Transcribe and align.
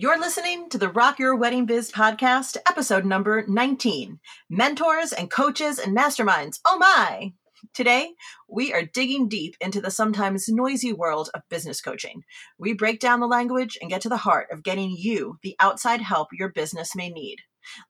You're 0.00 0.20
listening 0.20 0.68
to 0.68 0.78
the 0.78 0.90
Rock 0.90 1.18
Your 1.18 1.34
Wedding 1.34 1.66
Biz 1.66 1.90
podcast, 1.90 2.56
episode 2.68 3.04
number 3.04 3.44
19 3.48 4.20
Mentors 4.48 5.12
and 5.12 5.28
Coaches 5.28 5.80
and 5.80 5.96
Masterminds. 5.96 6.60
Oh 6.64 6.78
my! 6.78 7.32
Today, 7.74 8.12
we 8.48 8.72
are 8.72 8.84
digging 8.84 9.28
deep 9.28 9.56
into 9.60 9.80
the 9.80 9.90
sometimes 9.90 10.48
noisy 10.48 10.92
world 10.92 11.30
of 11.34 11.42
business 11.50 11.80
coaching. 11.80 12.22
We 12.58 12.74
break 12.74 13.00
down 13.00 13.18
the 13.18 13.26
language 13.26 13.76
and 13.80 13.90
get 13.90 14.00
to 14.02 14.08
the 14.08 14.16
heart 14.16 14.46
of 14.52 14.62
getting 14.62 14.94
you 14.96 15.36
the 15.42 15.56
outside 15.58 16.00
help 16.00 16.28
your 16.30 16.50
business 16.50 16.94
may 16.94 17.10
need. 17.10 17.38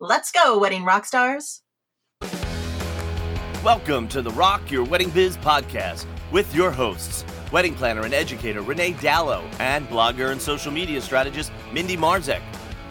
Let's 0.01 0.33
go, 0.33 0.59
wedding 0.59 0.87
rock 0.87 1.05
stars! 1.05 1.61
Welcome 3.63 4.09
to 4.09 4.23
the 4.23 4.31
Rock 4.31 4.71
Your 4.71 4.85
Wedding 4.85 5.11
Biz 5.11 5.37
podcast 5.37 6.07
with 6.33 6.55
your 6.55 6.71
hosts, 6.71 7.27
wedding 7.53 7.75
planner 7.75 8.03
and 8.03 8.15
educator 8.15 8.63
Renee 8.63 8.93
Dallow, 8.93 9.45
and 9.59 9.89
blogger 9.89 10.33
and 10.33 10.41
social 10.41 10.73
media 10.73 11.01
strategist 11.01 11.53
Mindy 11.73 11.97
Marzek. 11.97 12.43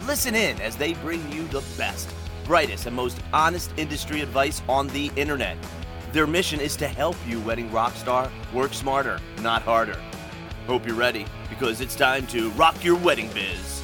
Listen 0.06 0.34
in 0.34 0.60
as 0.60 0.76
they 0.76 0.94
bring 0.94 1.30
you 1.30 1.46
the 1.48 1.62
best, 1.76 2.08
brightest, 2.44 2.86
and 2.86 2.96
most 2.96 3.18
honest 3.32 3.70
industry 3.76 4.20
advice 4.20 4.62
on 4.68 4.88
the 4.88 5.10
internet. 5.16 5.56
Their 6.12 6.26
mission 6.26 6.60
is 6.60 6.76
to 6.76 6.88
help 6.88 7.16
you, 7.26 7.40
wedding 7.40 7.70
rock 7.70 7.94
star, 7.94 8.30
work 8.52 8.72
smarter, 8.72 9.20
not 9.42 9.62
harder. 9.62 10.00
Hope 10.66 10.86
you're 10.86 10.96
ready 10.96 11.26
because 11.48 11.80
it's 11.80 11.94
time 11.94 12.26
to 12.28 12.50
rock 12.50 12.82
your 12.82 12.96
wedding 12.96 13.30
biz. 13.32 13.77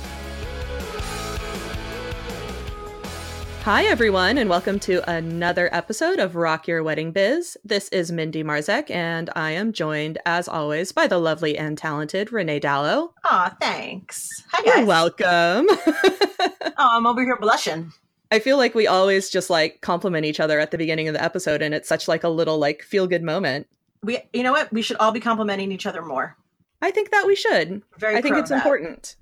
Hi, 3.64 3.84
everyone, 3.84 4.36
and 4.36 4.50
welcome 4.50 4.78
to 4.80 5.10
another 5.10 5.70
episode 5.73 6.18
of 6.18 6.36
Rock 6.36 6.68
Your 6.68 6.82
Wedding 6.82 7.12
Biz. 7.12 7.56
This 7.64 7.88
is 7.88 8.12
Mindy 8.12 8.45
Marzek, 8.45 8.90
and 8.90 9.30
I 9.34 9.52
am 9.52 9.73
joined, 9.73 10.18
as 10.27 10.48
always, 10.48 10.92
by 10.92 11.06
the 11.06 11.16
lovely 11.16 11.56
and 11.56 11.78
talented 11.78 12.30
Renee 12.30 12.60
Dallow. 12.60 13.14
Aw, 13.24 13.56
thanks. 13.59 14.28
Hi, 14.52 14.62
guys. 14.62 14.77
You're 14.77 14.84
welcome. 14.84 15.16
oh, 15.66 16.74
I'm 16.77 17.06
over 17.06 17.23
here 17.23 17.38
blushing. 17.38 17.90
I 18.30 18.38
feel 18.38 18.59
like 18.59 18.74
we 18.74 18.87
always 18.87 19.30
just 19.30 19.48
like 19.48 19.80
compliment 19.80 20.26
each 20.26 20.40
other 20.40 20.60
at 20.60 20.70
the 20.70 20.76
beginning 20.76 21.09
of 21.09 21.15
the 21.15 21.24
episode, 21.24 21.62
and 21.62 21.73
it's 21.73 21.88
such 21.88 22.07
like 22.07 22.23
a 22.23 22.29
little 22.29 22.59
like 22.59 22.82
feel 22.82 23.07
good 23.07 23.23
moment. 23.23 23.66
We, 24.02 24.18
you 24.35 24.42
know 24.42 24.52
what? 24.52 24.70
We 24.74 24.82
should 24.82 24.98
all 24.98 25.10
be 25.10 25.20
complimenting 25.20 25.73
each 25.73 25.87
other 25.87 26.02
more. 26.02 26.37
I 26.82 26.90
think 26.90 27.12
that 27.12 27.26
we 27.26 27.35
should. 27.35 27.80
Very 27.96 28.16
I 28.16 28.20
think 28.20 28.37
it's 28.37 28.51
important. 28.51 29.16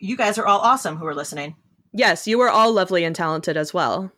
You 0.00 0.16
guys 0.16 0.38
are 0.38 0.46
all 0.46 0.60
awesome 0.60 0.96
who 0.96 1.04
are 1.04 1.14
listening. 1.14 1.56
Yes, 1.96 2.26
you 2.26 2.40
are 2.40 2.50
all 2.50 2.72
lovely 2.72 3.04
and 3.04 3.14
talented 3.14 3.56
as 3.56 3.72
well. 3.72 4.10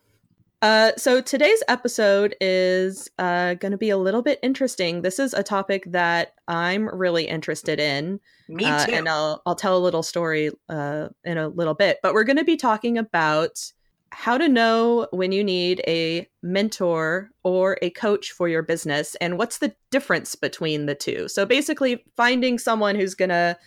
Uh, 0.63 0.93
so 0.97 1.21
today's 1.21 1.63
episode 1.69 2.35
is 2.41 3.11
uh, 3.19 3.53
going 3.55 3.73
to 3.73 3.79
be 3.79 3.91
a 3.91 3.99
little 3.99 4.23
bit 4.23 4.39
interesting. 4.43 5.03
This 5.03 5.19
is 5.19 5.35
a 5.35 5.43
topic 5.43 5.85
that 5.93 6.33
I'm 6.49 6.89
really 6.89 7.29
interested 7.29 7.79
in, 7.79 8.19
Me 8.49 8.65
uh, 8.65 8.87
too. 8.87 8.93
and 8.93 9.09
I'll 9.11 9.43
I'll 9.45 9.55
tell 9.55 9.77
a 9.77 9.79
little 9.79 10.03
story 10.03 10.51
uh, 10.71 11.09
in 11.25 11.37
a 11.37 11.49
little 11.49 11.75
bit. 11.75 11.99
But 12.03 12.15
we're 12.15 12.25
going 12.25 12.39
to 12.39 12.45
be 12.45 12.57
talking 12.57 12.97
about 12.97 13.71
how 14.11 14.39
to 14.39 14.49
know 14.49 15.07
when 15.11 15.31
you 15.31 15.45
need 15.45 15.83
a 15.87 16.27
mentor 16.43 17.31
or 17.43 17.77
a 17.83 17.91
coach 17.91 18.33
for 18.33 18.49
your 18.49 18.63
business, 18.63 19.15
and 19.17 19.37
what's 19.37 19.59
the 19.59 19.75
difference 19.91 20.35
between 20.35 20.87
the 20.87 20.95
two. 20.95 21.29
So 21.29 21.45
basically, 21.45 22.03
finding 22.17 22.59
someone 22.59 22.97
who's 22.97 23.15
going 23.15 23.29
to 23.29 23.59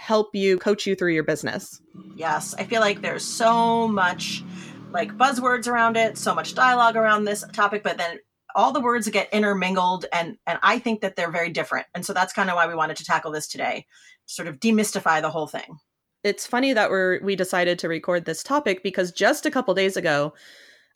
help 0.00 0.34
you 0.34 0.58
coach 0.58 0.86
you 0.86 0.94
through 0.94 1.12
your 1.12 1.24
business. 1.24 1.80
Yes, 2.16 2.54
I 2.54 2.64
feel 2.64 2.80
like 2.80 3.02
there's 3.02 3.24
so 3.24 3.86
much 3.86 4.42
like 4.90 5.12
buzzwords 5.12 5.68
around 5.68 5.96
it, 5.96 6.16
so 6.18 6.34
much 6.34 6.54
dialogue 6.54 6.96
around 6.96 7.24
this 7.24 7.44
topic, 7.52 7.82
but 7.82 7.98
then 7.98 8.18
all 8.56 8.72
the 8.72 8.80
words 8.80 9.08
get 9.08 9.32
intermingled 9.32 10.06
and 10.12 10.36
and 10.46 10.58
I 10.62 10.78
think 10.80 11.02
that 11.02 11.14
they're 11.14 11.30
very 11.30 11.50
different. 11.50 11.86
And 11.94 12.04
so 12.04 12.12
that's 12.12 12.32
kind 12.32 12.50
of 12.50 12.56
why 12.56 12.66
we 12.66 12.74
wanted 12.74 12.96
to 12.96 13.04
tackle 13.04 13.30
this 13.30 13.46
today, 13.46 13.86
sort 14.26 14.48
of 14.48 14.58
demystify 14.58 15.20
the 15.20 15.30
whole 15.30 15.46
thing. 15.46 15.78
it's 16.24 16.46
funny 16.46 16.72
that 16.72 16.90
we're 16.90 17.20
we 17.22 17.36
decided 17.36 17.78
to 17.78 17.88
record 17.88 18.24
this 18.24 18.42
topic 18.42 18.82
because 18.82 19.12
just 19.12 19.46
a 19.46 19.50
couple 19.50 19.74
days 19.74 19.96
ago 19.96 20.32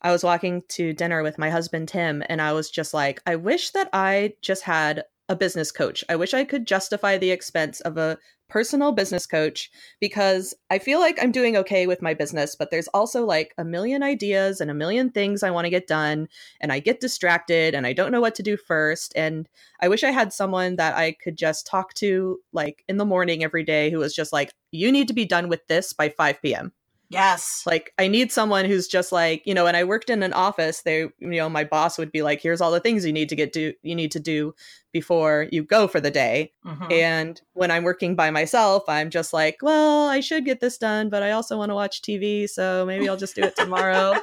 I 0.01 0.11
was 0.11 0.23
walking 0.23 0.63
to 0.69 0.93
dinner 0.93 1.23
with 1.23 1.37
my 1.37 1.49
husband 1.49 1.87
Tim 1.87 2.23
and 2.27 2.41
I 2.41 2.53
was 2.53 2.69
just 2.69 2.93
like 2.93 3.21
I 3.25 3.35
wish 3.35 3.71
that 3.71 3.89
I 3.93 4.33
just 4.41 4.63
had 4.63 5.03
a 5.27 5.35
business 5.35 5.71
coach. 5.71 6.03
I 6.07 6.15
wish 6.15 6.33
I 6.33 6.43
could 6.43 6.67
justify 6.67 7.17
the 7.17 7.31
expense 7.31 7.81
of 7.81 7.97
a 7.97 8.17
personal 8.47 8.91
business 8.91 9.25
coach 9.25 9.71
because 9.99 10.53
I 10.69 10.79
feel 10.79 10.99
like 10.99 11.21
I'm 11.21 11.31
doing 11.31 11.57
okay 11.57 11.87
with 11.87 12.01
my 12.01 12.13
business, 12.13 12.55
but 12.55 12.71
there's 12.71 12.87
also 12.89 13.25
like 13.25 13.53
a 13.57 13.65
million 13.65 14.03
ideas 14.03 14.61
and 14.61 14.69
a 14.69 14.75
million 14.75 15.09
things 15.09 15.43
I 15.43 15.51
want 15.51 15.65
to 15.65 15.69
get 15.71 15.87
done 15.87 16.27
and 16.61 16.71
I 16.71 16.79
get 16.79 16.99
distracted 16.99 17.73
and 17.73 17.87
I 17.87 17.93
don't 17.93 18.11
know 18.11 18.21
what 18.21 18.35
to 18.35 18.43
do 18.43 18.57
first 18.57 19.13
and 19.15 19.49
I 19.81 19.87
wish 19.87 20.03
I 20.03 20.11
had 20.11 20.31
someone 20.33 20.75
that 20.77 20.95
I 20.95 21.13
could 21.13 21.37
just 21.37 21.67
talk 21.67 21.93
to 21.95 22.39
like 22.53 22.83
in 22.87 22.97
the 22.97 23.05
morning 23.05 23.43
every 23.43 23.63
day 23.63 23.89
who 23.89 23.99
was 23.99 24.15
just 24.15 24.31
like, 24.31 24.51
you 24.71 24.91
need 24.91 25.07
to 25.07 25.13
be 25.13 25.25
done 25.25 25.49
with 25.49 25.65
this 25.67 25.93
by 25.93 26.09
5 26.09 26.41
p.m. 26.41 26.71
Yes. 27.09 27.63
Like, 27.65 27.93
I 27.97 28.07
need 28.07 28.31
someone 28.31 28.65
who's 28.65 28.87
just 28.87 29.11
like, 29.11 29.43
you 29.45 29.53
know, 29.53 29.67
and 29.67 29.77
I 29.77 29.83
worked 29.83 30.09
in 30.09 30.23
an 30.23 30.33
office, 30.33 30.81
they, 30.81 31.01
you 31.01 31.13
know, 31.19 31.49
my 31.49 31.63
boss 31.63 31.97
would 31.97 32.11
be 32.11 32.21
like, 32.21 32.41
here's 32.41 32.61
all 32.61 32.71
the 32.71 32.79
things 32.79 33.05
you 33.05 33.13
need 33.13 33.29
to 33.29 33.35
get 33.35 33.53
do, 33.53 33.73
you 33.83 33.95
need 33.95 34.11
to 34.11 34.19
do 34.19 34.53
before 34.91 35.47
you 35.51 35.63
go 35.63 35.87
for 35.87 35.99
the 35.99 36.11
day. 36.11 36.51
Mhm. 36.65 36.91
And 36.91 37.41
when 37.53 37.69
I'm 37.69 37.83
working 37.83 38.15
by 38.15 38.31
myself, 38.31 38.83
I'm 38.87 39.09
just 39.09 39.33
like, 39.33 39.57
well, 39.61 40.07
I 40.07 40.19
should 40.19 40.45
get 40.45 40.61
this 40.61 40.77
done, 40.77 41.09
but 41.09 41.21
I 41.21 41.31
also 41.31 41.57
want 41.57 41.69
to 41.69 41.75
watch 41.75 42.01
TV. 42.01 42.47
So 42.47 42.85
maybe 42.85 43.07
I'll 43.07 43.17
just 43.17 43.35
do 43.35 43.43
it 43.43 43.55
tomorrow. 43.55 44.13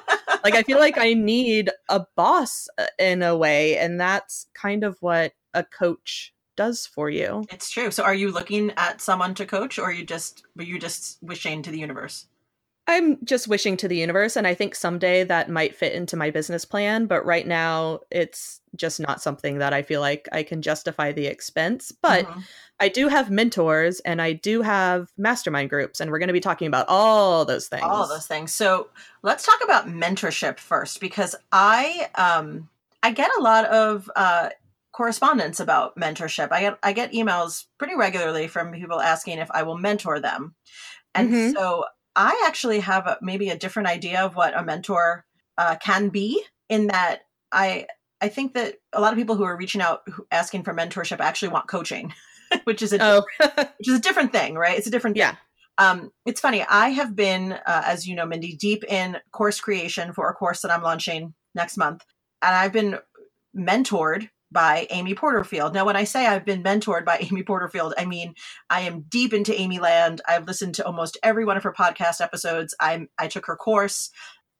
like, 0.45 0.55
I 0.55 0.63
feel 0.63 0.79
like 0.79 0.99
I 0.99 1.15
need 1.15 1.71
a 1.89 2.05
boss 2.17 2.69
uh, 2.79 2.87
in 2.99 3.23
a 3.23 3.37
way. 3.37 3.77
And 3.79 4.01
that's 4.01 4.47
kind 4.55 4.83
of 4.83 4.97
what 5.01 5.35
a 5.55 5.63
coach 5.63 6.35
does 6.57 6.87
for 6.87 7.11
you. 7.11 7.45
It's 7.51 7.71
true. 7.71 7.91
So 7.91 8.03
are 8.03 8.15
you 8.15 8.31
looking 8.31 8.73
at 8.77 9.01
someone 9.01 9.35
to 9.35 9.47
coach 9.47 9.79
or 9.79 9.85
are 9.85 9.93
you 9.93 10.05
just 10.05 10.45
were 10.57 10.65
you 10.65 10.79
just 10.79 11.23
wishing 11.23 11.63
to 11.63 11.71
the 11.71 11.79
universe? 11.79 12.27
I'm 12.89 13.25
just 13.25 13.47
wishing 13.47 13.77
to 13.79 13.89
the 13.89 13.97
universe, 13.97 14.37
and 14.37 14.47
I 14.47 14.55
think 14.55 14.75
someday 14.75 15.23
that 15.25 15.49
might 15.49 15.75
fit 15.77 15.93
into 15.93 16.17
my 16.17 16.31
business 16.31 16.65
plan. 16.65 17.07
But 17.07 17.25
right 17.25 17.47
now, 17.47 18.01
it's 18.11 18.61
just 18.75 18.99
not 18.99 19.23
something 19.23 19.59
that 19.59 19.73
I 19.73 19.83
feel 19.83 20.01
like 20.01 20.29
I 20.33 20.43
can 20.43 20.63
justify 20.63 21.13
the 21.13 21.27
expense. 21.27 21.93
But 21.93 22.27
Mhm. 22.27 22.47
I 22.81 22.89
do 22.89 23.07
have 23.07 23.31
mentors 23.31 24.01
and 24.01 24.21
I 24.21 24.33
do 24.33 24.63
have 24.63 25.13
mastermind 25.17 25.71
groups, 25.71 26.01
and 26.01 26.11
we're 26.11 26.19
going 26.19 26.27
to 26.29 26.33
be 26.33 26.41
talking 26.41 26.67
about 26.67 26.87
all 26.89 27.45
those 27.45 27.69
things. 27.69 27.85
all 27.85 28.07
those 28.09 28.27
things. 28.27 28.53
So 28.55 28.91
let's 29.23 29.45
talk 29.45 29.61
about 29.65 29.87
mentorship 29.89 30.59
first, 30.59 31.01
because 31.01 31.35
I 31.53 32.09
um 32.17 32.69
I 33.03 33.11
get 33.11 33.31
a 33.37 33.41
lot 33.41 33.65
of 33.67 34.09
uh, 34.15 34.51
correspondence 34.93 35.59
about 35.59 35.97
mentorship. 35.97 36.53
I 36.53 36.61
get 36.61 36.79
I 36.83 36.93
get 36.93 37.13
emails 37.13 37.67
pretty 37.79 37.97
regularly 37.97 38.47
from 38.49 38.73
people 38.73 39.01
asking 39.01 39.39
if 39.39 39.51
I 39.51 39.63
will 39.65 39.79
mentor 39.79 40.21
them, 40.21 40.55
and 41.15 41.35
Mhm. 41.35 41.53
so 41.57 41.85
I 42.15 42.45
actually 42.47 42.81
have 42.81 43.07
a, 43.07 43.19
maybe 43.23 43.49
a 43.49 43.57
different 43.57 43.89
idea 43.89 44.21
of 44.21 44.35
what 44.35 44.57
a 44.57 44.63
mentor 44.63 45.25
uh, 45.59 45.77
can 45.83 46.09
be. 46.09 46.43
In 46.69 46.87
that 46.87 47.21
I 47.53 47.87
I 48.21 48.29
think 48.29 48.55
that 48.55 48.77
a 48.93 49.01
lot 49.01 49.13
of 49.13 49.19
people 49.19 49.37
who 49.37 49.45
are 49.45 49.57
reaching 49.57 49.81
out 49.81 50.03
asking 50.31 50.63
for 50.63 50.73
mentorship 50.73 51.21
actually 51.21 51.49
want 51.49 51.69
coaching, 51.69 52.15
which 52.65 52.83
is 52.83 52.93
a 52.93 52.99
Oh, 53.01 53.25
which 53.79 53.89
is 53.89 53.99
a 53.99 54.01
different 54.01 54.33
thing, 54.33 54.55
right? 54.55 54.79
It's 54.79 54.87
a 54.87 54.91
different 54.91 55.17
yeah. 55.17 55.37
um, 55.79 56.13
it's 56.25 56.41
funny. 56.41 56.65
I 56.69 56.91
have 56.91 57.15
been, 57.15 57.53
uh, 57.53 57.83
as 57.85 58.07
you 58.07 58.15
know, 58.15 58.27
Mindy, 58.27 58.57
deep 58.57 58.85
in 58.85 59.19
course 59.33 59.61
creation 59.61 60.13
for 60.13 60.29
a 60.29 60.35
course 60.35 60.63
that 60.63 60.71
I'm 60.71 60.83
launching 60.83 61.35
next 61.55 61.77
month, 61.77 62.05
and 62.41 62.55
I've 62.55 62.73
been 62.73 62.99
mentored 63.57 64.31
by 64.53 64.87
Amy 64.91 65.15
Porterfield. 65.15 65.75
Now, 65.75 65.85
when 65.85 65.97
I 65.97 66.05
say 66.05 66.27
I've 66.27 66.45
been 66.45 66.63
mentored 66.63 67.05
by 67.05 67.19
Amy 67.31 67.43
Porterfield, 67.43 67.95
I 67.97 68.05
mean 68.05 68.35
I 68.71 68.83
am 68.83 69.03
deep 69.09 69.33
into 69.33 69.59
Amy 69.59 69.79
Land. 69.79 70.21
I've 70.29 70.47
listened 70.47 70.75
to 70.77 70.87
almost 70.87 71.19
every 71.23 71.45
one 71.45 71.57
of 71.57 71.63
her 71.63 71.73
podcast 71.73 72.21
episodes. 72.21 72.75
I'm 72.81 73.09
I 73.19 73.29
took 73.29 73.47
her 73.47 73.57
course. 73.57 74.11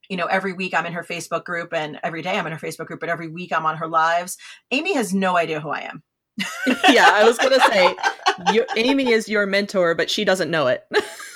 You 0.09 0.17
know, 0.17 0.27
every 0.27 0.53
week 0.53 0.75
I'm 0.75 0.85
in 0.85 0.93
her 0.93 1.05
Facebook 1.05 1.45
group, 1.45 1.73
and 1.73 1.99
every 2.03 2.23
day 2.23 2.39
I'm 2.39 2.47
in 2.47 2.53
her 2.53 2.59
Facebook 2.59 2.87
group, 2.87 3.01
but 3.01 3.09
every 3.09 3.29
week 3.29 3.53
I'm 3.53 3.65
on 3.65 3.77
her 3.77 3.89
lives. 3.89 4.37
Amy 4.71 4.95
has 4.95 5.15
no 5.15 5.37
idea 5.37 5.61
who 5.61 5.71
I 5.71 5.81
am. 5.81 6.03
yeah, 6.89 7.11
I 7.13 7.25
was 7.25 7.39
going 7.39 7.53
to 7.53 7.61
say, 7.61 8.65
Amy 8.77 9.11
is 9.13 9.29
your 9.29 9.47
mentor, 9.47 9.95
but 9.95 10.11
she 10.11 10.25
doesn't 10.25 10.51
know 10.51 10.67
it. 10.67 10.85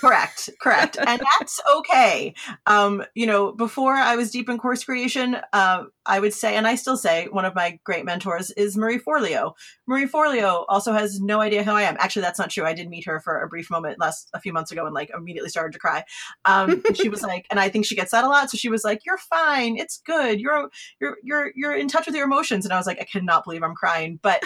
Correct 0.00 0.50
correct 0.60 0.96
and 0.98 1.20
that's 1.20 1.60
okay. 1.76 2.34
Um 2.66 3.04
you 3.14 3.26
know 3.26 3.52
before 3.52 3.94
i 3.94 4.16
was 4.16 4.30
deep 4.30 4.48
in 4.48 4.58
course 4.58 4.84
creation 4.84 5.36
uh, 5.52 5.84
i 6.04 6.20
would 6.20 6.34
say 6.34 6.56
and 6.56 6.66
i 6.66 6.74
still 6.74 6.96
say 6.96 7.26
one 7.30 7.44
of 7.44 7.54
my 7.54 7.78
great 7.84 8.04
mentors 8.04 8.50
is 8.52 8.76
marie 8.76 8.98
forleo. 8.98 9.52
Marie 9.86 10.06
forleo 10.06 10.64
also 10.68 10.92
has 10.92 11.20
no 11.20 11.40
idea 11.40 11.62
who 11.62 11.72
i 11.72 11.82
am. 11.82 11.96
Actually 11.98 12.22
that's 12.22 12.38
not 12.38 12.50
true. 12.50 12.64
I 12.64 12.72
did 12.72 12.88
meet 12.88 13.06
her 13.06 13.20
for 13.20 13.40
a 13.40 13.48
brief 13.48 13.70
moment 13.70 13.98
last 13.98 14.28
a 14.34 14.40
few 14.40 14.52
months 14.52 14.72
ago 14.72 14.84
and 14.84 14.94
like 14.94 15.10
immediately 15.14 15.50
started 15.50 15.72
to 15.72 15.78
cry. 15.78 16.04
Um 16.44 16.82
she 16.94 17.08
was 17.08 17.22
like 17.22 17.46
and 17.50 17.60
i 17.60 17.68
think 17.68 17.86
she 17.86 17.96
gets 17.96 18.10
that 18.12 18.24
a 18.24 18.28
lot. 18.28 18.50
So 18.50 18.56
she 18.56 18.68
was 18.68 18.84
like 18.84 19.04
you're 19.04 19.18
fine. 19.18 19.76
It's 19.76 19.98
good. 20.04 20.40
You're 20.40 20.70
you're 21.00 21.16
you're 21.22 21.52
you're 21.54 21.74
in 21.74 21.88
touch 21.88 22.06
with 22.06 22.14
your 22.14 22.24
emotions. 22.26 22.64
And 22.64 22.72
i 22.72 22.76
was 22.76 22.86
like 22.86 23.00
i 23.00 23.04
cannot 23.04 23.44
believe 23.44 23.62
i'm 23.62 23.74
crying. 23.74 24.18
But 24.22 24.42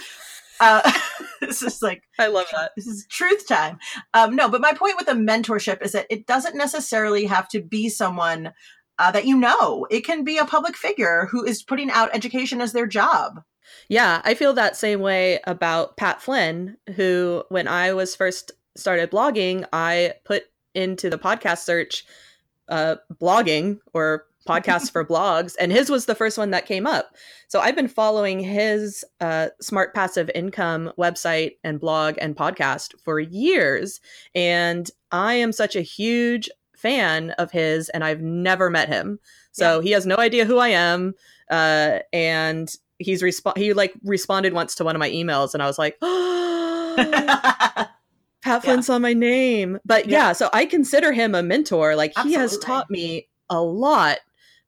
uh 0.60 0.92
this 1.40 1.62
is 1.62 1.82
like 1.82 2.02
I 2.18 2.28
love 2.28 2.46
that. 2.52 2.72
this 2.76 2.86
is 2.86 3.06
truth 3.08 3.46
time. 3.48 3.78
Um, 4.14 4.36
no, 4.36 4.48
but 4.48 4.60
my 4.60 4.72
point 4.72 4.96
with 4.96 5.08
a 5.08 5.12
mentorship 5.12 5.82
is 5.82 5.92
that 5.92 6.06
it 6.10 6.26
doesn't 6.26 6.56
necessarily 6.56 7.24
have 7.26 7.48
to 7.48 7.60
be 7.60 7.88
someone 7.88 8.52
uh, 8.98 9.10
that 9.10 9.26
you 9.26 9.36
know. 9.36 9.86
It 9.90 10.04
can 10.04 10.24
be 10.24 10.38
a 10.38 10.44
public 10.44 10.76
figure 10.76 11.26
who 11.30 11.44
is 11.44 11.62
putting 11.62 11.90
out 11.90 12.14
education 12.14 12.60
as 12.60 12.72
their 12.72 12.86
job. 12.86 13.42
Yeah, 13.88 14.20
I 14.24 14.34
feel 14.34 14.52
that 14.54 14.76
same 14.76 15.00
way 15.00 15.40
about 15.44 15.96
Pat 15.96 16.20
Flynn, 16.20 16.76
who, 16.96 17.44
when 17.48 17.66
I 17.66 17.92
was 17.92 18.14
first 18.14 18.52
started 18.76 19.10
blogging, 19.10 19.64
I 19.72 20.14
put 20.24 20.44
into 20.74 21.10
the 21.10 21.18
podcast 21.18 21.58
search 21.58 22.04
uh, 22.68 22.96
blogging 23.20 23.78
or 23.92 24.26
podcasts 24.46 24.90
for 24.90 25.04
blogs, 25.04 25.54
and 25.60 25.70
his 25.70 25.90
was 25.90 26.06
the 26.06 26.14
first 26.14 26.38
one 26.38 26.50
that 26.50 26.66
came 26.66 26.87
up. 26.87 27.14
So 27.48 27.60
I've 27.60 27.76
been 27.76 27.88
following 27.88 28.40
his 28.40 29.04
uh, 29.20 29.48
smart 29.60 29.94
passive 29.94 30.31
income 30.34 30.92
website 30.98 31.52
and 31.62 31.81
blog 31.81 32.16
and 32.20 32.37
podcast 32.37 32.94
for 33.00 33.20
years, 33.20 34.00
and 34.34 34.90
I 35.12 35.34
am 35.34 35.52
such 35.52 35.76
a 35.76 35.82
huge 35.82 36.48
fan 36.76 37.31
of 37.32 37.50
his, 37.50 37.88
and 37.90 38.02
I've 38.02 38.22
never 38.22 38.70
met 38.70 38.88
him. 38.88 39.19
So 39.52 39.76
yeah. 39.76 39.82
he 39.82 39.90
has 39.92 40.06
no 40.06 40.16
idea 40.16 40.44
who 40.44 40.58
I 40.58 40.69
am, 40.69 41.14
uh, 41.50 41.98
and 42.12 42.72
he's 42.98 43.22
resp- 43.22 43.58
he 43.58 43.72
like 43.72 43.92
responded 44.04 44.52
once 44.52 44.75
to 44.76 44.84
one 44.84 44.96
of 44.96 45.00
my 45.00 45.10
emails, 45.10 45.54
and 45.54 45.62
I 45.62 45.66
was 45.66 45.78
like. 45.78 45.96
Oh, 46.02 47.87
Pat 48.42 48.62
Flynn 48.62 48.76
yeah. 48.76 48.82
saw 48.82 48.98
my 48.98 49.12
name. 49.12 49.78
But 49.84 50.08
yeah. 50.08 50.28
yeah. 50.28 50.32
so 50.32 50.48
I 50.52 50.64
consider 50.66 51.12
him 51.12 51.34
a 51.34 51.42
mentor. 51.42 51.94
Like 51.94 52.12
Absolutely. 52.12 52.32
he 52.32 52.40
has 52.40 52.58
taught 52.58 52.90
me 52.90 53.28
a 53.50 53.60
lot 53.60 54.19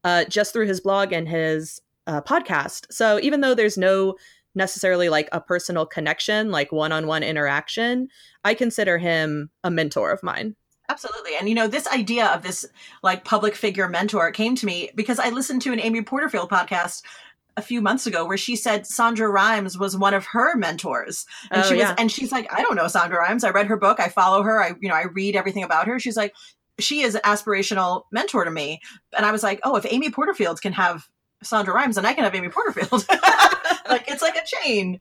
uh, 0.05 0.25
just 0.25 0.53
through 0.53 0.67
his 0.67 0.81
blog 0.81 1.13
and 1.13 1.29
his 1.29 1.81
uh, 2.07 2.21
podcast. 2.23 2.87
So 2.91 3.21
even 3.21 3.41
though 3.41 3.55
there's 3.55 3.79
no 3.79 4.17
necessarily 4.55 5.09
like 5.09 5.29
a 5.33 5.41
personal 5.41 5.87
connection, 5.87 6.51
like 6.51 6.73
one 6.73 6.93
on 6.93 7.07
one 7.07 7.23
interaction, 7.23 8.09
I 8.45 8.55
consider 8.55 8.99
him 8.99 9.51
a 9.65 9.71
mentor 9.71 10.11
of 10.11 10.23
mine. 10.23 10.57
Absolutely. 10.89 11.37
And 11.39 11.49
you 11.49 11.55
know, 11.55 11.69
this 11.69 11.87
idea 11.87 12.27
of 12.27 12.43
this 12.43 12.67
like 13.03 13.25
public 13.25 13.55
figure 13.55 13.89
mentor 13.89 14.31
came 14.31 14.55
to 14.57 14.67
me 14.67 14.91
because 14.95 15.19
I 15.19 15.31
listened 15.31 15.63
to 15.63 15.73
an 15.73 15.81
Amy 15.81 16.03
Porterfield 16.03 16.51
podcast 16.51 17.03
a 17.57 17.63
few 17.63 17.81
months 17.81 18.07
ago 18.07 18.27
where 18.27 18.37
she 18.37 18.57
said 18.57 18.83
Shonda 18.83 19.31
Rhimes 19.31 19.79
was 19.79 19.97
one 19.97 20.15
of 20.15 20.27
her 20.27 20.57
mentors. 20.57 21.27
And 21.51 21.63
oh, 21.63 21.69
she 21.69 21.75
was 21.75 21.83
yeah. 21.83 21.95
and 21.99 22.11
she's 22.11 22.33
like, 22.33 22.53
I 22.53 22.63
don't 22.63 22.77
know 22.77 22.85
Shonda 22.85 23.13
Rhimes. 23.13 23.45
I 23.45 23.51
read 23.51 23.67
her 23.67 23.77
book, 23.77 24.01
I 24.01 24.09
follow 24.09 24.43
her, 24.43 24.63
I 24.63 24.73
you 24.81 24.89
know, 24.89 24.95
I 24.95 25.05
read 25.05 25.37
everything 25.37 25.63
about 25.63 25.87
her. 25.87 25.99
She's 25.99 26.17
like, 26.17 26.35
she 26.79 27.03
is 27.03 27.15
an 27.15 27.21
aspirational 27.23 28.05
mentor 28.11 28.45
to 28.45 28.51
me. 28.51 28.81
And 29.17 29.27
I 29.27 29.33
was 29.33 29.43
like, 29.43 29.61
oh, 29.65 29.77
if 29.77 29.87
Amy 29.91 30.11
Porterfield 30.11 30.61
can 30.61 30.73
have 30.73 31.07
Shonda 31.45 31.69
Rhimes, 31.69 31.97
then 31.97 32.07
I 32.07 32.13
can 32.13 32.25
have 32.25 32.35
Amy 32.35 32.49
Porterfield. 32.49 33.07
like 33.89 34.09
it's 34.09 34.23
like 34.23 34.37
a 34.37 34.45
chain. 34.45 35.01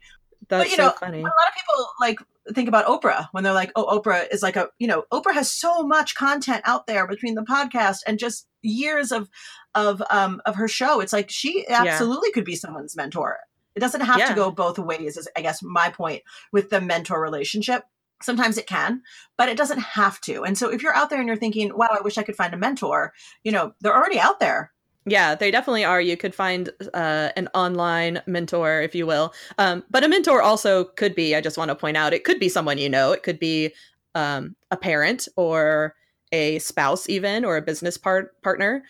That's 0.50 0.66
but, 0.66 0.70
you 0.70 0.76
so 0.76 0.88
know, 0.88 0.94
funny. 1.00 1.20
A 1.20 1.24
lot 1.24 1.32
of 1.32 1.54
people 1.56 1.88
like 2.00 2.20
think 2.54 2.68
about 2.68 2.86
Oprah 2.86 3.28
when 3.32 3.44
they're 3.44 3.54
like, 3.54 3.72
oh, 3.76 4.00
Oprah 4.00 4.28
is 4.32 4.42
like 4.42 4.56
a, 4.56 4.70
you 4.80 4.88
know, 4.88 5.04
Oprah 5.12 5.34
has 5.34 5.50
so 5.50 5.84
much 5.84 6.16
content 6.16 6.62
out 6.66 6.88
there 6.88 7.08
between 7.08 7.36
the 7.36 7.44
podcast 7.44 8.00
and 8.06 8.20
just 8.20 8.48
years 8.62 9.12
of 9.12 9.30
of 9.76 10.04
um 10.10 10.42
of 10.46 10.56
her 10.56 10.68
show. 10.68 11.00
It's 11.00 11.14
like 11.14 11.30
she 11.30 11.66
absolutely 11.70 12.30
yeah. 12.30 12.34
could 12.34 12.46
be 12.46 12.56
someone's 12.56 12.96
mentor. 12.96 13.40
It 13.76 13.80
doesn't 13.80 14.02
have 14.02 14.20
yeah. 14.20 14.28
to 14.28 14.36
go 14.36 14.52
both 14.52 14.78
ways, 14.78 15.16
is 15.16 15.30
I 15.38 15.42
guess 15.42 15.64
my 15.64 15.90
point 15.90 16.24
with 16.52 16.70
the 16.70 16.82
mentor 16.82 17.22
relationship. 17.22 17.84
Sometimes 18.24 18.58
it 18.58 18.68
can, 18.68 19.02
but 19.38 19.50
it 19.50 19.58
doesn't 19.58 19.80
have 19.80 20.22
to. 20.22 20.44
And 20.44 20.58
so 20.58 20.70
if 20.70 20.82
you're 20.82 20.96
out 20.96 21.10
there 21.10 21.20
and 21.20 21.28
you're 21.28 21.38
thinking, 21.38 21.76
wow, 21.76 21.90
I 21.92 22.02
wish 22.02 22.18
I 22.18 22.24
could 22.24 22.36
find 22.36 22.54
a 22.54 22.58
mentor, 22.58 23.14
you 23.44 23.52
know, 23.52 23.74
they're 23.82 23.96
already 23.96 24.20
out 24.20 24.40
there. 24.40 24.72
Yeah, 25.06 25.34
they 25.34 25.50
definitely 25.50 25.84
are. 25.84 26.00
You 26.00 26.16
could 26.16 26.36
find 26.36 26.70
uh, 26.94 27.30
an 27.36 27.50
online 27.56 28.22
mentor, 28.28 28.82
if 28.82 28.94
you 28.94 29.08
will. 29.08 29.34
Um, 29.58 29.84
but 29.90 30.04
a 30.04 30.08
mentor 30.08 30.44
also 30.44 30.84
could 30.84 31.16
be, 31.16 31.36
I 31.36 31.42
just 31.42 31.58
want 31.58 31.70
to 31.70 31.76
point 31.76 31.98
out, 31.98 32.14
it 32.14 32.24
could 32.24 32.40
be 32.40 32.50
someone 32.50 32.78
you 32.78 32.90
know. 32.90 33.12
It 33.12 33.24
could 33.24 33.40
be 33.40 33.74
um, 34.14 34.56
a 34.70 34.78
parent 34.78 35.28
or 35.36 35.96
a 36.32 36.60
spouse, 36.60 37.10
even, 37.10 37.44
or 37.44 37.58
a 37.58 37.62
business 37.64 37.98
part- 37.98 38.40
partner. 38.44 38.84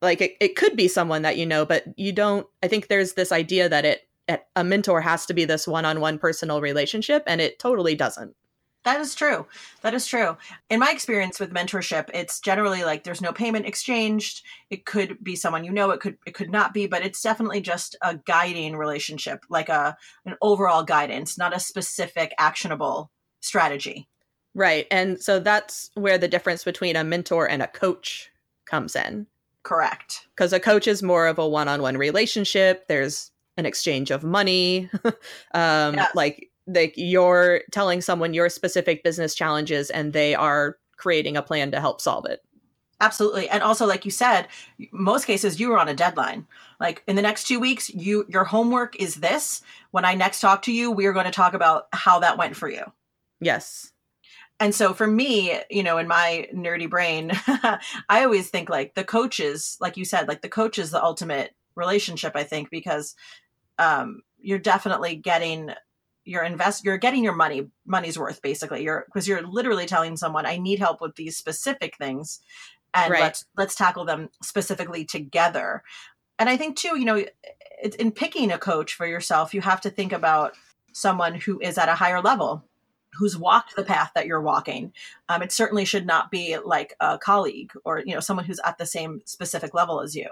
Like 0.00 0.20
it, 0.20 0.36
it 0.40 0.56
could 0.56 0.76
be 0.76 0.88
someone 0.88 1.22
that 1.22 1.36
you 1.36 1.46
know, 1.46 1.64
but 1.64 1.84
you 1.96 2.10
don't. 2.10 2.44
I 2.64 2.66
think 2.66 2.88
there's 2.88 3.12
this 3.12 3.30
idea 3.30 3.68
that 3.68 3.84
it, 3.84 4.00
a 4.56 4.64
mentor 4.64 5.00
has 5.00 5.26
to 5.26 5.34
be 5.34 5.44
this 5.44 5.66
one 5.66 5.84
on 5.84 6.00
one 6.00 6.18
personal 6.18 6.60
relationship, 6.60 7.22
and 7.26 7.40
it 7.40 7.58
totally 7.60 7.94
doesn't. 7.94 8.34
That 8.84 9.00
is 9.00 9.14
true. 9.14 9.46
That 9.82 9.94
is 9.94 10.06
true. 10.06 10.36
In 10.68 10.80
my 10.80 10.90
experience 10.90 11.38
with 11.38 11.52
mentorship, 11.52 12.10
it's 12.12 12.40
generally 12.40 12.82
like 12.82 13.04
there's 13.04 13.20
no 13.20 13.32
payment 13.32 13.66
exchanged. 13.66 14.42
It 14.70 14.86
could 14.86 15.22
be 15.22 15.36
someone 15.36 15.64
you 15.64 15.70
know, 15.70 15.90
it 15.90 16.00
could 16.00 16.18
it 16.26 16.34
could 16.34 16.50
not 16.50 16.74
be, 16.74 16.86
but 16.86 17.04
it's 17.04 17.22
definitely 17.22 17.60
just 17.60 17.96
a 18.02 18.16
guiding 18.16 18.76
relationship, 18.76 19.44
like 19.48 19.68
a 19.68 19.96
an 20.26 20.34
overall 20.42 20.82
guidance, 20.82 21.38
not 21.38 21.54
a 21.54 21.60
specific 21.60 22.34
actionable 22.38 23.12
strategy. 23.40 24.08
Right. 24.54 24.86
And 24.90 25.20
so 25.20 25.38
that's 25.38 25.90
where 25.94 26.18
the 26.18 26.28
difference 26.28 26.64
between 26.64 26.96
a 26.96 27.04
mentor 27.04 27.48
and 27.48 27.62
a 27.62 27.68
coach 27.68 28.30
comes 28.66 28.96
in. 28.96 29.26
Correct. 29.62 30.26
Because 30.34 30.52
a 30.52 30.60
coach 30.60 30.88
is 30.88 31.02
more 31.02 31.26
of 31.28 31.38
a 31.38 31.48
one-on-one 31.48 31.96
relationship. 31.96 32.88
There's 32.88 33.30
an 33.56 33.64
exchange 33.64 34.10
of 34.10 34.24
money. 34.24 34.90
um 35.54 35.94
yes. 35.94 36.14
like 36.16 36.50
like 36.74 36.94
you're 36.96 37.62
telling 37.70 38.00
someone 38.00 38.34
your 38.34 38.48
specific 38.48 39.02
business 39.02 39.34
challenges 39.34 39.90
and 39.90 40.12
they 40.12 40.34
are 40.34 40.78
creating 40.96 41.36
a 41.36 41.42
plan 41.42 41.70
to 41.72 41.80
help 41.80 42.00
solve 42.00 42.26
it. 42.26 42.40
Absolutely. 43.00 43.48
And 43.48 43.62
also 43.62 43.86
like 43.86 44.04
you 44.04 44.10
said 44.10 44.46
most 44.92 45.26
cases 45.26 45.58
you 45.58 45.68
were 45.68 45.78
on 45.78 45.88
a 45.88 45.94
deadline. 45.94 46.46
Like 46.78 47.02
in 47.08 47.16
the 47.16 47.22
next 47.22 47.44
two 47.44 47.58
weeks 47.58 47.90
you 47.90 48.24
your 48.28 48.44
homework 48.44 48.94
is 48.96 49.16
this. 49.16 49.62
When 49.90 50.04
i 50.04 50.14
next 50.14 50.40
talk 50.40 50.62
to 50.62 50.72
you 50.72 50.90
we 50.90 51.06
are 51.06 51.12
going 51.12 51.26
to 51.26 51.32
talk 51.32 51.54
about 51.54 51.86
how 51.92 52.20
that 52.20 52.38
went 52.38 52.56
for 52.56 52.68
you. 52.68 52.84
Yes. 53.40 53.92
And 54.60 54.72
so 54.72 54.94
for 54.94 55.06
me 55.06 55.58
you 55.70 55.82
know 55.82 55.98
in 55.98 56.06
my 56.06 56.46
nerdy 56.54 56.88
brain 56.88 57.32
i 58.08 58.22
always 58.22 58.48
think 58.48 58.68
like 58.68 58.94
the 58.94 59.04
coaches 59.04 59.76
like 59.80 59.96
you 59.96 60.04
said 60.04 60.28
like 60.28 60.42
the 60.42 60.48
coach 60.48 60.78
is 60.78 60.92
the 60.92 61.02
ultimate 61.02 61.52
relationship 61.74 62.36
i 62.36 62.44
think 62.44 62.70
because 62.70 63.16
um, 63.78 64.22
you're 64.38 64.58
definitely 64.58 65.16
getting 65.16 65.72
you're 66.24 66.44
invest 66.44 66.84
you're 66.84 66.98
getting 66.98 67.24
your 67.24 67.34
money 67.34 67.68
money's 67.86 68.18
worth 68.18 68.42
basically. 68.42 68.82
You're 68.82 69.04
because 69.06 69.26
you're 69.26 69.42
literally 69.42 69.86
telling 69.86 70.16
someone 70.16 70.46
i 70.46 70.56
need 70.56 70.78
help 70.78 71.00
with 71.00 71.16
these 71.16 71.36
specific 71.36 71.96
things 71.96 72.40
and 72.94 73.10
right. 73.10 73.20
let's 73.20 73.44
let's 73.56 73.74
tackle 73.74 74.04
them 74.04 74.30
specifically 74.42 75.04
together. 75.04 75.82
And 76.38 76.48
i 76.48 76.56
think 76.56 76.76
too 76.76 76.98
you 76.98 77.04
know 77.04 77.24
in 77.98 78.12
picking 78.12 78.52
a 78.52 78.58
coach 78.58 78.94
for 78.94 79.06
yourself 79.06 79.54
you 79.54 79.60
have 79.60 79.80
to 79.82 79.90
think 79.90 80.12
about 80.12 80.54
someone 80.92 81.34
who 81.34 81.58
is 81.60 81.78
at 81.78 81.88
a 81.88 81.94
higher 81.94 82.20
level 82.20 82.64
who's 83.14 83.36
walked 83.36 83.76
the 83.76 83.84
path 83.84 84.10
that 84.14 84.24
you're 84.24 84.40
walking. 84.40 84.90
Um, 85.28 85.42
it 85.42 85.52
certainly 85.52 85.84
should 85.84 86.06
not 86.06 86.30
be 86.30 86.56
like 86.64 86.94
a 86.98 87.18
colleague 87.18 87.72
or 87.84 88.02
you 88.06 88.14
know 88.14 88.20
someone 88.20 88.46
who's 88.46 88.60
at 88.64 88.78
the 88.78 88.86
same 88.86 89.20
specific 89.24 89.74
level 89.74 90.00
as 90.00 90.14
you. 90.14 90.28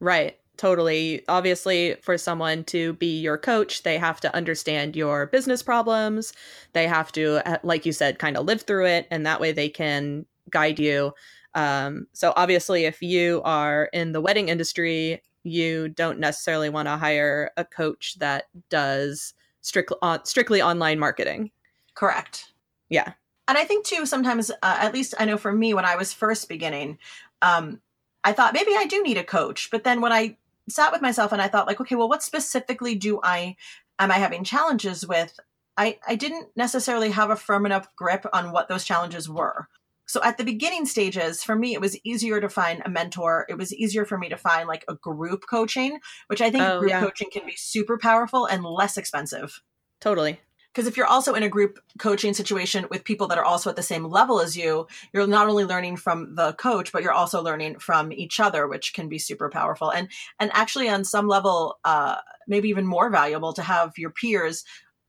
Right 0.00 0.38
totally. 0.58 1.22
Obviously, 1.28 1.94
for 2.02 2.18
someone 2.18 2.64
to 2.64 2.92
be 2.94 3.18
your 3.18 3.38
coach, 3.38 3.82
they 3.84 3.96
have 3.96 4.20
to 4.20 4.34
understand 4.34 4.96
your 4.96 5.26
business 5.26 5.62
problems. 5.62 6.32
They 6.74 6.86
have 6.86 7.10
to, 7.12 7.48
uh, 7.48 7.58
like 7.62 7.86
you 7.86 7.92
said, 7.92 8.18
kind 8.18 8.36
of 8.36 8.44
live 8.44 8.62
through 8.62 8.86
it, 8.86 9.06
and 9.10 9.24
that 9.24 9.40
way 9.40 9.52
they 9.52 9.68
can 9.68 10.26
guide 10.50 10.78
you. 10.78 11.14
Um, 11.54 12.06
so, 12.12 12.34
obviously, 12.36 12.84
if 12.84 13.00
you 13.00 13.40
are 13.44 13.88
in 13.92 14.12
the 14.12 14.20
wedding 14.20 14.48
industry, 14.50 15.22
you 15.44 15.88
don't 15.88 16.18
necessarily 16.18 16.68
want 16.68 16.88
to 16.88 16.96
hire 16.96 17.50
a 17.56 17.64
coach 17.64 18.18
that 18.18 18.44
does 18.68 19.32
strictly 19.62 19.96
on, 20.02 20.24
strictly 20.24 20.60
online 20.60 20.98
marketing. 20.98 21.50
Correct. 21.94 22.52
Yeah. 22.88 23.12
And 23.48 23.56
I 23.56 23.64
think 23.64 23.86
too, 23.86 24.04
sometimes, 24.04 24.50
uh, 24.50 24.54
at 24.62 24.92
least 24.92 25.14
I 25.18 25.24
know 25.24 25.38
for 25.38 25.52
me, 25.52 25.72
when 25.72 25.86
I 25.86 25.96
was 25.96 26.12
first 26.12 26.48
beginning, 26.48 26.98
um, 27.40 27.80
I 28.24 28.32
thought 28.32 28.52
maybe 28.52 28.72
I 28.76 28.84
do 28.84 29.02
need 29.02 29.16
a 29.16 29.24
coach. 29.24 29.70
But 29.70 29.84
then 29.84 30.00
when 30.00 30.12
I 30.12 30.36
sat 30.68 30.92
with 30.92 31.02
myself 31.02 31.32
and 31.32 31.42
I 31.42 31.48
thought 31.48 31.66
like, 31.66 31.80
okay, 31.80 31.94
well, 31.94 32.08
what 32.08 32.22
specifically 32.22 32.94
do 32.94 33.20
I 33.22 33.56
am 33.98 34.10
I 34.10 34.18
having 34.18 34.44
challenges 34.44 35.06
with? 35.06 35.38
I, 35.76 35.98
I 36.06 36.16
didn't 36.16 36.48
necessarily 36.56 37.10
have 37.10 37.30
a 37.30 37.36
firm 37.36 37.64
enough 37.64 37.88
grip 37.96 38.26
on 38.32 38.50
what 38.50 38.68
those 38.68 38.84
challenges 38.84 39.28
were. 39.28 39.68
So 40.06 40.22
at 40.22 40.38
the 40.38 40.44
beginning 40.44 40.86
stages, 40.86 41.42
for 41.42 41.54
me, 41.54 41.74
it 41.74 41.80
was 41.80 41.98
easier 42.02 42.40
to 42.40 42.48
find 42.48 42.82
a 42.84 42.90
mentor. 42.90 43.44
It 43.48 43.58
was 43.58 43.74
easier 43.74 44.04
for 44.04 44.16
me 44.16 44.28
to 44.30 44.36
find 44.36 44.66
like 44.66 44.84
a 44.88 44.94
group 44.94 45.44
coaching, 45.48 45.98
which 46.28 46.40
I 46.40 46.50
think 46.50 46.64
oh, 46.64 46.80
group 46.80 46.90
yeah. 46.90 47.00
coaching 47.00 47.28
can 47.30 47.44
be 47.44 47.54
super 47.56 47.98
powerful 47.98 48.46
and 48.46 48.64
less 48.64 48.96
expensive. 48.96 49.60
Totally 50.00 50.40
because 50.72 50.86
if 50.86 50.96
you're 50.96 51.06
also 51.06 51.34
in 51.34 51.42
a 51.42 51.48
group 51.48 51.78
coaching 51.98 52.34
situation 52.34 52.86
with 52.90 53.04
people 53.04 53.26
that 53.26 53.38
are 53.38 53.44
also 53.44 53.68
at 53.70 53.76
the 53.76 53.82
same 53.82 54.04
level 54.04 54.40
as 54.40 54.56
you 54.56 54.86
you're 55.12 55.26
not 55.26 55.48
only 55.48 55.64
learning 55.64 55.96
from 55.96 56.34
the 56.34 56.52
coach 56.54 56.92
but 56.92 57.02
you're 57.02 57.12
also 57.12 57.42
learning 57.42 57.78
from 57.78 58.12
each 58.12 58.38
other 58.38 58.68
which 58.68 58.94
can 58.94 59.08
be 59.08 59.18
super 59.18 59.48
powerful. 59.50 59.90
And 59.90 60.08
and 60.38 60.50
actually 60.54 60.88
on 60.88 61.04
some 61.04 61.28
level 61.28 61.78
uh 61.84 62.16
maybe 62.46 62.68
even 62.68 62.86
more 62.86 63.10
valuable 63.10 63.52
to 63.54 63.62
have 63.62 63.92
your 63.96 64.10
peers 64.10 64.64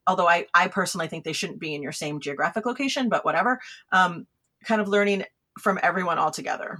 although 0.07 0.27
i 0.27 0.45
i 0.53 0.67
personally 0.67 1.07
think 1.07 1.23
they 1.23 1.33
shouldn't 1.33 1.59
be 1.59 1.73
in 1.75 1.83
your 1.83 1.91
same 1.91 2.19
geographic 2.19 2.65
location 2.65 3.09
but 3.09 3.23
whatever 3.23 3.59
um 3.91 4.25
kind 4.63 4.81
of 4.81 4.87
learning 4.87 5.23
from 5.59 5.79
everyone 5.83 6.17
all 6.17 6.31
together 6.31 6.79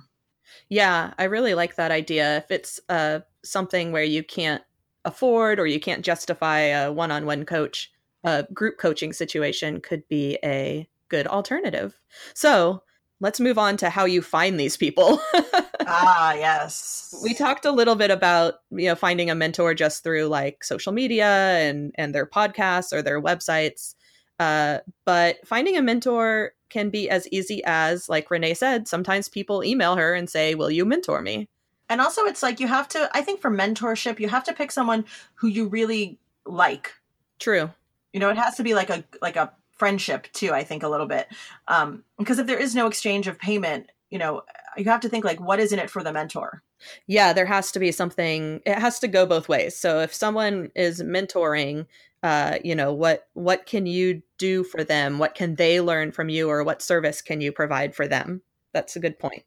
yeah 0.70 1.14
i 1.18 1.26
really 1.26 1.54
like 1.54 1.76
that 1.76 1.92
idea. 1.92 2.38
If 2.38 2.52
it's 2.52 2.80
uh 2.90 3.20
something 3.44 3.92
where 3.92 4.04
you 4.04 4.24
can't 4.24 4.64
afford 5.06 5.60
or 5.60 5.68
you 5.68 5.80
can't 5.80 6.04
justify 6.04 6.60
a 6.60 6.92
one-on-one 6.92 7.46
coach 7.46 7.92
a 8.24 8.46
group 8.54 8.78
coaching 8.78 9.14
situation 9.14 9.82
could 9.82 10.08
be 10.08 10.38
a 10.44 10.88
good 11.10 11.28
alternative. 11.28 12.00
So 12.34 12.84
let's 13.20 13.40
move 13.40 13.58
on 13.58 13.78
to 13.78 13.90
how 13.90 14.06
you 14.06 14.22
find 14.22 14.60
these 14.60 14.78
people. 14.78 15.20
ah, 15.86 16.34
yes. 16.34 17.14
We 17.24 17.34
talked 17.34 17.66
a 17.66 17.72
little 17.72 17.96
bit 17.96 18.12
about, 18.12 18.56
you 18.72 18.88
know, 18.88 18.96
finding 18.96 19.30
a 19.30 19.36
mentor 19.36 19.74
just 19.74 20.04
through 20.04 20.26
like 20.26 20.64
social 20.64 20.94
media 20.94 21.28
and 21.28 21.92
and 21.96 22.14
their 22.14 22.26
podcasts 22.26 22.94
or 22.94 23.02
their 23.02 23.22
websites. 23.22 23.96
Uh, 24.40 24.80
but 25.06 25.46
finding 25.46 25.76
a 25.76 25.82
mentor 25.82 26.54
can 26.70 26.90
be 26.90 27.10
as 27.10 27.28
easy 27.30 27.62
as, 27.66 28.08
like 28.08 28.32
Renee 28.32 28.54
said, 28.54 28.88
sometimes 28.88 29.28
people 29.28 29.64
email 29.64 29.96
her 29.96 30.14
and 30.14 30.30
say, 30.30 30.56
Will 30.56 30.72
you 30.72 30.86
mentor 30.86 31.22
me? 31.22 31.50
And 31.90 32.00
also, 32.00 32.26
it's 32.26 32.44
like 32.44 32.60
you 32.60 32.68
have 32.68 32.88
to, 32.90 33.10
I 33.14 33.22
think 33.22 33.42
for 33.42 33.50
mentorship, 33.50 34.20
you 34.20 34.30
have 34.30 34.44
to 34.46 34.54
pick 34.54 34.72
someone 34.72 35.06
who 35.36 35.48
you 35.48 35.68
really 35.68 36.20
like. 36.46 36.94
True. 37.40 37.72
You 38.13 38.20
know, 38.20 38.30
it 38.30 38.38
has 38.38 38.56
to 38.56 38.63
be 38.63 38.74
like 38.74 38.89
a, 38.89 39.04
like 39.22 39.36
a, 39.36 39.51
friendship 39.80 40.28
too 40.34 40.51
i 40.51 40.62
think 40.62 40.84
a 40.84 40.89
little 40.89 41.08
bit. 41.08 41.28
Um 41.70 42.04
because 42.18 42.38
if 42.38 42.48
there 42.48 42.60
is 42.60 42.75
no 42.75 42.86
exchange 42.86 43.28
of 43.28 43.39
payment 43.39 43.89
you 44.10 44.20
know 44.20 44.42
you 44.75 44.84
have 44.84 45.00
to 45.00 45.08
think 45.08 45.24
like 45.24 45.39
what 45.39 45.60
is 45.60 45.72
in 45.72 45.80
it 45.80 45.89
for 45.89 46.04
the 46.04 46.12
mentor? 46.12 46.62
Yeah 47.08 47.32
there 47.32 47.46
has 47.46 47.72
to 47.72 47.80
be 47.80 47.94
something 47.94 48.60
it 48.66 48.78
has 48.78 49.00
to 49.00 49.08
go 49.08 49.25
both 49.25 49.48
ways. 49.48 49.78
So 49.78 50.01
if 50.01 50.13
someone 50.13 50.70
is 50.75 51.01
mentoring 51.01 51.86
uh 52.24 52.58
you 52.62 52.75
know 52.75 52.92
what 52.92 53.30
what 53.36 53.66
can 53.66 53.86
you 53.86 54.22
do 54.38 54.66
for 54.66 54.84
them? 54.84 55.18
What 55.18 55.34
can 55.34 55.56
they 55.56 55.80
learn 55.80 56.12
from 56.12 56.28
you 56.28 56.50
or 56.50 56.62
what 56.66 56.82
service 56.82 57.22
can 57.22 57.39
you 57.39 57.54
provide 57.54 57.96
for 57.96 58.06
them? 58.06 58.42
That's 58.74 58.98
a 58.98 59.00
good 59.00 59.18
point. 59.18 59.44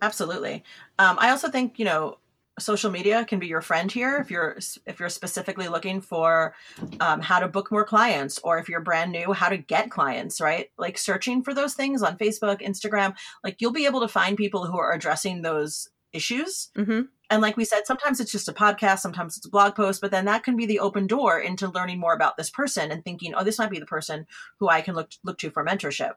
Absolutely. 0.00 0.62
Um 1.00 1.18
i 1.18 1.30
also 1.30 1.50
think 1.50 1.80
you 1.80 1.84
know 1.84 2.18
social 2.58 2.90
media 2.90 3.24
can 3.24 3.38
be 3.38 3.46
your 3.46 3.62
friend 3.62 3.90
here 3.90 4.18
if 4.18 4.30
you're 4.30 4.58
if 4.86 5.00
you're 5.00 5.08
specifically 5.08 5.68
looking 5.68 6.00
for 6.00 6.54
um, 7.00 7.20
how 7.20 7.38
to 7.38 7.48
book 7.48 7.70
more 7.72 7.84
clients 7.84 8.38
or 8.44 8.58
if 8.58 8.68
you're 8.68 8.80
brand 8.80 9.10
new 9.10 9.32
how 9.32 9.48
to 9.48 9.56
get 9.56 9.90
clients 9.90 10.40
right? 10.40 10.70
Like 10.76 10.98
searching 10.98 11.42
for 11.42 11.54
those 11.54 11.74
things 11.74 12.02
on 12.02 12.18
facebook 12.18 12.60
instagram 12.60 13.14
like 13.42 13.56
you'll 13.60 13.72
be 13.72 13.86
able 13.86 14.00
to 14.00 14.08
find 14.08 14.36
people 14.36 14.66
who 14.66 14.78
are 14.78 14.92
addressing 14.92 15.42
those 15.42 15.88
issues. 16.12 16.68
Mm-hmm. 16.76 17.02
and 17.30 17.40
like 17.40 17.56
we 17.56 17.64
said 17.64 17.86
sometimes 17.86 18.20
it's 18.20 18.32
just 18.32 18.48
a 18.48 18.52
podcast 18.52 18.98
sometimes 18.98 19.38
it's 19.38 19.46
a 19.46 19.50
blog 19.50 19.74
post 19.74 20.02
but 20.02 20.10
then 20.10 20.26
that 20.26 20.44
can 20.44 20.56
be 20.56 20.66
the 20.66 20.80
open 20.80 21.06
door 21.06 21.40
into 21.40 21.70
learning 21.70 21.98
more 21.98 22.12
about 22.12 22.36
this 22.36 22.50
person 22.50 22.90
and 22.90 23.02
thinking 23.02 23.32
oh 23.34 23.44
this 23.44 23.58
might 23.58 23.70
be 23.70 23.78
the 23.78 23.86
person 23.86 24.26
who 24.60 24.68
i 24.68 24.82
can 24.82 24.94
look 24.94 25.10
look 25.24 25.38
to 25.38 25.50
for 25.50 25.64
mentorship. 25.64 26.12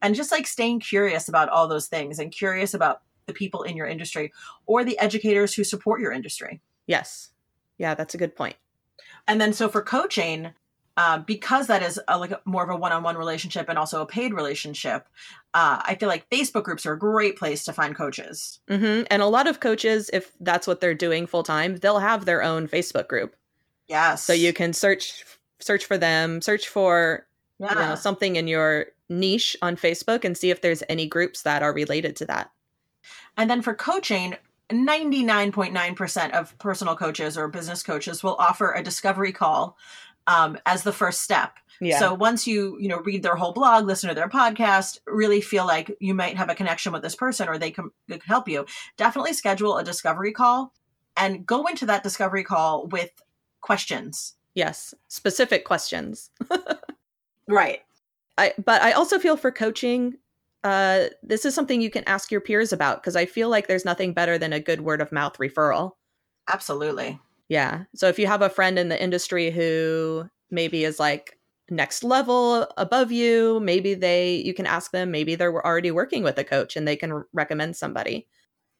And 0.00 0.14
just 0.14 0.30
like 0.30 0.46
staying 0.46 0.80
curious 0.80 1.28
about 1.28 1.48
all 1.48 1.66
those 1.66 1.88
things 1.88 2.18
and 2.18 2.30
curious 2.30 2.74
about 2.74 3.00
the 3.28 3.32
people 3.32 3.62
in 3.62 3.76
your 3.76 3.86
industry 3.86 4.32
or 4.66 4.82
the 4.82 4.98
educators 4.98 5.54
who 5.54 5.62
support 5.62 6.00
your 6.00 6.10
industry. 6.10 6.60
Yes. 6.88 7.30
Yeah, 7.78 7.94
that's 7.94 8.14
a 8.14 8.18
good 8.18 8.34
point. 8.34 8.56
And 9.28 9.40
then 9.40 9.52
so 9.52 9.68
for 9.68 9.82
coaching, 9.82 10.50
uh, 10.96 11.18
because 11.18 11.68
that 11.68 11.82
is 11.82 12.00
a, 12.08 12.18
like 12.18 12.32
more 12.44 12.64
of 12.64 12.70
a 12.70 12.76
one-on-one 12.76 13.16
relationship 13.16 13.68
and 13.68 13.78
also 13.78 14.02
a 14.02 14.06
paid 14.06 14.34
relationship, 14.34 15.06
uh, 15.54 15.80
I 15.84 15.94
feel 15.94 16.08
like 16.08 16.28
Facebook 16.28 16.64
groups 16.64 16.84
are 16.86 16.94
a 16.94 16.98
great 16.98 17.36
place 17.36 17.64
to 17.66 17.72
find 17.72 17.94
coaches. 17.94 18.58
Mm-hmm. 18.68 19.04
And 19.08 19.22
a 19.22 19.26
lot 19.26 19.46
of 19.46 19.60
coaches, 19.60 20.10
if 20.12 20.32
that's 20.40 20.66
what 20.66 20.80
they're 20.80 20.94
doing 20.94 21.28
full 21.28 21.44
time, 21.44 21.76
they'll 21.76 22.00
have 22.00 22.24
their 22.24 22.42
own 22.42 22.66
Facebook 22.66 23.06
group. 23.06 23.36
Yes. 23.86 24.24
So 24.24 24.32
you 24.32 24.52
can 24.52 24.72
search 24.72 25.24
search 25.60 25.84
for 25.84 25.98
them, 25.98 26.40
search 26.40 26.68
for 26.68 27.26
yeah. 27.58 27.68
you 27.70 27.74
know, 27.74 27.94
something 27.94 28.36
in 28.36 28.48
your 28.48 28.86
niche 29.08 29.56
on 29.62 29.76
Facebook, 29.76 30.24
and 30.24 30.36
see 30.36 30.50
if 30.50 30.60
there's 30.60 30.82
any 30.88 31.06
groups 31.06 31.42
that 31.42 31.62
are 31.62 31.72
related 31.72 32.16
to 32.16 32.26
that. 32.26 32.50
And 33.38 33.48
then 33.48 33.62
for 33.62 33.72
coaching, 33.72 34.36
99.9% 34.70 36.30
of 36.32 36.58
personal 36.58 36.96
coaches 36.96 37.38
or 37.38 37.48
business 37.48 37.82
coaches 37.82 38.22
will 38.22 38.36
offer 38.38 38.72
a 38.72 38.82
discovery 38.82 39.32
call 39.32 39.78
um, 40.26 40.58
as 40.66 40.82
the 40.82 40.92
first 40.92 41.22
step. 41.22 41.56
Yeah. 41.80 42.00
So 42.00 42.12
once 42.12 42.46
you, 42.46 42.76
you 42.80 42.88
know, 42.88 42.98
read 42.98 43.22
their 43.22 43.36
whole 43.36 43.52
blog, 43.52 43.86
listen 43.86 44.08
to 44.08 44.14
their 44.14 44.28
podcast, 44.28 44.98
really 45.06 45.40
feel 45.40 45.64
like 45.66 45.96
you 46.00 46.12
might 46.12 46.36
have 46.36 46.50
a 46.50 46.54
connection 46.54 46.92
with 46.92 47.02
this 47.02 47.14
person 47.14 47.48
or 47.48 47.56
they 47.56 47.70
can, 47.70 47.90
they 48.08 48.18
can 48.18 48.28
help 48.28 48.48
you, 48.48 48.66
definitely 48.96 49.32
schedule 49.32 49.78
a 49.78 49.84
discovery 49.84 50.32
call 50.32 50.74
and 51.16 51.46
go 51.46 51.66
into 51.66 51.86
that 51.86 52.02
discovery 52.02 52.44
call 52.44 52.88
with 52.88 53.10
questions. 53.60 54.34
Yes, 54.54 54.92
specific 55.06 55.64
questions. 55.64 56.30
right. 57.48 57.80
I 58.36 58.54
but 58.64 58.82
I 58.82 58.92
also 58.92 59.18
feel 59.18 59.36
for 59.36 59.50
coaching 59.50 60.16
uh, 60.64 61.06
this 61.22 61.44
is 61.44 61.54
something 61.54 61.80
you 61.80 61.90
can 61.90 62.04
ask 62.04 62.30
your 62.30 62.40
peers 62.40 62.72
about 62.72 63.00
because 63.00 63.16
I 63.16 63.26
feel 63.26 63.48
like 63.48 63.68
there's 63.68 63.84
nothing 63.84 64.12
better 64.12 64.38
than 64.38 64.52
a 64.52 64.60
good 64.60 64.80
word 64.80 65.00
of 65.00 65.12
mouth 65.12 65.38
referral. 65.38 65.92
Absolutely. 66.48 67.20
Yeah. 67.48 67.84
So 67.94 68.08
if 68.08 68.18
you 68.18 68.26
have 68.26 68.42
a 68.42 68.50
friend 68.50 68.78
in 68.78 68.88
the 68.88 69.02
industry 69.02 69.50
who 69.50 70.28
maybe 70.50 70.84
is 70.84 70.98
like 70.98 71.38
next 71.70 72.02
level 72.02 72.66
above 72.76 73.12
you, 73.12 73.60
maybe 73.60 73.94
they 73.94 74.36
you 74.36 74.54
can 74.54 74.66
ask 74.66 74.90
them, 74.90 75.10
maybe 75.10 75.34
they're 75.34 75.64
already 75.64 75.90
working 75.90 76.22
with 76.22 76.38
a 76.38 76.44
coach 76.44 76.76
and 76.76 76.86
they 76.86 76.96
can 76.96 77.24
recommend 77.32 77.76
somebody. 77.76 78.26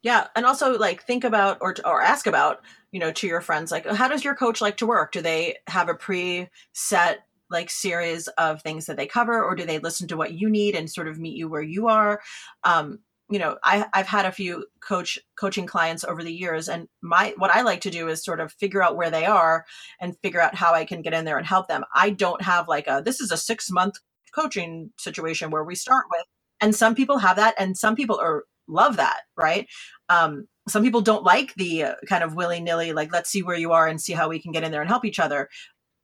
Yeah, 0.02 0.28
and 0.36 0.46
also 0.46 0.78
like 0.78 1.02
think 1.02 1.24
about 1.24 1.58
or 1.60 1.74
or 1.84 2.02
ask 2.02 2.26
about, 2.26 2.62
you 2.92 3.00
know, 3.00 3.12
to 3.12 3.26
your 3.26 3.40
friends 3.40 3.70
like 3.70 3.86
how 3.86 4.08
does 4.08 4.24
your 4.24 4.34
coach 4.34 4.60
like 4.60 4.76
to 4.78 4.86
work? 4.86 5.12
Do 5.12 5.20
they 5.20 5.56
have 5.66 5.88
a 5.88 5.94
preset 5.94 7.18
like 7.50 7.70
series 7.70 8.28
of 8.28 8.62
things 8.62 8.86
that 8.86 8.96
they 8.96 9.06
cover 9.06 9.42
or 9.42 9.54
do 9.54 9.64
they 9.64 9.78
listen 9.78 10.08
to 10.08 10.16
what 10.16 10.34
you 10.34 10.50
need 10.50 10.74
and 10.74 10.90
sort 10.90 11.08
of 11.08 11.18
meet 11.18 11.36
you 11.36 11.48
where 11.48 11.62
you 11.62 11.88
are? 11.88 12.20
Um, 12.64 13.00
you 13.30 13.38
know 13.38 13.58
I, 13.62 13.86
i've 13.92 14.06
had 14.06 14.24
a 14.24 14.32
few 14.32 14.66
coach 14.80 15.18
coaching 15.38 15.66
clients 15.66 16.04
over 16.04 16.22
the 16.22 16.32
years 16.32 16.68
and 16.68 16.88
my 17.02 17.34
what 17.36 17.50
i 17.50 17.62
like 17.62 17.82
to 17.82 17.90
do 17.90 18.08
is 18.08 18.24
sort 18.24 18.40
of 18.40 18.52
figure 18.52 18.82
out 18.82 18.96
where 18.96 19.10
they 19.10 19.26
are 19.26 19.64
and 20.00 20.16
figure 20.22 20.40
out 20.40 20.54
how 20.54 20.72
i 20.74 20.84
can 20.84 21.02
get 21.02 21.14
in 21.14 21.24
there 21.24 21.38
and 21.38 21.46
help 21.46 21.68
them. 21.68 21.84
I 21.94 22.10
don't 22.10 22.42
have 22.42 22.68
like 22.68 22.86
a 22.86 23.02
this 23.04 23.20
is 23.20 23.30
a 23.30 23.36
six 23.36 23.70
month 23.70 23.96
coaching 24.34 24.90
situation 24.98 25.50
where 25.50 25.64
we 25.64 25.74
start 25.74 26.06
with 26.10 26.24
and 26.60 26.74
some 26.74 26.94
people 26.94 27.18
have 27.18 27.36
that 27.36 27.54
and 27.58 27.76
some 27.76 27.94
people 27.94 28.18
are 28.18 28.44
love 28.66 28.96
that 28.96 29.20
right? 29.36 29.66
Um, 30.08 30.46
some 30.68 30.82
people 30.82 31.00
don't 31.00 31.24
like 31.24 31.54
the 31.54 31.84
uh, 31.84 31.94
kind 32.08 32.22
of 32.22 32.34
willy-nilly 32.34 32.92
like 32.92 33.12
let's 33.12 33.30
see 33.30 33.42
where 33.42 33.56
you 33.56 33.72
are 33.72 33.86
and 33.86 34.00
see 34.00 34.12
how 34.12 34.28
we 34.28 34.40
can 34.40 34.52
get 34.52 34.64
in 34.64 34.70
there 34.70 34.82
and 34.82 34.90
help 34.90 35.04
each 35.04 35.18
other 35.18 35.48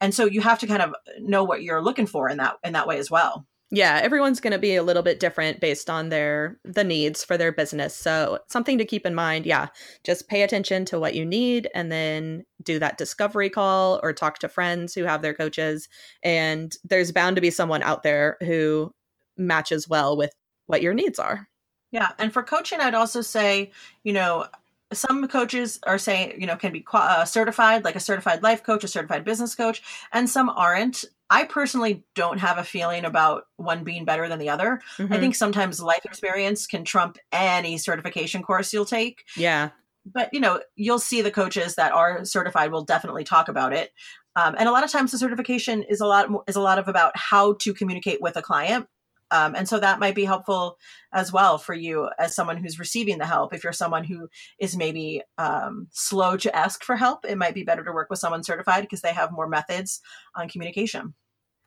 and 0.00 0.14
so 0.14 0.24
you 0.26 0.40
have 0.40 0.58
to 0.60 0.66
kind 0.66 0.82
of 0.82 0.94
know 1.20 1.44
what 1.44 1.62
you're 1.62 1.82
looking 1.82 2.06
for 2.06 2.28
in 2.28 2.38
that 2.38 2.56
in 2.64 2.72
that 2.72 2.86
way 2.86 2.98
as 2.98 3.10
well. 3.10 3.46
Yeah 3.70 4.00
everyone's 4.02 4.40
going 4.40 4.52
to 4.52 4.58
be 4.58 4.76
a 4.76 4.82
little 4.82 5.02
bit 5.02 5.20
different 5.20 5.60
based 5.60 5.88
on 5.88 6.08
their 6.08 6.58
the 6.64 6.84
needs 6.84 7.24
for 7.24 7.36
their 7.36 7.52
business. 7.52 7.94
So 7.96 8.38
something 8.48 8.78
to 8.78 8.84
keep 8.84 9.06
in 9.06 9.14
mind 9.14 9.46
yeah 9.46 9.68
just 10.04 10.28
pay 10.28 10.42
attention 10.42 10.84
to 10.86 11.00
what 11.00 11.14
you 11.14 11.24
need 11.24 11.68
and 11.74 11.90
then 11.90 12.44
do 12.62 12.78
that 12.78 12.98
discovery 12.98 13.50
call 13.50 14.00
or 14.02 14.12
talk 14.12 14.38
to 14.40 14.48
friends 14.48 14.94
who 14.94 15.04
have 15.04 15.22
their 15.22 15.34
coaches. 15.34 15.88
And 16.22 16.74
there's 16.84 17.12
bound 17.12 17.36
to 17.36 17.42
be 17.42 17.50
someone 17.50 17.82
out 17.82 18.02
there 18.02 18.36
who 18.40 18.92
matches 19.36 19.88
well 19.88 20.16
with 20.16 20.32
what 20.66 20.82
your 20.82 20.94
needs 20.94 21.18
are. 21.18 21.48
Yeah 21.90 22.10
and 22.18 22.32
for 22.32 22.42
coaching 22.42 22.80
i'd 22.80 22.94
also 22.94 23.20
say 23.20 23.70
you 24.02 24.12
know 24.12 24.46
some 24.94 25.26
coaches 25.28 25.78
are 25.84 25.98
saying 25.98 26.40
you 26.40 26.46
know 26.46 26.56
can 26.56 26.72
be 26.72 26.84
uh, 26.92 27.24
certified 27.24 27.84
like 27.84 27.96
a 27.96 28.00
certified 28.00 28.42
life 28.42 28.62
coach 28.62 28.84
a 28.84 28.88
certified 28.88 29.24
business 29.24 29.54
coach 29.54 29.82
and 30.12 30.28
some 30.28 30.48
aren't. 30.48 31.04
I 31.30 31.44
personally 31.44 32.04
don't 32.14 32.38
have 32.38 32.58
a 32.58 32.64
feeling 32.64 33.04
about 33.04 33.44
one 33.56 33.82
being 33.82 34.04
better 34.04 34.28
than 34.28 34.38
the 34.38 34.50
other. 34.50 34.80
Mm-hmm. 34.98 35.12
i 35.12 35.18
think 35.18 35.34
sometimes 35.34 35.80
life 35.80 36.04
experience 36.04 36.66
can 36.66 36.84
trump 36.84 37.18
any 37.32 37.78
certification 37.78 38.42
course 38.42 38.72
you'll 38.72 38.84
take. 38.84 39.24
Yeah. 39.36 39.70
But 40.06 40.30
you 40.32 40.40
know 40.40 40.60
you'll 40.76 40.98
see 40.98 41.22
the 41.22 41.30
coaches 41.30 41.76
that 41.76 41.92
are 41.92 42.24
certified 42.24 42.70
will 42.70 42.84
definitely 42.84 43.24
talk 43.24 43.48
about 43.48 43.72
it. 43.72 43.92
Um, 44.36 44.56
and 44.58 44.68
a 44.68 44.72
lot 44.72 44.82
of 44.82 44.90
times 44.90 45.12
the 45.12 45.18
certification 45.18 45.84
is 45.84 46.00
a 46.00 46.06
lot 46.06 46.28
is 46.48 46.56
a 46.56 46.60
lot 46.60 46.78
of 46.78 46.88
about 46.88 47.12
how 47.16 47.54
to 47.60 47.72
communicate 47.72 48.20
with 48.20 48.36
a 48.36 48.42
client 48.42 48.88
um, 49.34 49.56
and 49.56 49.68
so 49.68 49.80
that 49.80 49.98
might 49.98 50.14
be 50.14 50.24
helpful 50.24 50.78
as 51.12 51.32
well 51.32 51.58
for 51.58 51.74
you 51.74 52.08
as 52.20 52.36
someone 52.36 52.56
who's 52.56 52.78
receiving 52.78 53.18
the 53.18 53.26
help. 53.26 53.52
If 53.52 53.64
you're 53.64 53.72
someone 53.72 54.04
who 54.04 54.28
is 54.60 54.76
maybe 54.76 55.22
um, 55.38 55.88
slow 55.90 56.36
to 56.36 56.54
ask 56.54 56.84
for 56.84 56.94
help, 56.94 57.24
it 57.24 57.36
might 57.36 57.54
be 57.54 57.64
better 57.64 57.82
to 57.82 57.92
work 57.92 58.10
with 58.10 58.20
someone 58.20 58.44
certified 58.44 58.82
because 58.82 59.00
they 59.00 59.12
have 59.12 59.32
more 59.32 59.48
methods 59.48 60.00
on 60.36 60.48
communication. 60.48 61.14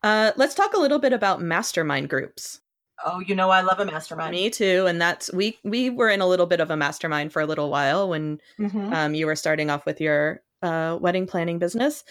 Uh, 0.02 0.32
let's 0.38 0.56
talk 0.56 0.76
a 0.76 0.80
little 0.80 1.00
bit 1.00 1.12
about 1.12 1.42
mastermind 1.42 2.08
groups. 2.08 2.62
Oh, 3.06 3.20
you 3.20 3.36
know 3.36 3.50
I 3.50 3.62
love 3.62 3.82
a 3.82 3.86
mastermind. 3.86 4.32
Me 4.32 4.50
too, 4.50 4.86
and 4.88 5.00
that's 5.00 5.32
we 5.34 5.60
we 5.64 5.90
were 5.90 6.10
in 6.10 6.22
a 6.22 6.28
little 6.28 6.48
bit 6.48 6.62
of 6.62 6.72
a 6.72 6.78
mastermind 6.78 7.34
for 7.34 7.42
a 7.42 7.46
little 7.46 7.70
while 7.70 8.10
when 8.10 8.40
mm-hmm. 8.58 8.94
um, 8.94 9.14
you 9.14 9.26
were 9.26 9.36
starting 9.36 9.70
off 9.70 9.86
with 9.86 10.00
your 10.00 10.42
uh, 10.64 10.98
wedding 11.00 11.28
planning 11.28 11.60
business, 11.60 12.04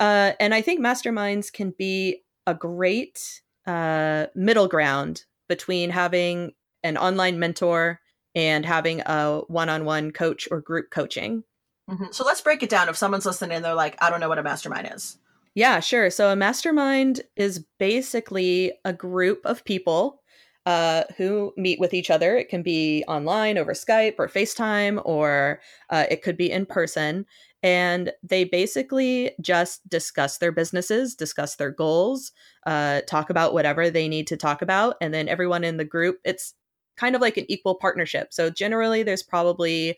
uh, 0.00 0.32
and 0.40 0.52
I 0.52 0.60
think 0.60 0.80
masterminds 0.80 1.50
can 1.52 1.72
be 1.78 2.24
a 2.46 2.52
great 2.52 3.42
uh, 3.66 4.26
middle 4.34 4.68
ground 4.68 5.24
between 5.48 5.90
having 5.90 6.52
an 6.82 6.96
online 6.96 7.38
mentor 7.38 8.00
and 8.34 8.66
having 8.66 9.00
a 9.06 9.42
one-on-one 9.48 10.10
coach 10.10 10.48
or 10.50 10.60
group 10.60 10.90
coaching. 10.90 11.44
Mm-hmm. 11.90 12.06
So 12.12 12.24
let's 12.24 12.40
break 12.40 12.62
it 12.62 12.70
down. 12.70 12.88
If 12.88 12.96
someone's 12.96 13.26
listening, 13.26 13.62
they're 13.62 13.74
like, 13.74 13.96
"I 14.02 14.10
don't 14.10 14.20
know 14.20 14.28
what 14.28 14.38
a 14.38 14.42
mastermind 14.42 14.90
is." 14.92 15.18
Yeah, 15.54 15.80
sure. 15.80 16.10
So 16.10 16.30
a 16.30 16.36
mastermind 16.36 17.20
is 17.36 17.64
basically 17.78 18.72
a 18.84 18.92
group 18.92 19.42
of 19.44 19.64
people 19.64 20.20
uh, 20.66 21.04
who 21.16 21.52
meet 21.56 21.78
with 21.78 21.94
each 21.94 22.10
other. 22.10 22.36
It 22.36 22.48
can 22.48 22.62
be 22.62 23.04
online 23.06 23.58
over 23.58 23.72
Skype 23.72 24.14
or 24.18 24.28
FaceTime, 24.28 25.00
or 25.04 25.60
uh, 25.90 26.06
it 26.10 26.22
could 26.22 26.36
be 26.36 26.50
in 26.50 26.66
person 26.66 27.26
and 27.64 28.12
they 28.22 28.44
basically 28.44 29.32
just 29.40 29.88
discuss 29.88 30.36
their 30.36 30.52
businesses, 30.52 31.14
discuss 31.14 31.56
their 31.56 31.70
goals, 31.70 32.30
uh, 32.66 33.00
talk 33.08 33.30
about 33.30 33.54
whatever 33.54 33.88
they 33.88 34.06
need 34.06 34.26
to 34.26 34.36
talk 34.36 34.60
about, 34.60 34.96
and 35.00 35.14
then 35.14 35.28
everyone 35.28 35.64
in 35.64 35.78
the 35.78 35.84
group. 35.84 36.18
It's 36.24 36.52
kind 36.96 37.16
of 37.16 37.22
like 37.22 37.38
an 37.38 37.46
equal 37.48 37.74
partnership. 37.74 38.34
So 38.34 38.50
generally, 38.50 39.02
there's 39.02 39.22
probably 39.22 39.96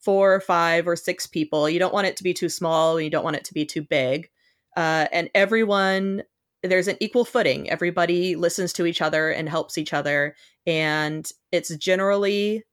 four, 0.00 0.34
or 0.34 0.40
five, 0.40 0.88
or 0.88 0.96
six 0.96 1.26
people. 1.26 1.70
You 1.70 1.78
don't 1.78 1.94
want 1.94 2.08
it 2.08 2.16
to 2.16 2.24
be 2.24 2.34
too 2.34 2.48
small. 2.48 3.00
You 3.00 3.08
don't 3.08 3.24
want 3.24 3.36
it 3.36 3.44
to 3.44 3.54
be 3.54 3.64
too 3.64 3.82
big, 3.82 4.28
uh, 4.76 5.06
and 5.12 5.30
everyone 5.34 6.24
there's 6.64 6.88
an 6.88 6.96
equal 6.98 7.26
footing. 7.26 7.68
Everybody 7.68 8.36
listens 8.36 8.72
to 8.72 8.86
each 8.86 9.02
other 9.02 9.30
and 9.30 9.48
helps 9.48 9.76
each 9.76 9.92
other. 9.92 10.34
And 10.66 11.30
it's 11.52 11.76
generally 11.76 12.64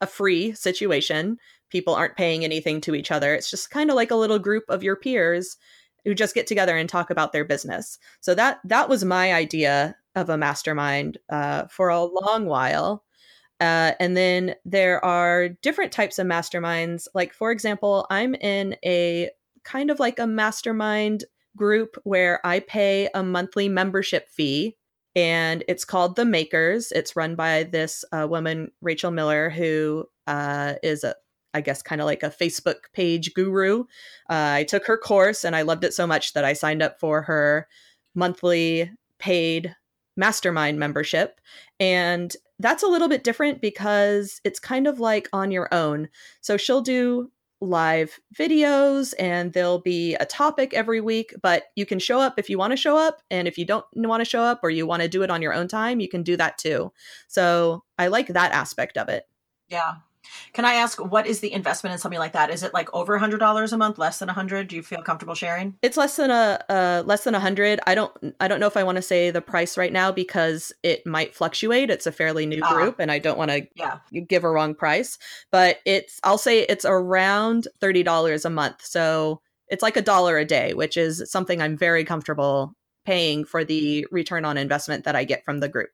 a 0.00 0.06
free 0.06 0.52
situation. 0.52 1.38
People 1.70 1.94
aren't 1.94 2.16
paying 2.16 2.44
anything 2.44 2.80
to 2.82 2.94
each 2.94 3.10
other. 3.10 3.34
It's 3.34 3.50
just 3.50 3.70
kind 3.70 3.90
of 3.90 3.96
like 3.96 4.10
a 4.10 4.16
little 4.16 4.38
group 4.38 4.64
of 4.68 4.82
your 4.82 4.96
peers 4.96 5.56
who 6.04 6.14
just 6.14 6.34
get 6.34 6.46
together 6.46 6.76
and 6.76 6.88
talk 6.88 7.10
about 7.10 7.32
their 7.32 7.44
business. 7.44 7.98
So 8.20 8.34
that 8.34 8.60
that 8.64 8.88
was 8.88 9.04
my 9.04 9.32
idea 9.32 9.96
of 10.14 10.30
a 10.30 10.38
mastermind 10.38 11.18
uh, 11.28 11.66
for 11.66 11.88
a 11.88 12.04
long 12.04 12.46
while. 12.46 13.04
Uh, 13.60 13.92
and 13.98 14.16
then 14.16 14.54
there 14.64 15.04
are 15.04 15.48
different 15.48 15.92
types 15.92 16.18
of 16.18 16.26
masterminds. 16.26 17.08
Like, 17.14 17.32
for 17.32 17.50
example, 17.50 18.06
I'm 18.10 18.34
in 18.34 18.76
a 18.84 19.30
kind 19.64 19.90
of 19.90 19.98
like 19.98 20.18
a 20.18 20.26
mastermind 20.26 21.24
group 21.56 21.96
where 22.04 22.44
I 22.46 22.60
pay 22.60 23.08
a 23.14 23.22
monthly 23.22 23.68
membership 23.68 24.28
fee. 24.28 24.76
And 25.14 25.64
it's 25.66 25.86
called 25.86 26.16
The 26.16 26.26
Makers. 26.26 26.92
It's 26.92 27.16
run 27.16 27.34
by 27.34 27.62
this 27.62 28.04
uh, 28.12 28.26
woman, 28.28 28.70
Rachel 28.82 29.10
Miller, 29.10 29.48
who 29.48 30.04
uh, 30.26 30.74
is 30.82 31.04
a 31.04 31.14
I 31.56 31.62
guess, 31.62 31.82
kind 31.82 32.00
of 32.00 32.06
like 32.06 32.22
a 32.22 32.30
Facebook 32.30 32.92
page 32.92 33.32
guru. 33.34 33.80
Uh, 34.28 34.60
I 34.60 34.64
took 34.64 34.86
her 34.86 34.98
course 34.98 35.42
and 35.42 35.56
I 35.56 35.62
loved 35.62 35.84
it 35.84 35.94
so 35.94 36.06
much 36.06 36.34
that 36.34 36.44
I 36.44 36.52
signed 36.52 36.82
up 36.82 37.00
for 37.00 37.22
her 37.22 37.66
monthly 38.14 38.90
paid 39.18 39.74
mastermind 40.16 40.78
membership. 40.78 41.40
And 41.80 42.34
that's 42.58 42.82
a 42.82 42.88
little 42.88 43.08
bit 43.08 43.24
different 43.24 43.60
because 43.60 44.40
it's 44.44 44.60
kind 44.60 44.86
of 44.86 45.00
like 45.00 45.28
on 45.32 45.50
your 45.50 45.72
own. 45.72 46.08
So 46.40 46.56
she'll 46.56 46.82
do 46.82 47.30
live 47.62 48.18
videos 48.38 49.14
and 49.18 49.52
there'll 49.52 49.80
be 49.80 50.14
a 50.16 50.26
topic 50.26 50.74
every 50.74 51.00
week, 51.00 51.34
but 51.42 51.64
you 51.74 51.86
can 51.86 51.98
show 51.98 52.20
up 52.20 52.38
if 52.38 52.50
you 52.50 52.58
want 52.58 52.72
to 52.72 52.76
show 52.76 52.96
up. 52.96 53.22
And 53.30 53.48
if 53.48 53.56
you 53.56 53.64
don't 53.64 53.84
want 53.94 54.20
to 54.20 54.28
show 54.28 54.42
up 54.42 54.60
or 54.62 54.70
you 54.70 54.86
want 54.86 55.02
to 55.02 55.08
do 55.08 55.22
it 55.22 55.30
on 55.30 55.42
your 55.42 55.54
own 55.54 55.68
time, 55.68 56.00
you 56.00 56.08
can 56.08 56.22
do 56.22 56.36
that 56.36 56.58
too. 56.58 56.92
So 57.28 57.82
I 57.98 58.08
like 58.08 58.28
that 58.28 58.52
aspect 58.52 58.98
of 58.98 59.08
it. 59.08 59.24
Yeah. 59.68 59.94
Can 60.52 60.64
I 60.64 60.74
ask 60.74 60.98
what 60.98 61.26
is 61.26 61.40
the 61.40 61.52
investment 61.52 61.92
in 61.92 61.98
something 61.98 62.18
like 62.18 62.32
that? 62.32 62.50
Is 62.50 62.62
it 62.62 62.72
like 62.72 62.92
over 62.94 63.14
a 63.14 63.18
hundred 63.18 63.38
dollars 63.38 63.72
a 63.72 63.76
month, 63.76 63.98
less 63.98 64.18
than 64.18 64.28
a 64.28 64.32
hundred? 64.32 64.68
Do 64.68 64.76
you 64.76 64.82
feel 64.82 65.02
comfortable 65.02 65.34
sharing? 65.34 65.74
It's 65.82 65.96
less 65.96 66.16
than 66.16 66.30
a 66.30 66.64
uh, 66.68 67.02
less 67.06 67.24
than 67.24 67.34
a 67.34 67.40
hundred. 67.40 67.80
I 67.86 67.94
don't 67.94 68.12
I 68.40 68.48
don't 68.48 68.60
know 68.60 68.66
if 68.66 68.76
I 68.76 68.82
want 68.82 68.96
to 68.96 69.02
say 69.02 69.30
the 69.30 69.40
price 69.40 69.76
right 69.76 69.92
now 69.92 70.12
because 70.12 70.72
it 70.82 71.06
might 71.06 71.34
fluctuate. 71.34 71.90
It's 71.90 72.06
a 72.06 72.12
fairly 72.12 72.46
new 72.46 72.62
uh, 72.62 72.74
group, 72.74 72.96
and 72.98 73.10
I 73.10 73.18
don't 73.18 73.38
want 73.38 73.50
to 73.50 73.66
yeah. 73.74 73.98
give 74.26 74.44
a 74.44 74.50
wrong 74.50 74.74
price. 74.74 75.18
But 75.50 75.78
it's 75.84 76.20
I'll 76.24 76.38
say 76.38 76.60
it's 76.60 76.84
around 76.84 77.68
thirty 77.80 78.02
dollars 78.02 78.44
a 78.44 78.50
month. 78.50 78.84
So 78.84 79.40
it's 79.68 79.82
like 79.82 79.96
a 79.96 80.02
dollar 80.02 80.38
a 80.38 80.44
day, 80.44 80.74
which 80.74 80.96
is 80.96 81.22
something 81.30 81.60
I'm 81.60 81.76
very 81.76 82.04
comfortable 82.04 82.74
paying 83.04 83.44
for 83.44 83.64
the 83.64 84.06
return 84.10 84.44
on 84.44 84.58
investment 84.58 85.04
that 85.04 85.16
I 85.16 85.24
get 85.24 85.44
from 85.44 85.60
the 85.60 85.68
group. 85.68 85.90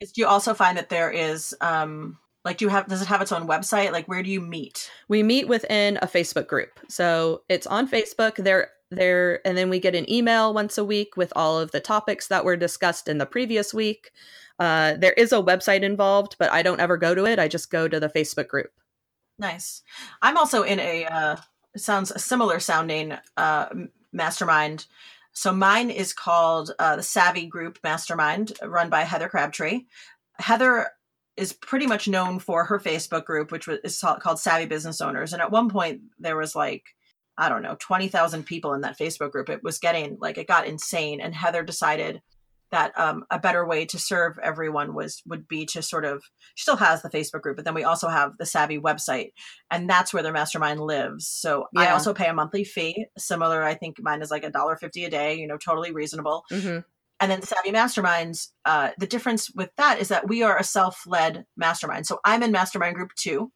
Do 0.00 0.08
you 0.16 0.26
also 0.26 0.54
find 0.54 0.76
that 0.76 0.90
there 0.90 1.10
is 1.10 1.54
um 1.60 2.18
like 2.46 2.58
do 2.58 2.64
you 2.64 2.68
have 2.70 2.86
does 2.86 3.02
it 3.02 3.08
have 3.08 3.20
its 3.20 3.32
own 3.32 3.48
website? 3.48 3.90
Like 3.90 4.06
where 4.06 4.22
do 4.22 4.30
you 4.30 4.40
meet? 4.40 4.88
We 5.08 5.22
meet 5.24 5.48
within 5.48 5.98
a 6.00 6.06
facebook 6.06 6.46
group. 6.46 6.78
So 6.88 7.42
it's 7.48 7.66
on 7.66 7.90
facebook. 7.90 8.36
There 8.36 8.70
there 8.90 9.44
and 9.44 9.58
then 9.58 9.68
we 9.68 9.80
get 9.80 9.96
an 9.96 10.08
email 10.10 10.54
once 10.54 10.78
a 10.78 10.84
week 10.84 11.16
with 11.16 11.32
all 11.34 11.58
of 11.58 11.72
the 11.72 11.80
topics 11.80 12.28
that 12.28 12.44
were 12.44 12.56
discussed 12.56 13.08
in 13.08 13.18
the 13.18 13.26
previous 13.26 13.74
week. 13.74 14.12
Uh, 14.60 14.94
there 14.94 15.12
is 15.14 15.32
a 15.32 15.42
website 15.42 15.82
involved 15.82 16.36
but 16.38 16.50
i 16.50 16.62
don't 16.62 16.80
ever 16.80 16.96
go 16.96 17.14
to 17.14 17.26
it. 17.26 17.40
I 17.40 17.48
just 17.48 17.70
go 17.70 17.88
to 17.88 17.98
the 17.98 18.08
facebook 18.08 18.46
group. 18.46 18.70
Nice. 19.40 19.82
I'm 20.22 20.38
also 20.38 20.62
in 20.62 20.78
a 20.78 21.04
uh, 21.04 21.36
sounds 21.76 22.12
a 22.12 22.20
similar 22.20 22.60
sounding 22.60 23.18
uh, 23.36 23.66
mastermind. 24.12 24.86
So 25.32 25.52
mine 25.52 25.90
is 25.90 26.14
called 26.14 26.70
uh, 26.78 26.96
the 26.96 27.02
savvy 27.02 27.46
group 27.46 27.80
mastermind 27.82 28.52
run 28.62 28.88
by 28.88 29.02
heather 29.02 29.28
crabtree. 29.28 29.86
Heather 30.38 30.92
is 31.36 31.52
pretty 31.52 31.86
much 31.86 32.08
known 32.08 32.38
for 32.38 32.64
her 32.64 32.78
Facebook 32.78 33.24
group, 33.24 33.52
which 33.52 33.68
is 33.68 34.02
called 34.20 34.38
Savvy 34.38 34.66
Business 34.66 35.00
Owners. 35.00 35.32
And 35.32 35.42
at 35.42 35.50
one 35.50 35.68
point, 35.68 36.00
there 36.18 36.36
was 36.36 36.54
like, 36.54 36.84
I 37.38 37.48
don't 37.48 37.62
know, 37.62 37.76
20,000 37.78 38.44
people 38.44 38.72
in 38.74 38.80
that 38.82 38.98
Facebook 38.98 39.32
group. 39.32 39.50
It 39.50 39.62
was 39.62 39.78
getting 39.78 40.16
like, 40.20 40.38
it 40.38 40.48
got 40.48 40.66
insane. 40.66 41.20
And 41.20 41.34
Heather 41.34 41.62
decided 41.62 42.22
that 42.72 42.98
um, 42.98 43.24
a 43.30 43.38
better 43.38 43.66
way 43.66 43.84
to 43.86 43.98
serve 43.98 44.38
everyone 44.42 44.94
was 44.94 45.22
would 45.26 45.46
be 45.46 45.66
to 45.66 45.82
sort 45.82 46.04
of 46.04 46.22
she 46.54 46.62
still 46.62 46.76
has 46.76 47.00
the 47.00 47.08
facebook 47.08 47.40
group 47.40 47.56
but 47.56 47.64
then 47.64 47.74
we 47.74 47.84
also 47.84 48.08
have 48.08 48.36
the 48.38 48.46
savvy 48.46 48.78
website 48.78 49.30
and 49.70 49.88
that's 49.88 50.12
where 50.12 50.22
their 50.22 50.32
mastermind 50.32 50.80
lives 50.80 51.28
so 51.28 51.66
yeah. 51.72 51.82
i 51.82 51.90
also 51.90 52.12
pay 52.12 52.26
a 52.26 52.34
monthly 52.34 52.64
fee 52.64 53.06
similar 53.16 53.62
i 53.62 53.74
think 53.74 53.96
mine 54.00 54.20
is 54.20 54.30
like 54.30 54.44
a 54.44 54.50
dollar 54.50 54.76
fifty 54.76 55.04
a 55.04 55.10
day 55.10 55.34
you 55.34 55.46
know 55.46 55.56
totally 55.56 55.92
reasonable 55.92 56.44
mm-hmm 56.50 56.80
and 57.20 57.30
then 57.30 57.42
savvy 57.42 57.72
masterminds 57.72 58.48
uh, 58.64 58.90
the 58.98 59.06
difference 59.06 59.50
with 59.54 59.70
that 59.76 60.00
is 60.00 60.08
that 60.08 60.28
we 60.28 60.42
are 60.42 60.58
a 60.58 60.64
self-led 60.64 61.44
mastermind. 61.56 62.06
So 62.06 62.20
i'm 62.24 62.42
in 62.42 62.52
mastermind 62.52 62.96
group 62.96 63.12
two. 63.16 63.52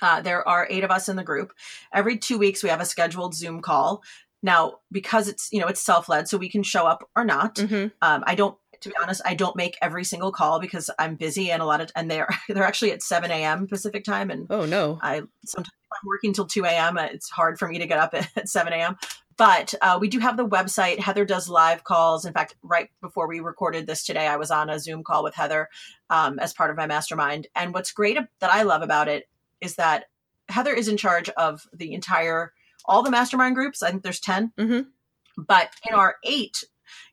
Uh, 0.00 0.20
there 0.20 0.46
are 0.46 0.68
eight 0.70 0.84
of 0.84 0.92
us 0.92 1.08
in 1.08 1.16
the 1.16 1.24
group. 1.24 1.52
Every 1.92 2.18
two 2.18 2.38
weeks 2.38 2.62
we 2.62 2.68
have 2.68 2.80
a 2.80 2.84
scheduled 2.84 3.34
zoom 3.34 3.60
call. 3.62 4.02
Now 4.42 4.78
because 4.92 5.28
it's 5.28 5.48
you 5.52 5.60
know 5.60 5.66
it's 5.66 5.82
self-led 5.82 6.28
so 6.28 6.38
we 6.38 6.48
can 6.48 6.62
show 6.62 6.86
up 6.86 7.08
or 7.16 7.24
not. 7.24 7.56
Mm-hmm. 7.56 7.88
um, 8.02 8.24
i 8.26 8.34
don't 8.34 8.56
to 8.80 8.88
be 8.88 8.94
honest 9.02 9.20
i 9.24 9.34
don't 9.34 9.56
make 9.56 9.76
every 9.82 10.04
single 10.04 10.32
call 10.32 10.60
because 10.60 10.90
i'm 10.98 11.16
busy 11.16 11.50
and 11.50 11.62
a 11.62 11.64
lot 11.64 11.80
of 11.80 11.90
and 11.96 12.10
they're 12.10 12.28
they're 12.48 12.64
actually 12.64 12.92
at 12.92 13.02
7 13.02 13.30
a.m 13.30 13.66
pacific 13.66 14.04
time 14.04 14.30
and 14.30 14.46
oh 14.50 14.64
no. 14.66 14.98
I 15.02 15.22
sometimes 15.44 15.72
i'm 15.92 16.06
working 16.06 16.32
till 16.32 16.46
2 16.46 16.64
a.m 16.64 16.98
it's 16.98 17.28
hard 17.28 17.58
for 17.58 17.68
me 17.68 17.78
to 17.78 17.86
get 17.86 17.98
up 17.98 18.14
at, 18.14 18.28
at 18.36 18.48
7 18.48 18.72
a.m 18.72 18.96
but 19.38 19.72
uh, 19.80 19.96
we 20.00 20.08
do 20.08 20.18
have 20.18 20.36
the 20.36 20.46
website. 20.46 20.98
Heather 20.98 21.24
does 21.24 21.48
live 21.48 21.84
calls. 21.84 22.24
In 22.24 22.32
fact, 22.32 22.56
right 22.62 22.90
before 23.00 23.28
we 23.28 23.38
recorded 23.38 23.86
this 23.86 24.04
today, 24.04 24.26
I 24.26 24.36
was 24.36 24.50
on 24.50 24.68
a 24.68 24.80
Zoom 24.80 25.04
call 25.04 25.22
with 25.22 25.36
Heather 25.36 25.68
um, 26.10 26.40
as 26.40 26.52
part 26.52 26.70
of 26.70 26.76
my 26.76 26.86
mastermind. 26.86 27.46
And 27.54 27.72
what's 27.72 27.92
great 27.92 28.18
that 28.40 28.52
I 28.52 28.62
love 28.62 28.82
about 28.82 29.06
it 29.06 29.28
is 29.60 29.76
that 29.76 30.06
Heather 30.48 30.74
is 30.74 30.88
in 30.88 30.96
charge 30.96 31.28
of 31.30 31.62
the 31.72 31.94
entire, 31.94 32.52
all 32.84 33.04
the 33.04 33.12
mastermind 33.12 33.54
groups. 33.54 33.80
I 33.80 33.90
think 33.90 34.02
there's 34.02 34.20
10. 34.20 34.52
Mm-hmm. 34.58 35.42
But 35.46 35.70
in 35.88 35.94
our 35.94 36.16
eight, 36.24 36.64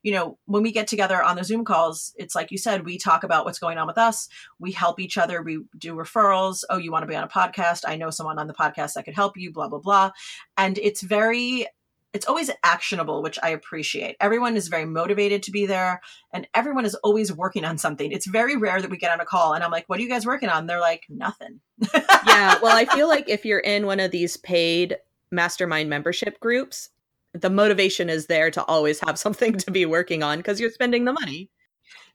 you 0.02 0.10
know, 0.10 0.36
when 0.46 0.64
we 0.64 0.72
get 0.72 0.88
together 0.88 1.22
on 1.22 1.36
the 1.36 1.44
Zoom 1.44 1.64
calls, 1.64 2.12
it's 2.16 2.34
like 2.34 2.50
you 2.50 2.58
said, 2.58 2.84
we 2.84 2.98
talk 2.98 3.22
about 3.22 3.44
what's 3.44 3.60
going 3.60 3.78
on 3.78 3.86
with 3.86 3.98
us. 3.98 4.28
We 4.58 4.72
help 4.72 4.98
each 4.98 5.16
other. 5.16 5.42
We 5.42 5.60
do 5.78 5.94
referrals. 5.94 6.64
Oh, 6.70 6.78
you 6.78 6.90
want 6.90 7.04
to 7.04 7.06
be 7.06 7.14
on 7.14 7.22
a 7.22 7.28
podcast? 7.28 7.84
I 7.86 7.96
know 7.96 8.10
someone 8.10 8.40
on 8.40 8.48
the 8.48 8.54
podcast 8.54 8.94
that 8.94 9.04
could 9.04 9.14
help 9.14 9.36
you, 9.36 9.52
blah, 9.52 9.68
blah, 9.68 9.78
blah. 9.78 10.10
And 10.56 10.78
it's 10.78 11.02
very 11.02 11.66
it's 12.16 12.26
always 12.26 12.50
actionable, 12.64 13.22
which 13.22 13.38
I 13.42 13.50
appreciate. 13.50 14.16
Everyone 14.20 14.56
is 14.56 14.68
very 14.68 14.86
motivated 14.86 15.42
to 15.42 15.50
be 15.50 15.66
there 15.66 16.00
and 16.32 16.48
everyone 16.54 16.86
is 16.86 16.94
always 17.04 17.30
working 17.30 17.66
on 17.66 17.76
something. 17.76 18.10
It's 18.10 18.26
very 18.26 18.56
rare 18.56 18.80
that 18.80 18.90
we 18.90 18.96
get 18.96 19.12
on 19.12 19.20
a 19.20 19.26
call 19.26 19.52
and 19.52 19.62
I'm 19.62 19.70
like, 19.70 19.84
what 19.86 19.98
are 19.98 20.02
you 20.02 20.08
guys 20.08 20.24
working 20.24 20.48
on? 20.48 20.66
They're 20.66 20.80
like, 20.80 21.04
nothing. 21.10 21.60
yeah. 21.94 22.58
Well, 22.62 22.74
I 22.74 22.86
feel 22.86 23.06
like 23.06 23.28
if 23.28 23.44
you're 23.44 23.58
in 23.58 23.84
one 23.84 24.00
of 24.00 24.12
these 24.12 24.38
paid 24.38 24.96
mastermind 25.30 25.90
membership 25.90 26.40
groups, 26.40 26.88
the 27.34 27.50
motivation 27.50 28.08
is 28.08 28.28
there 28.28 28.50
to 28.50 28.64
always 28.64 28.98
have 29.00 29.18
something 29.18 29.58
to 29.58 29.70
be 29.70 29.84
working 29.84 30.22
on 30.22 30.38
because 30.38 30.58
you're 30.58 30.70
spending 30.70 31.04
the 31.04 31.12
money. 31.12 31.50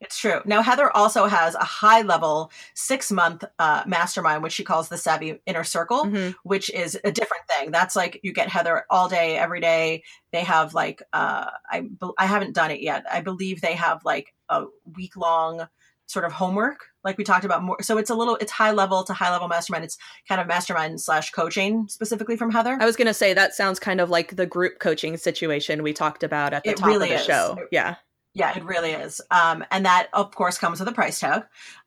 It's 0.02 0.18
true. 0.18 0.40
Now, 0.44 0.62
Heather 0.62 0.94
also 0.96 1.26
has 1.26 1.54
a 1.54 1.64
high 1.64 2.02
level 2.02 2.50
six 2.74 3.12
month 3.12 3.44
uh, 3.60 3.84
mastermind, 3.86 4.42
which 4.42 4.52
she 4.52 4.64
calls 4.64 4.88
the 4.88 4.98
Savvy 4.98 5.38
Inner 5.46 5.62
Circle, 5.62 6.06
mm-hmm. 6.06 6.30
which 6.42 6.70
is 6.70 6.98
a 7.04 7.12
different 7.12 7.44
thing. 7.48 7.70
That's 7.70 7.94
like 7.94 8.18
you 8.24 8.32
get 8.32 8.48
Heather 8.48 8.84
all 8.90 9.08
day, 9.08 9.38
every 9.38 9.60
day. 9.60 10.02
They 10.32 10.40
have 10.40 10.74
like, 10.74 11.02
uh, 11.12 11.46
I, 11.70 11.88
I 12.18 12.26
haven't 12.26 12.54
done 12.54 12.72
it 12.72 12.80
yet. 12.80 13.04
I 13.10 13.20
believe 13.20 13.60
they 13.60 13.74
have 13.74 14.04
like 14.04 14.34
a 14.48 14.64
week 14.96 15.16
long 15.16 15.68
sort 16.06 16.24
of 16.24 16.32
homework 16.32 16.88
like 17.04 17.16
we 17.16 17.24
talked 17.24 17.44
about 17.44 17.62
more 17.62 17.80
so 17.80 17.96
it's 17.96 18.10
a 18.10 18.14
little 18.14 18.36
it's 18.36 18.52
high 18.52 18.72
level 18.72 19.02
a 19.08 19.12
high 19.14 19.30
level 19.30 19.48
mastermind 19.48 19.82
it's 19.82 19.96
kind 20.28 20.42
of 20.42 20.46
mastermind 20.46 21.00
slash 21.00 21.30
coaching 21.30 21.88
specifically 21.88 22.36
from 22.36 22.50
heather 22.50 22.76
i 22.80 22.84
was 22.84 22.96
going 22.96 23.06
to 23.06 23.14
say 23.14 23.32
that 23.32 23.54
sounds 23.54 23.78
kind 23.78 23.98
of 23.98 24.10
like 24.10 24.36
the 24.36 24.44
group 24.44 24.78
coaching 24.78 25.16
situation 25.16 25.82
we 25.82 25.94
talked 25.94 26.22
about 26.22 26.52
at 26.52 26.64
the 26.64 26.70
it 26.70 26.76
top 26.76 26.86
really 26.86 27.12
of 27.12 27.16
the 27.16 27.20
is. 27.20 27.24
show 27.24 27.56
yeah 27.70 27.94
yeah, 28.34 28.56
it 28.56 28.64
really 28.64 28.92
is. 28.92 29.20
Um, 29.30 29.64
and 29.70 29.84
that, 29.86 30.08
of 30.12 30.34
course, 30.34 30.58
comes 30.58 30.80
with 30.80 30.88
a 30.88 30.92
price 30.92 31.20
tag. 31.20 31.44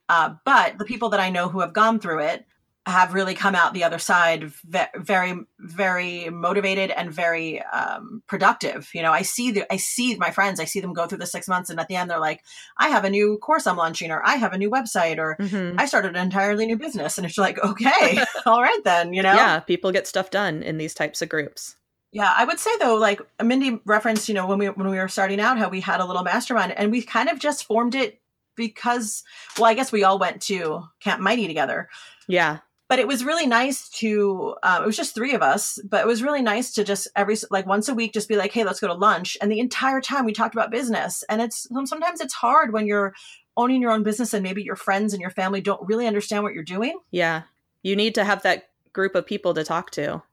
Uh, 0.07 0.35
but 0.45 0.77
the 0.77 0.85
people 0.85 1.09
that 1.09 1.19
I 1.19 1.29
know 1.29 1.49
who 1.49 1.61
have 1.61 1.73
gone 1.73 1.99
through 1.99 2.19
it 2.19 2.45
have 2.87 3.15
really 3.15 3.33
come 3.33 3.55
out 3.55 3.73
the 3.73 3.83
other 3.83 3.97
side 3.97 4.51
very, 4.63 5.33
very 5.59 6.29
motivated 6.29 6.91
and 6.91 7.11
very 7.11 7.59
um, 7.63 8.21
productive. 8.27 8.89
You 8.93 9.01
know, 9.01 9.11
I 9.11 9.23
see 9.23 9.49
the, 9.51 9.73
I 9.73 9.77
see 9.77 10.15
my 10.17 10.29
friends, 10.29 10.59
I 10.59 10.65
see 10.65 10.81
them 10.81 10.93
go 10.93 11.07
through 11.07 11.17
the 11.17 11.25
six 11.25 11.47
months, 11.47 11.71
and 11.71 11.79
at 11.79 11.87
the 11.87 11.95
end, 11.95 12.11
they're 12.11 12.19
like, 12.19 12.43
"I 12.77 12.89
have 12.89 13.03
a 13.03 13.09
new 13.09 13.39
course 13.39 13.65
I'm 13.65 13.77
launching, 13.77 14.11
or 14.11 14.21
I 14.23 14.35
have 14.35 14.53
a 14.53 14.57
new 14.59 14.69
website, 14.69 15.17
or 15.17 15.35
mm-hmm. 15.39 15.79
I 15.79 15.87
started 15.87 16.15
an 16.15 16.23
entirely 16.23 16.67
new 16.67 16.77
business." 16.77 17.17
And 17.17 17.25
it's 17.25 17.39
like, 17.39 17.57
okay, 17.63 18.23
all 18.45 18.61
right 18.61 18.83
then, 18.83 19.13
you 19.13 19.23
know. 19.23 19.33
Yeah, 19.33 19.61
people 19.61 19.91
get 19.91 20.05
stuff 20.05 20.29
done 20.29 20.61
in 20.61 20.77
these 20.77 20.93
types 20.93 21.23
of 21.23 21.29
groups. 21.29 21.77
Yeah, 22.15 22.33
I 22.33 22.45
would 22.45 22.61
say 22.61 22.71
though, 22.79 22.95
like 22.95 23.19
Mindy 23.43 23.81
referenced, 23.83 24.29
you 24.29 24.35
know, 24.35 24.47
when 24.47 24.57
we 24.57 24.67
when 24.67 24.89
we 24.89 24.97
were 24.97 25.09
starting 25.09 25.41
out, 25.41 25.57
how 25.57 25.67
we 25.67 25.81
had 25.81 25.99
a 25.99 26.05
little 26.05 26.23
mastermind, 26.23 26.71
and 26.71 26.89
we 26.89 27.01
kind 27.01 27.27
of 27.27 27.39
just 27.39 27.65
formed 27.65 27.93
it 27.93 28.21
because, 28.55 29.25
well, 29.57 29.65
I 29.65 29.73
guess 29.73 29.91
we 29.91 30.05
all 30.05 30.17
went 30.17 30.41
to 30.43 30.85
Camp 31.01 31.21
Mighty 31.21 31.45
together. 31.45 31.89
Yeah, 32.29 32.59
but 32.87 32.99
it 32.99 33.07
was 33.07 33.25
really 33.25 33.47
nice 33.47 33.89
to 33.89 34.55
um, 34.63 34.83
it 34.83 34.85
was 34.85 34.95
just 34.95 35.13
three 35.13 35.33
of 35.33 35.41
us 35.41 35.77
but 35.83 35.99
it 35.99 36.07
was 36.07 36.23
really 36.23 36.41
nice 36.41 36.71
to 36.75 36.85
just 36.85 37.09
every 37.17 37.35
like 37.51 37.65
once 37.65 37.89
a 37.89 37.93
week 37.93 38.13
just 38.13 38.29
be 38.29 38.37
like 38.37 38.53
hey 38.53 38.63
let's 38.63 38.79
go 38.79 38.87
to 38.87 38.93
lunch 38.93 39.37
and 39.41 39.51
the 39.51 39.59
entire 39.59 39.99
time 39.99 40.23
we 40.23 40.31
talked 40.31 40.55
about 40.55 40.71
business. 40.71 41.21
And 41.27 41.41
it's 41.41 41.67
sometimes 41.69 42.21
it's 42.21 42.33
hard 42.33 42.71
when 42.71 42.87
you're 42.87 43.13
owning 43.57 43.81
your 43.81 43.91
own 43.91 44.03
business 44.03 44.33
and 44.33 44.41
maybe 44.41 44.63
your 44.63 44.77
friends 44.77 45.11
and 45.11 45.19
your 45.19 45.31
family 45.31 45.59
don't 45.59 45.85
really 45.85 46.07
understand 46.07 46.43
what 46.43 46.53
you're 46.53 46.63
doing. 46.63 46.97
Yeah. 47.11 47.41
You 47.83 47.97
need 47.97 48.15
to 48.15 48.23
have 48.23 48.43
that 48.43 48.69
group 48.93 49.15
of 49.15 49.25
people 49.25 49.53
to 49.53 49.65
talk 49.65 49.91
to. 49.91 50.23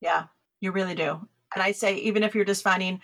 Yeah 0.00 0.26
you 0.62 0.70
really 0.70 0.94
do 0.94 1.28
and 1.54 1.62
i 1.62 1.72
say 1.72 1.96
even 1.96 2.22
if 2.22 2.34
you're 2.34 2.44
just 2.44 2.62
finding 2.62 3.00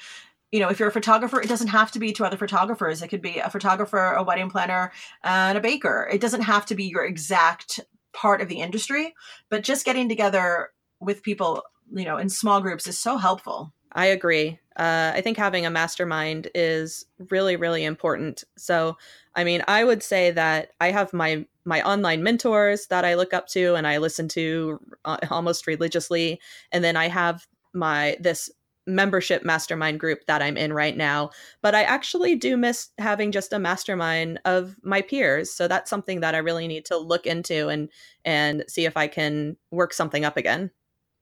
you 0.51 0.61
know, 0.61 0.71
if 0.71 0.79
you're 0.79 0.89
a 0.89 0.93
photographer, 0.93 1.41
it 1.41 1.49
doesn't 1.49 1.69
have 1.69 1.93
to 1.93 1.99
be 1.99 2.13
two 2.13 2.25
other 2.25 2.37
photographers. 2.37 3.03
It 3.03 3.09
could 3.09 3.21
be 3.21 3.39
a 3.39 3.51
photographer, 3.51 4.13
a 4.13 4.23
wedding 4.23 4.51
planner, 4.51 4.93
and 5.23 5.59
a 5.59 5.61
baker. 5.61 6.09
It 6.11 6.21
doesn't 6.21 6.43
have 6.43 6.65
to 6.67 6.75
be 6.75 6.85
your 6.85 7.05
exact 7.05 7.81
part 8.15 8.41
of 8.41 8.49
the 8.49 8.61
industry, 8.61 9.15
but 9.51 9.63
just 9.63 9.85
getting 9.85 10.09
together 10.09 10.71
with 11.01 11.23
people, 11.23 11.65
you 11.93 12.05
know, 12.05 12.17
in 12.17 12.29
small 12.29 12.61
groups 12.61 12.87
is 12.87 12.99
so 12.99 13.19
helpful. 13.19 13.73
I 13.93 14.07
agree. 14.07 14.59
Uh, 14.77 15.13
I 15.15 15.21
think 15.21 15.37
having 15.37 15.67
a 15.67 15.71
mastermind 15.71 16.49
is 16.55 17.05
really, 17.31 17.57
really 17.57 17.85
important. 17.85 18.45
So, 18.57 18.97
I 19.35 19.45
mean, 19.45 19.63
I 19.69 19.85
would 19.85 20.03
say 20.03 20.31
that 20.31 20.71
I 20.81 20.91
have 20.91 21.13
my 21.13 21.47
my 21.65 21.83
online 21.83 22.23
mentors 22.23 22.87
that 22.87 23.05
I 23.05 23.15
look 23.15 23.35
up 23.35 23.47
to 23.49 23.75
and 23.75 23.87
I 23.87 23.99
listen 23.99 24.27
to 24.29 24.81
uh, 25.05 25.19
almost 25.31 25.67
religiously, 25.67 26.41
and 26.73 26.83
then 26.83 26.97
I 26.97 27.09
have 27.09 27.47
my 27.73 28.17
this 28.21 28.51
membership 28.89 29.45
mastermind 29.45 30.01
group 30.01 30.25
that 30.27 30.43
I'm 30.43 30.57
in 30.57 30.73
right 30.73 30.97
now. 30.97 31.31
But 31.63 31.75
I 31.75 31.83
actually 31.83 32.35
do 32.35 32.57
miss 32.57 32.89
having 32.99 33.31
just 33.31 33.53
a 33.53 33.59
mastermind 33.59 34.41
of 34.45 34.77
my 34.83 35.03
peers. 35.03 35.53
So 35.53 35.69
that's 35.69 35.91
something 35.91 36.21
that 36.21 36.35
I 36.35 36.39
really 36.39 36.67
need 36.67 36.87
to 36.87 36.97
look 36.97 37.27
into 37.27 37.69
and 37.69 37.89
and 38.25 38.65
see 38.67 38.87
if 38.87 38.97
I 38.97 39.07
can 39.07 39.57
work 39.71 39.93
something 39.93 40.25
up 40.25 40.37
again. 40.37 40.71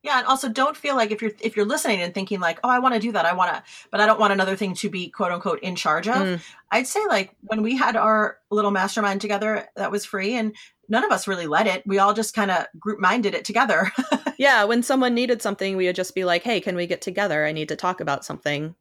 Yeah, 0.02 0.18
and 0.18 0.26
also 0.28 0.48
don't 0.48 0.76
feel 0.76 0.94
like 0.94 1.10
if 1.10 1.20
you're 1.20 1.32
if 1.40 1.56
you're 1.56 1.66
listening 1.66 2.00
and 2.00 2.14
thinking 2.14 2.38
like, 2.38 2.60
oh, 2.62 2.68
I 2.68 2.78
want 2.78 2.94
to 2.94 3.00
do 3.00 3.10
that, 3.12 3.26
I 3.26 3.34
want 3.34 3.52
to, 3.52 3.62
but 3.90 4.00
I 4.00 4.06
don't 4.06 4.20
want 4.20 4.32
another 4.32 4.54
thing 4.54 4.74
to 4.74 4.88
be 4.88 5.08
quote 5.08 5.32
unquote 5.32 5.58
in 5.60 5.74
charge 5.74 6.06
of. 6.06 6.14
Mm. 6.14 6.40
I'd 6.70 6.86
say 6.86 7.04
like 7.08 7.34
when 7.40 7.62
we 7.62 7.76
had 7.76 7.96
our 7.96 8.38
little 8.48 8.70
mastermind 8.70 9.20
together, 9.20 9.66
that 9.74 9.90
was 9.90 10.04
free, 10.04 10.34
and 10.34 10.54
none 10.88 11.02
of 11.02 11.10
us 11.10 11.26
really 11.26 11.48
led 11.48 11.66
it. 11.66 11.82
We 11.86 11.98
all 11.98 12.14
just 12.14 12.34
kind 12.34 12.52
of 12.52 12.66
group 12.78 13.00
minded 13.00 13.34
it 13.34 13.44
together. 13.44 13.90
yeah, 14.38 14.64
when 14.64 14.82
someone 14.82 15.14
needed 15.14 15.42
something, 15.42 15.76
we 15.76 15.86
would 15.86 15.96
just 15.96 16.14
be 16.14 16.24
like, 16.24 16.42
"Hey, 16.42 16.60
can 16.60 16.76
we 16.76 16.86
get 16.86 17.00
together? 17.00 17.44
I 17.44 17.52
need 17.52 17.68
to 17.68 17.76
talk 17.76 18.00
about 18.00 18.24
something." 18.24 18.74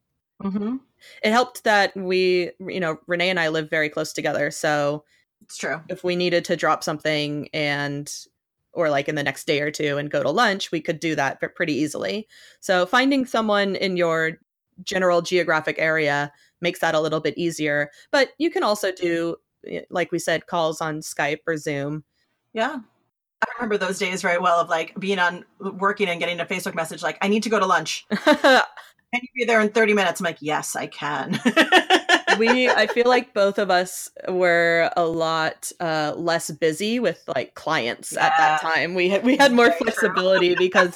Mm-hmm. 0.43 0.77
It 1.23 1.31
helped 1.31 1.63
that 1.63 1.95
we, 1.95 2.51
you 2.59 2.79
know, 2.79 2.97
Renee 3.07 3.29
and 3.29 3.39
I 3.39 3.49
live 3.49 3.69
very 3.69 3.89
close 3.89 4.13
together, 4.13 4.51
so 4.51 5.03
it's 5.41 5.57
true. 5.57 5.81
If 5.89 6.03
we 6.03 6.15
needed 6.15 6.45
to 6.45 6.55
drop 6.55 6.83
something 6.83 7.49
and 7.53 8.11
or 8.73 8.89
like 8.89 9.07
in 9.07 9.15
the 9.15 9.23
next 9.23 9.47
day 9.47 9.61
or 9.61 9.71
two 9.71 9.97
and 9.97 10.11
go 10.11 10.21
to 10.21 10.29
lunch, 10.29 10.71
we 10.71 10.81
could 10.81 10.99
do 10.99 11.15
that 11.15 11.39
pretty 11.55 11.73
easily. 11.73 12.27
So 12.59 12.85
finding 12.85 13.25
someone 13.25 13.75
in 13.77 13.95
your 13.95 14.31
general 14.83 15.21
geographic 15.21 15.77
area 15.79 16.33
makes 16.59 16.79
that 16.79 16.93
a 16.93 16.99
little 16.99 17.21
bit 17.21 17.37
easier. 17.37 17.89
But 18.11 18.31
you 18.37 18.51
can 18.51 18.63
also 18.63 18.91
do 18.91 19.37
like 19.89 20.11
we 20.11 20.19
said, 20.19 20.47
calls 20.47 20.81
on 20.81 20.99
Skype 20.99 21.39
or 21.47 21.57
Zoom. 21.57 22.03
Yeah. 22.53 22.79
I 23.41 23.47
remember 23.57 23.77
those 23.77 23.99
days 23.99 24.21
very 24.21 24.39
well 24.39 24.59
of 24.59 24.69
like 24.69 24.97
being 24.99 25.19
on 25.19 25.45
working 25.59 26.07
and 26.07 26.19
getting 26.19 26.39
a 26.39 26.45
Facebook 26.45 26.75
message 26.75 27.03
like, 27.03 27.17
I 27.21 27.27
need 27.27 27.43
to 27.43 27.49
go 27.49 27.59
to 27.59 27.65
lunch. 27.65 28.05
can 28.09 28.63
you 29.13 29.29
be 29.35 29.45
there 29.45 29.61
in 29.61 29.69
30 29.69 29.93
minutes? 29.93 30.19
I'm 30.19 30.25
like, 30.25 30.37
yes, 30.39 30.75
I 30.75 30.87
can. 30.87 31.39
we 32.39 32.69
I 32.69 32.87
feel 32.87 33.07
like 33.07 33.33
both 33.33 33.57
of 33.57 33.69
us 33.69 34.09
were 34.27 34.89
a 34.97 35.05
lot 35.05 35.71
uh, 35.79 36.13
less 36.15 36.51
busy 36.51 36.99
with 36.99 37.23
like 37.35 37.53
clients 37.55 38.13
yeah. 38.13 38.27
at 38.27 38.33
that 38.37 38.61
time. 38.61 38.93
We 38.93 39.09
had 39.09 39.23
we 39.23 39.37
had 39.37 39.53
more 39.53 39.67
very 39.67 39.79
flexibility 39.79 40.55
because 40.55 40.93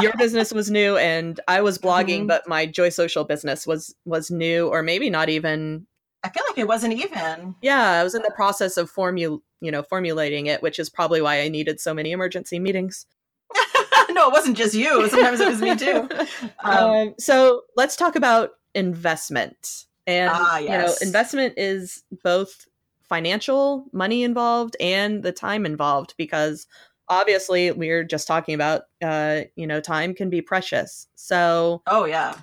your 0.00 0.12
business 0.16 0.52
was 0.52 0.70
new 0.70 0.96
and 0.96 1.40
I 1.48 1.60
was 1.60 1.78
blogging, 1.78 2.20
mm-hmm. 2.20 2.26
but 2.26 2.48
my 2.48 2.66
Joy 2.66 2.90
Social 2.90 3.24
business 3.24 3.66
was 3.66 3.94
was 4.04 4.30
new 4.30 4.68
or 4.68 4.82
maybe 4.82 5.10
not 5.10 5.28
even 5.28 5.86
I 6.26 6.28
feel 6.30 6.42
like 6.48 6.58
it 6.58 6.66
wasn't 6.66 6.94
even. 6.94 7.54
Yeah, 7.62 7.92
I 7.92 8.02
was 8.02 8.16
in 8.16 8.22
the 8.22 8.32
process 8.34 8.76
of 8.76 8.92
formul, 8.92 9.42
you 9.60 9.70
know, 9.70 9.84
formulating 9.84 10.46
it, 10.46 10.60
which 10.60 10.80
is 10.80 10.90
probably 10.90 11.22
why 11.22 11.40
I 11.40 11.48
needed 11.48 11.78
so 11.78 11.94
many 11.94 12.10
emergency 12.10 12.58
meetings. 12.58 13.06
no, 14.10 14.26
it 14.26 14.32
wasn't 14.32 14.56
just 14.56 14.74
you. 14.74 15.08
Sometimes 15.08 15.38
it 15.38 15.46
was 15.48 15.62
me 15.62 15.76
too. 15.76 16.08
Um, 16.64 16.84
um, 16.84 17.14
so 17.16 17.62
let's 17.76 17.94
talk 17.94 18.16
about 18.16 18.54
investment. 18.74 19.84
And 20.08 20.32
ah, 20.34 20.58
yes. 20.58 20.68
you 20.68 20.78
know, 20.78 20.94
investment 21.00 21.54
is 21.56 22.02
both 22.24 22.66
financial 23.04 23.86
money 23.92 24.24
involved 24.24 24.76
and 24.80 25.22
the 25.22 25.30
time 25.30 25.64
involved 25.64 26.14
because 26.18 26.66
obviously 27.08 27.70
we're 27.70 28.02
just 28.02 28.26
talking 28.26 28.56
about 28.56 28.82
uh, 29.00 29.42
you 29.54 29.66
know, 29.66 29.80
time 29.80 30.12
can 30.12 30.28
be 30.28 30.40
precious. 30.40 31.06
So 31.14 31.82
Oh 31.86 32.04
yeah 32.04 32.34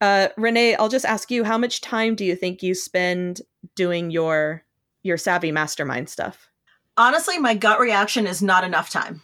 uh, 0.00 0.28
Renee, 0.36 0.74
I'll 0.76 0.88
just 0.88 1.04
ask 1.04 1.30
you: 1.30 1.44
How 1.44 1.58
much 1.58 1.80
time 1.80 2.14
do 2.14 2.24
you 2.24 2.36
think 2.36 2.62
you 2.62 2.74
spend 2.74 3.42
doing 3.74 4.10
your 4.10 4.64
your 5.02 5.16
savvy 5.16 5.52
mastermind 5.52 6.08
stuff? 6.08 6.48
Honestly, 6.96 7.38
my 7.38 7.54
gut 7.54 7.80
reaction 7.80 8.26
is 8.26 8.42
not 8.42 8.64
enough 8.64 8.90
time. 8.90 9.22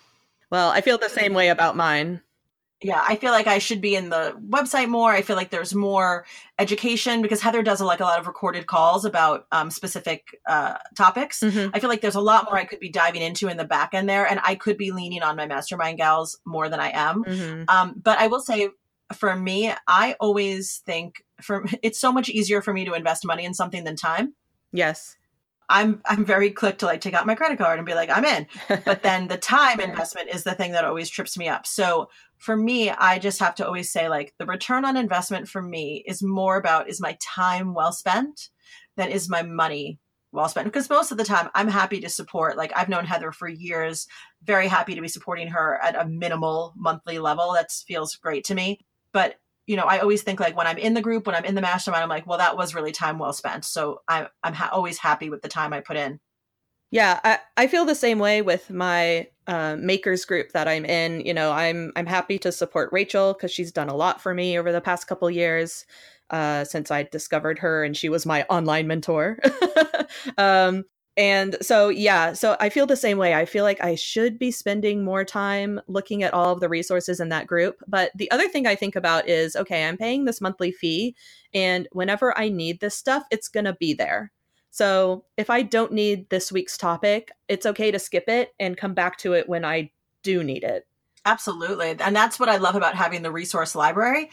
Well, 0.51 0.71
I 0.71 0.81
feel 0.81 0.99
the 0.99 1.09
same 1.09 1.35
way 1.35 1.49
about 1.49 1.77
mine. 1.77 2.23
Yeah, 2.83 3.03
I 3.07 3.17
feel 3.17 3.33
like 3.33 3.47
I 3.47 3.59
should 3.59 3.81
be 3.81 3.95
in 3.95 4.11
the 4.11 4.37
website 4.51 4.89
more. 4.89 5.11
I 5.11 5.23
feel 5.23 5.35
like 5.35 5.49
there's 5.49 5.75
more 5.75 6.27
education 6.59 7.23
because 7.23 7.41
Heather 7.41 7.63
does 7.63 7.81
like 7.81 8.01
a 8.01 8.05
lot 8.05 8.21
of 8.21 8.27
recorded 8.27 8.67
calls 8.67 9.07
about 9.07 9.47
um, 9.51 9.71
specific 9.71 10.39
uh, 10.47 10.75
topics. 10.95 11.41
Mm-hmm. 11.41 11.71
I 11.73 11.81
feel 11.81 11.89
like 11.89 12.03
there's 12.03 12.17
a 12.17 12.21
lot 12.21 12.45
more 12.45 12.59
I 12.59 12.67
could 12.67 12.79
be 12.79 12.91
diving 12.91 13.23
into 13.23 13.49
in 13.49 13.57
the 13.57 13.65
back 13.65 13.95
end 13.95 14.11
there, 14.11 14.27
and 14.27 14.41
I 14.45 14.57
could 14.57 14.77
be 14.77 14.93
leaning 14.93 15.23
on 15.23 15.37
my 15.37 15.47
mastermind 15.47 15.97
gals 15.97 16.39
more 16.45 16.69
than 16.69 16.79
I 16.79 16.91
am. 16.91 17.25
Mm-hmm. 17.25 17.65
Um, 17.69 17.95
but 18.03 18.19
I 18.19 18.27
will 18.27 18.41
say, 18.41 18.69
for 19.15 19.35
me, 19.37 19.73
I 19.87 20.17
always 20.21 20.83
think 20.85 21.25
for 21.41 21.65
it's 21.83 21.99
so 21.99 22.13
much 22.13 22.29
easier 22.29 22.63
for 22.63 22.73
me 22.73 22.85
to 22.85 22.95
invest 22.95 23.27
money 23.27 23.45
in 23.45 23.55
something 23.55 23.85
than 23.85 23.97
time. 23.97 24.35
Yes. 24.73 25.17
I'm 25.69 26.01
I'm 26.07 26.25
very 26.25 26.51
quick 26.51 26.79
to 26.79 26.87
like 26.87 27.01
take 27.01 27.15
out 27.15 27.27
my 27.27 27.35
credit 27.35 27.59
card 27.59 27.79
and 27.79 27.87
be 27.87 27.95
like 27.95 28.11
I'm 28.11 28.25
in. 28.25 28.47
But 28.85 29.03
then 29.03 29.27
the 29.27 29.37
time 29.37 29.81
investment 29.81 30.29
is 30.31 30.45
the 30.45 30.55
thing 30.55 30.73
that 30.73 30.85
always 30.85 31.11
trips 31.11 31.37
me 31.37 31.49
up. 31.49 31.67
So 31.67 32.09
for 32.39 32.57
me, 32.57 32.91
I 32.91 33.19
just 33.19 33.41
have 33.41 33.55
to 33.57 33.67
always 33.67 33.91
say 33.91 34.09
like 34.09 34.35
the 34.39 34.47
return 34.47 34.85
on 34.85 34.97
investment 34.97 35.49
for 35.49 35.61
me 35.61 36.05
is 36.07 36.23
more 36.23 36.57
about 36.57 36.89
is 36.89 37.01
my 37.01 37.17
time 37.21 37.75
well 37.75 37.93
spent 37.93 38.51
than 38.97 39.09
is 39.09 39.29
my 39.29 39.43
money 39.43 39.99
well 40.33 40.49
spent 40.49 40.67
because 40.67 40.91
most 40.91 41.11
of 41.11 41.19
the 41.19 41.25
time 41.25 41.49
I'm 41.55 41.69
happy 41.69 42.01
to 42.01 42.09
support 42.09 42.57
like 42.57 42.73
I've 42.77 42.89
known 42.89 43.07
Heather 43.07 43.33
for 43.33 43.49
years 43.49 44.07
very 44.45 44.69
happy 44.69 44.95
to 44.95 45.01
be 45.01 45.09
supporting 45.09 45.49
her 45.49 45.81
at 45.83 45.97
a 45.97 46.07
minimal 46.07 46.75
monthly 46.77 47.19
level 47.19 47.55
that 47.55 47.73
feels 47.73 48.15
great 48.17 48.45
to 48.45 48.55
me 48.55 48.81
but 49.17 49.37
you 49.67 49.77
know, 49.77 49.87
I 49.87 49.99
always 50.01 50.23
think 50.23 50.41
like 50.41 50.55
when 50.55 50.67
I'm 50.67 50.77
in 50.77 50.93
the 50.93 51.01
group, 51.01 51.27
when 51.27 51.35
I'm 51.35 51.47
in 51.47 51.55
the 51.55 51.63
mastermind, 51.63 52.03
I'm 52.03 52.11
like, 52.11 52.27
well, 52.27 52.37
that 52.37 52.55
was 52.55 52.75
really 52.75 52.93
time 52.93 53.19
well 53.19 53.33
spent. 53.33 53.65
So 53.65 54.03
I'm 54.07 54.27
I'm 54.43 54.53
ha- 54.53 54.69
always 54.71 54.99
happy 54.99 55.31
with 55.31 55.41
the 55.41 55.49
time 55.49 55.73
I 55.73 55.81
put 55.81 55.97
in. 55.97 56.21
Yeah, 56.91 57.19
I, 57.25 57.39
I 57.57 57.67
feel 57.67 57.87
the 57.87 57.95
same 57.95 58.19
way 58.19 58.43
with 58.43 58.69
my 58.69 59.29
uh, 59.47 59.77
makers 59.79 60.27
group 60.27 60.53
that 60.53 60.69
I'm 60.69 60.85
in. 60.85 61.23
You 61.23 61.33
know, 61.33 61.51
I'm 61.51 61.93
I'm 61.97 62.05
happy 62.05 62.39
to 62.41 62.53
support 62.53 62.91
Rachel 62.93 63.33
because 63.33 63.51
she's 63.51 63.73
done 63.73 63.89
a 63.89 63.97
lot 63.97 64.21
for 64.21 64.35
me 64.35 64.59
over 64.59 64.71
the 64.71 64.83
past 64.83 65.07
couple 65.07 65.31
years 65.31 65.87
uh, 66.29 66.65
since 66.65 66.91
I 66.91 67.05
discovered 67.05 67.59
her, 67.61 67.85
and 67.85 67.97
she 67.97 68.11
was 68.11 68.27
my 68.27 68.45
online 68.51 68.87
mentor. 68.87 69.39
um, 70.39 70.85
and 71.17 71.57
so, 71.63 71.89
yeah, 71.89 72.35
so 72.35 72.57
I 72.61 72.69
feel 72.69 72.87
the 72.87 72.97
same 72.97 73.17
way. 73.17 73.35
I 73.35 73.47
feel 73.47 73.65
like 73.65 73.83
I 73.83 73.95
should 73.95 74.39
be 74.39 74.51
spending 74.51 75.03
more 75.03 75.25
time 75.25 75.81
looking 75.87 76.23
at 76.23 76.35
all 76.35 76.53
of 76.53 76.61
the 76.61 76.69
resources 76.69 77.21
in 77.21 77.31
that 77.31 77.47
group. 77.47 77.77
But 77.89 78.11
the 78.15 78.31
other 78.31 78.49
thing 78.49 78.67
I 78.67 78.75
think 78.75 78.97
about 78.97 79.29
is 79.29 79.57
okay, 79.57 79.85
I'm 79.85 79.97
paying 79.97 80.25
this 80.25 80.41
monthly 80.41 80.73
fee, 80.73 81.17
and 81.55 81.89
whenever 81.93 82.37
I 82.39 82.49
need 82.49 82.81
this 82.81 82.97
stuff, 82.97 83.25
it's 83.31 83.49
going 83.49 83.65
to 83.65 83.75
be 83.75 83.95
there. 83.95 84.33
So 84.71 85.25
if 85.39 85.49
I 85.49 85.63
don't 85.63 85.93
need 85.93 86.29
this 86.29 86.53
week's 86.53 86.77
topic, 86.77 87.31
it's 87.49 87.65
okay 87.65 87.91
to 87.91 87.99
skip 87.99 88.29
it 88.29 88.51
and 88.61 88.77
come 88.77 88.93
back 88.93 89.17
to 89.19 89.33
it 89.33 89.49
when 89.49 89.65
I 89.65 89.91
do 90.23 90.45
need 90.45 90.65
it. 90.65 90.87
Absolutely. 91.25 91.97
And 91.99 92.15
that's 92.15 92.39
what 92.39 92.51
I 92.51 92.59
love 92.59 92.77
about 92.77 92.95
having 92.95 93.23
the 93.23 93.33
resource 93.33 93.75
library 93.75 94.31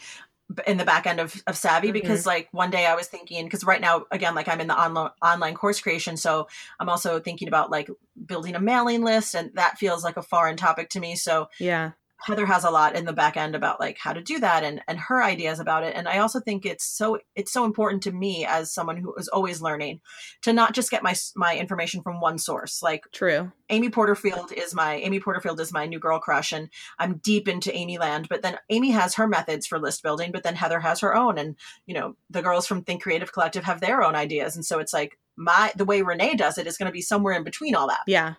in 0.66 0.76
the 0.76 0.84
back 0.84 1.06
end 1.06 1.20
of, 1.20 1.42
of 1.46 1.56
savvy 1.56 1.88
mm-hmm. 1.88 1.94
because 1.94 2.26
like 2.26 2.48
one 2.52 2.70
day 2.70 2.86
i 2.86 2.94
was 2.94 3.06
thinking 3.06 3.44
because 3.44 3.64
right 3.64 3.80
now 3.80 4.04
again 4.10 4.34
like 4.34 4.48
i'm 4.48 4.60
in 4.60 4.66
the 4.66 4.78
online 4.78 5.10
online 5.22 5.54
course 5.54 5.80
creation 5.80 6.16
so 6.16 6.46
i'm 6.80 6.88
also 6.88 7.20
thinking 7.20 7.48
about 7.48 7.70
like 7.70 7.90
building 8.26 8.54
a 8.54 8.60
mailing 8.60 9.02
list 9.02 9.34
and 9.34 9.50
that 9.54 9.78
feels 9.78 10.04
like 10.04 10.16
a 10.16 10.22
foreign 10.22 10.56
topic 10.56 10.88
to 10.90 11.00
me 11.00 11.16
so 11.16 11.48
yeah 11.58 11.92
Heather 12.24 12.46
has 12.46 12.64
a 12.64 12.70
lot 12.70 12.96
in 12.96 13.04
the 13.04 13.12
back 13.12 13.36
end 13.36 13.54
about 13.54 13.80
like 13.80 13.98
how 13.98 14.12
to 14.12 14.22
do 14.22 14.38
that 14.40 14.64
and 14.64 14.80
and 14.88 14.98
her 14.98 15.22
ideas 15.22 15.60
about 15.60 15.84
it 15.84 15.94
and 15.94 16.08
I 16.08 16.18
also 16.18 16.40
think 16.40 16.64
it's 16.64 16.84
so 16.84 17.18
it's 17.34 17.52
so 17.52 17.64
important 17.64 18.02
to 18.04 18.12
me 18.12 18.46
as 18.46 18.72
someone 18.72 18.96
who 18.96 19.14
is 19.16 19.28
always 19.28 19.60
learning 19.60 20.00
to 20.42 20.52
not 20.52 20.72
just 20.74 20.90
get 20.90 21.02
my 21.02 21.14
my 21.36 21.56
information 21.56 22.02
from 22.02 22.20
one 22.20 22.38
source 22.38 22.82
like 22.82 23.04
true. 23.12 23.52
Amy 23.68 23.90
Porterfield 23.90 24.52
is 24.52 24.74
my 24.74 24.94
Amy 24.96 25.20
Porterfield 25.20 25.60
is 25.60 25.72
my 25.72 25.86
new 25.86 25.98
girl 25.98 26.18
crush 26.18 26.52
and 26.52 26.70
I'm 26.98 27.18
deep 27.18 27.46
into 27.46 27.74
Amy 27.74 27.98
land 27.98 28.26
but 28.30 28.42
then 28.42 28.58
Amy 28.70 28.90
has 28.90 29.14
her 29.14 29.28
methods 29.28 29.66
for 29.66 29.78
list 29.78 30.02
building 30.02 30.32
but 30.32 30.42
then 30.42 30.56
Heather 30.56 30.80
has 30.80 31.00
her 31.00 31.14
own 31.14 31.36
and 31.38 31.56
you 31.86 31.94
know 31.94 32.16
the 32.30 32.42
girls 32.42 32.66
from 32.66 32.82
Think 32.82 33.02
Creative 33.02 33.32
Collective 33.32 33.64
have 33.64 33.80
their 33.80 34.02
own 34.02 34.14
ideas 34.14 34.56
and 34.56 34.64
so 34.64 34.78
it's 34.78 34.92
like 34.92 35.18
my 35.36 35.72
the 35.76 35.84
way 35.84 36.00
Renee 36.00 36.36
does 36.36 36.58
it 36.58 36.66
is 36.66 36.78
going 36.78 36.86
to 36.86 36.92
be 36.92 37.02
somewhere 37.02 37.34
in 37.34 37.44
between 37.44 37.74
all 37.74 37.88
that. 37.88 38.02
Yeah 38.06 38.34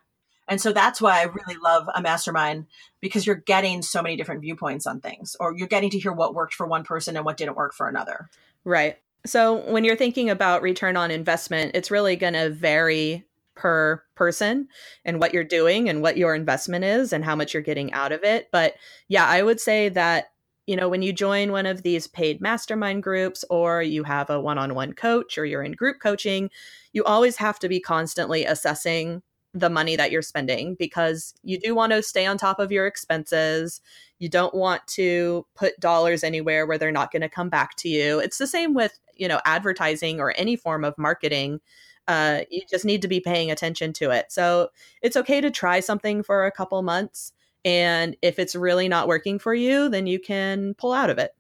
And 0.47 0.61
so 0.61 0.71
that's 0.71 1.01
why 1.01 1.21
I 1.21 1.23
really 1.23 1.57
love 1.61 1.87
a 1.93 2.01
mastermind 2.01 2.67
because 3.01 3.25
you're 3.25 3.35
getting 3.35 3.81
so 3.81 4.01
many 4.01 4.15
different 4.15 4.41
viewpoints 4.41 4.85
on 4.85 5.01
things, 5.01 5.35
or 5.39 5.55
you're 5.57 5.67
getting 5.67 5.89
to 5.91 5.99
hear 5.99 6.11
what 6.11 6.35
worked 6.35 6.53
for 6.53 6.67
one 6.67 6.83
person 6.83 7.15
and 7.15 7.25
what 7.25 7.37
didn't 7.37 7.55
work 7.55 7.73
for 7.73 7.87
another. 7.87 8.29
Right. 8.63 8.97
So 9.25 9.69
when 9.71 9.83
you're 9.83 9.95
thinking 9.95 10.29
about 10.29 10.61
return 10.61 10.97
on 10.97 11.09
investment, 11.09 11.71
it's 11.73 11.89
really 11.89 12.15
going 12.15 12.33
to 12.33 12.51
vary 12.51 13.25
per 13.55 14.03
person 14.15 14.67
and 15.03 15.19
what 15.19 15.33
you're 15.33 15.43
doing 15.43 15.89
and 15.89 16.01
what 16.01 16.17
your 16.17 16.35
investment 16.35 16.83
is 16.83 17.13
and 17.13 17.23
how 17.23 17.35
much 17.35 17.53
you're 17.53 17.63
getting 17.63 17.91
out 17.93 18.11
of 18.11 18.23
it. 18.23 18.49
But 18.51 18.75
yeah, 19.07 19.25
I 19.25 19.41
would 19.41 19.59
say 19.59 19.89
that 19.89 20.31
you 20.67 20.75
know, 20.75 20.89
when 20.89 21.03
you 21.03 21.13
join 21.13 21.51
one 21.51 21.67
of 21.67 21.83
these 21.83 22.07
paid 22.07 22.41
mastermind 22.41 23.03
groups 23.03 23.45
or 23.49 23.83
you 23.83 24.03
have 24.03 24.29
a 24.29 24.41
one 24.41 24.57
on 24.57 24.73
one 24.73 24.93
coach 24.93 25.37
or 25.37 25.45
you're 25.45 25.61
in 25.61 25.73
group 25.73 25.97
coaching, 26.01 26.49
you 26.91 27.03
always 27.03 27.37
have 27.37 27.59
to 27.59 27.69
be 27.69 27.79
constantly 27.79 28.45
assessing 28.45 29.21
the 29.55 29.69
money 29.69 29.95
that 29.95 30.11
you're 30.11 30.21
spending 30.21 30.75
because 30.75 31.33
you 31.41 31.57
do 31.57 31.73
want 31.73 31.93
to 31.93 32.03
stay 32.03 32.25
on 32.25 32.37
top 32.37 32.59
of 32.59 32.73
your 32.73 32.85
expenses. 32.85 33.81
You 34.19 34.27
don't 34.27 34.53
want 34.53 34.85
to 34.87 35.47
put 35.55 35.79
dollars 35.79 36.23
anywhere 36.23 36.67
where 36.67 36.77
they're 36.77 36.91
not 36.91 37.11
going 37.11 37.21
to 37.21 37.29
come 37.29 37.49
back 37.49 37.75
to 37.77 37.89
you. 37.89 38.19
It's 38.19 38.37
the 38.37 38.47
same 38.47 38.73
with, 38.73 38.99
you 39.15 39.29
know, 39.29 39.39
advertising 39.45 40.19
or 40.19 40.33
any 40.35 40.57
form 40.57 40.83
of 40.83 40.97
marketing. 40.97 41.61
Uh, 42.07 42.41
you 42.51 42.63
just 42.69 42.83
need 42.83 43.01
to 43.01 43.07
be 43.07 43.21
paying 43.21 43.49
attention 43.49 43.93
to 43.93 44.11
it. 44.11 44.25
So 44.29 44.69
it's 45.01 45.15
okay 45.15 45.39
to 45.39 45.49
try 45.49 45.79
something 45.79 46.21
for 46.21 46.45
a 46.45 46.51
couple 46.51 46.81
months. 46.81 47.31
And 47.63 48.17
if 48.21 48.37
it's 48.37 48.55
really 48.55 48.89
not 48.89 49.07
working 49.07 49.39
for 49.39 49.53
you, 49.53 49.89
then 49.89 50.05
you 50.05 50.19
can 50.19 50.73
pull 50.75 50.91
out 50.91 51.09
of 51.09 51.17
it. 51.17 51.31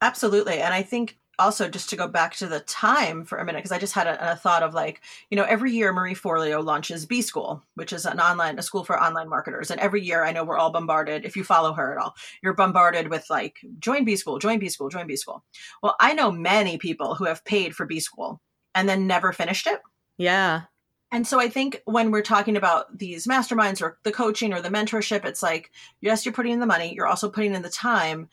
Absolutely. 0.00 0.60
And 0.60 0.72
I 0.72 0.82
think 0.82 1.17
also 1.38 1.68
just 1.68 1.90
to 1.90 1.96
go 1.96 2.08
back 2.08 2.34
to 2.34 2.46
the 2.46 2.60
time 2.60 3.24
for 3.24 3.38
a 3.38 3.44
minute 3.44 3.58
because 3.58 3.72
i 3.72 3.78
just 3.78 3.94
had 3.94 4.06
a, 4.06 4.32
a, 4.32 4.36
thought 4.36 4.62
of 4.62 4.74
like 4.74 5.00
you 5.30 5.36
know 5.36 5.44
every 5.44 5.72
year 5.72 5.92
marie 5.92 6.14
forleo 6.14 6.62
launches 6.64 7.06
b 7.06 7.22
school 7.22 7.62
which 7.74 7.92
is 7.92 8.04
an 8.04 8.20
online 8.20 8.58
a 8.58 8.62
school 8.62 8.84
for 8.84 9.00
online 9.00 9.28
marketers. 9.28 9.70
And 9.70 9.80
every 9.80 10.02
year 10.02 10.24
i 10.24 10.32
know 10.32 10.44
we're 10.44 10.58
all 10.58 10.72
bombarded 10.72 11.24
if 11.24 11.36
you 11.36 11.44
follow 11.44 11.72
her 11.72 11.92
at 11.92 12.02
all 12.02 12.14
you're 12.42 12.54
bombarded 12.54 13.08
with 13.08 13.28
like 13.30 13.58
join 13.78 14.04
b 14.04 14.16
school 14.16 14.38
join 14.38 14.58
b 14.58 14.68
school 14.68 14.88
join 14.88 15.06
b 15.06 15.16
school. 15.16 15.44
Well 15.82 15.96
i 16.00 16.14
know 16.14 16.30
many 16.30 16.78
people 16.78 17.14
who 17.14 17.24
have 17.24 17.44
paid 17.44 17.74
for 17.74 17.86
b 17.86 18.00
school 18.00 18.40
and 18.74 18.88
then 18.88 19.06
never 19.06 19.32
finished 19.32 19.66
it. 19.66 19.80
Yeah. 20.18 20.62
And 21.10 21.26
so 21.26 21.40
I 21.40 21.48
think 21.48 21.80
when 21.86 22.10
we're 22.10 22.22
talking 22.22 22.56
about 22.56 22.98
these 22.98 23.26
masterminds 23.26 23.80
or 23.80 23.98
the 24.02 24.12
coaching 24.12 24.52
or 24.52 24.60
the 24.60 24.68
mentorship, 24.68 25.24
it's 25.24 25.42
like, 25.42 25.70
yes, 26.00 26.24
you're 26.24 26.34
putting 26.34 26.52
in 26.52 26.60
the 26.60 26.66
money, 26.66 26.94
you're 26.94 27.06
also 27.06 27.30
putting 27.30 27.54
in 27.54 27.62
the 27.62 27.70
time, 27.70 28.28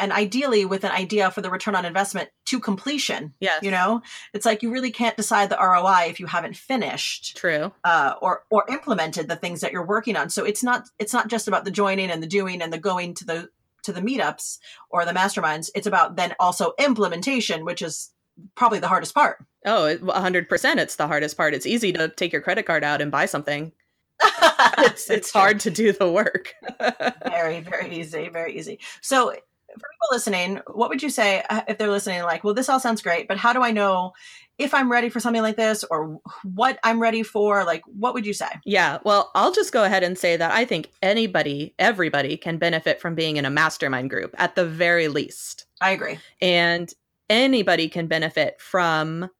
and 0.00 0.12
ideally 0.12 0.64
with 0.64 0.84
an 0.84 0.90
idea 0.90 1.30
for 1.30 1.40
the 1.40 1.50
return 1.50 1.76
on 1.76 1.84
investment 1.84 2.30
to 2.46 2.58
completion. 2.58 3.34
Yeah, 3.40 3.58
you 3.62 3.70
know, 3.70 4.02
it's 4.32 4.46
like 4.46 4.62
you 4.62 4.70
really 4.70 4.90
can't 4.90 5.16
decide 5.16 5.50
the 5.50 5.58
ROI 5.58 6.06
if 6.08 6.18
you 6.18 6.26
haven't 6.26 6.56
finished. 6.56 7.36
True. 7.36 7.72
Uh, 7.84 8.14
or 8.20 8.44
or 8.50 8.64
implemented 8.68 9.28
the 9.28 9.36
things 9.36 9.60
that 9.60 9.72
you're 9.72 9.86
working 9.86 10.16
on. 10.16 10.30
So 10.30 10.44
it's 10.44 10.62
not 10.62 10.88
it's 10.98 11.12
not 11.12 11.28
just 11.28 11.48
about 11.48 11.64
the 11.64 11.70
joining 11.70 12.10
and 12.10 12.22
the 12.22 12.26
doing 12.26 12.62
and 12.62 12.72
the 12.72 12.78
going 12.78 13.14
to 13.14 13.24
the 13.24 13.48
to 13.82 13.92
the 13.92 14.00
meetups 14.00 14.58
or 14.90 15.04
the 15.04 15.12
masterminds. 15.12 15.70
It's 15.74 15.86
about 15.86 16.16
then 16.16 16.34
also 16.40 16.72
implementation, 16.78 17.64
which 17.64 17.82
is 17.82 18.10
probably 18.54 18.78
the 18.78 18.88
hardest 18.88 19.14
part. 19.14 19.44
Oh, 19.66 19.96
100%. 20.00 20.76
It's 20.78 20.96
the 20.96 21.06
hardest 21.06 21.36
part. 21.36 21.54
It's 21.54 21.66
easy 21.66 21.92
to 21.92 22.08
take 22.08 22.32
your 22.32 22.42
credit 22.42 22.64
card 22.64 22.84
out 22.84 23.02
and 23.02 23.10
buy 23.10 23.26
something. 23.26 23.72
it's 24.78 25.08
it's 25.08 25.30
hard 25.30 25.60
to 25.60 25.70
do 25.70 25.92
the 25.92 26.10
work. 26.10 26.54
very 27.26 27.60
very 27.60 27.98
easy, 27.98 28.28
very 28.28 28.56
easy. 28.56 28.78
So 29.00 29.34
people 29.74 30.08
listening, 30.10 30.60
what 30.66 30.88
would 30.88 31.02
you 31.02 31.10
say 31.10 31.42
uh, 31.48 31.62
if 31.68 31.78
they're 31.78 31.90
listening? 31.90 32.22
Like, 32.22 32.44
well, 32.44 32.54
this 32.54 32.68
all 32.68 32.80
sounds 32.80 33.02
great, 33.02 33.28
but 33.28 33.36
how 33.36 33.52
do 33.52 33.62
I 33.62 33.70
know 33.70 34.12
if 34.58 34.74
I'm 34.74 34.90
ready 34.90 35.08
for 35.08 35.20
something 35.20 35.42
like 35.42 35.56
this 35.56 35.84
or 35.84 36.20
what 36.44 36.78
I'm 36.84 37.00
ready 37.00 37.22
for? 37.22 37.64
Like, 37.64 37.82
what 37.86 38.14
would 38.14 38.26
you 38.26 38.34
say? 38.34 38.48
Yeah, 38.64 38.98
well, 39.04 39.30
I'll 39.34 39.52
just 39.52 39.72
go 39.72 39.84
ahead 39.84 40.02
and 40.02 40.18
say 40.18 40.36
that 40.36 40.52
I 40.52 40.64
think 40.64 40.90
anybody, 41.02 41.74
everybody 41.78 42.36
can 42.36 42.58
benefit 42.58 43.00
from 43.00 43.14
being 43.14 43.36
in 43.36 43.44
a 43.44 43.50
mastermind 43.50 44.10
group 44.10 44.34
at 44.38 44.54
the 44.54 44.66
very 44.66 45.08
least. 45.08 45.66
I 45.80 45.90
agree. 45.90 46.18
And 46.42 46.92
anybody 47.28 47.88
can 47.88 48.06
benefit 48.06 48.60
from 48.60 49.30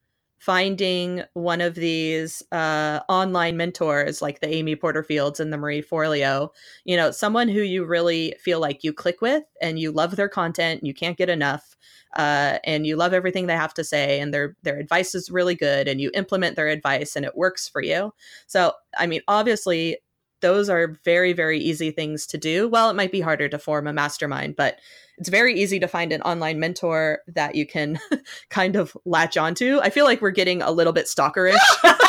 finding 0.40 1.22
one 1.34 1.60
of 1.60 1.74
these 1.74 2.42
uh, 2.50 3.00
online 3.10 3.58
mentors 3.58 4.22
like 4.22 4.40
the 4.40 4.48
Amy 4.48 4.74
Porterfields 4.74 5.38
and 5.38 5.52
the 5.52 5.58
Marie 5.58 5.82
Forleo, 5.82 6.48
you 6.84 6.96
know, 6.96 7.10
someone 7.10 7.46
who 7.46 7.60
you 7.60 7.84
really 7.84 8.34
feel 8.40 8.58
like 8.58 8.82
you 8.82 8.90
click 8.92 9.20
with 9.20 9.44
and 9.60 9.78
you 9.78 9.92
love 9.92 10.16
their 10.16 10.30
content, 10.30 10.82
you 10.82 10.94
can't 10.94 11.18
get 11.18 11.28
enough, 11.28 11.76
uh, 12.16 12.58
and 12.64 12.86
you 12.86 12.96
love 12.96 13.12
everything 13.12 13.46
they 13.46 13.54
have 13.54 13.74
to 13.74 13.84
say, 13.84 14.18
and 14.18 14.32
their 14.32 14.56
their 14.62 14.78
advice 14.78 15.14
is 15.14 15.30
really 15.30 15.54
good, 15.54 15.86
and 15.86 16.00
you 16.00 16.10
implement 16.14 16.56
their 16.56 16.68
advice 16.68 17.16
and 17.16 17.26
it 17.26 17.36
works 17.36 17.68
for 17.68 17.82
you. 17.82 18.12
So, 18.46 18.72
I 18.98 19.06
mean, 19.06 19.20
obviously. 19.28 19.98
Those 20.40 20.68
are 20.68 20.98
very, 21.04 21.32
very 21.32 21.58
easy 21.58 21.90
things 21.90 22.26
to 22.28 22.38
do. 22.38 22.68
Well, 22.68 22.90
it 22.90 22.96
might 22.96 23.12
be 23.12 23.20
harder 23.20 23.48
to 23.48 23.58
form 23.58 23.86
a 23.86 23.92
mastermind, 23.92 24.56
but 24.56 24.78
it's 25.18 25.28
very 25.28 25.60
easy 25.60 25.78
to 25.78 25.86
find 25.86 26.12
an 26.12 26.22
online 26.22 26.58
mentor 26.58 27.18
that 27.28 27.54
you 27.54 27.66
can 27.66 27.98
kind 28.48 28.74
of 28.74 28.96
latch 29.04 29.36
onto. 29.36 29.78
I 29.82 29.90
feel 29.90 30.06
like 30.06 30.22
we're 30.22 30.30
getting 30.30 30.62
a 30.62 30.70
little 30.70 30.94
bit 30.94 31.06
stalkerish. 31.06 31.58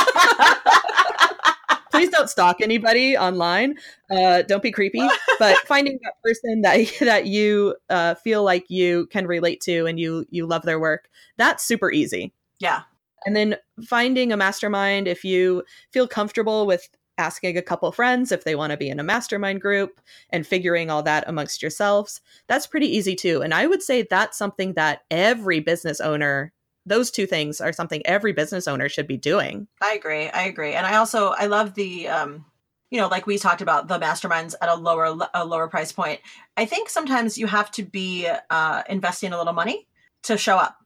Please 1.91 2.09
don't 2.09 2.29
stalk 2.29 2.61
anybody 2.61 3.17
online. 3.17 3.75
Uh, 4.09 4.43
don't 4.43 4.63
be 4.63 4.71
creepy. 4.71 5.05
But 5.37 5.57
finding 5.67 5.99
that 6.03 6.13
person 6.23 6.61
that 6.61 6.89
that 7.01 7.27
you 7.27 7.75
uh, 7.89 8.15
feel 8.15 8.43
like 8.43 8.69
you 8.69 9.07
can 9.07 9.27
relate 9.27 9.59
to 9.61 9.85
and 9.85 9.99
you 9.99 10.25
you 10.29 10.47
love 10.47 10.63
their 10.63 10.79
work, 10.79 11.09
that's 11.37 11.65
super 11.65 11.91
easy. 11.91 12.33
Yeah. 12.59 12.83
And 13.25 13.35
then 13.35 13.57
finding 13.85 14.31
a 14.31 14.37
mastermind 14.37 15.07
if 15.07 15.23
you 15.23 15.63
feel 15.91 16.07
comfortable 16.07 16.65
with 16.65 16.87
asking 17.17 17.57
a 17.57 17.61
couple 17.61 17.91
friends 17.91 18.31
if 18.31 18.43
they 18.43 18.55
want 18.55 18.71
to 18.71 18.77
be 18.77 18.89
in 18.89 18.99
a 18.99 19.03
mastermind 19.03 19.61
group 19.61 19.99
and 20.29 20.47
figuring 20.47 20.89
all 20.89 21.03
that 21.03 21.23
amongst 21.27 21.61
yourselves. 21.61 22.21
That's 22.47 22.67
pretty 22.67 22.87
easy 22.87 23.15
too. 23.15 23.41
And 23.41 23.53
I 23.53 23.67
would 23.67 23.83
say 23.83 24.01
that's 24.03 24.37
something 24.37 24.73
that 24.73 25.01
every 25.11 25.59
business 25.59 25.99
owner 25.99 26.53
those 26.85 27.11
two 27.11 27.27
things 27.27 27.61
are 27.61 27.73
something 27.73 28.01
every 28.05 28.33
business 28.33 28.67
owner 28.67 28.89
should 28.89 29.07
be 29.07 29.17
doing. 29.17 29.67
I 29.81 29.93
agree. 29.93 30.29
I 30.29 30.43
agree. 30.43 30.73
And 30.73 30.85
I 30.85 30.95
also 30.95 31.29
I 31.29 31.45
love 31.45 31.75
the 31.75 32.07
um 32.07 32.45
you 32.89 32.99
know 32.99 33.07
like 33.07 33.27
we 33.27 33.37
talked 33.37 33.61
about 33.61 33.87
the 33.87 33.99
masterminds 33.99 34.55
at 34.61 34.69
a 34.69 34.75
lower 34.75 35.15
a 35.33 35.45
lower 35.45 35.67
price 35.67 35.91
point. 35.91 36.19
I 36.57 36.65
think 36.65 36.89
sometimes 36.89 37.37
you 37.37 37.47
have 37.47 37.71
to 37.71 37.83
be 37.83 38.27
uh 38.49 38.83
investing 38.89 39.33
a 39.33 39.37
little 39.37 39.53
money 39.53 39.87
to 40.23 40.37
show 40.37 40.57
up. 40.57 40.77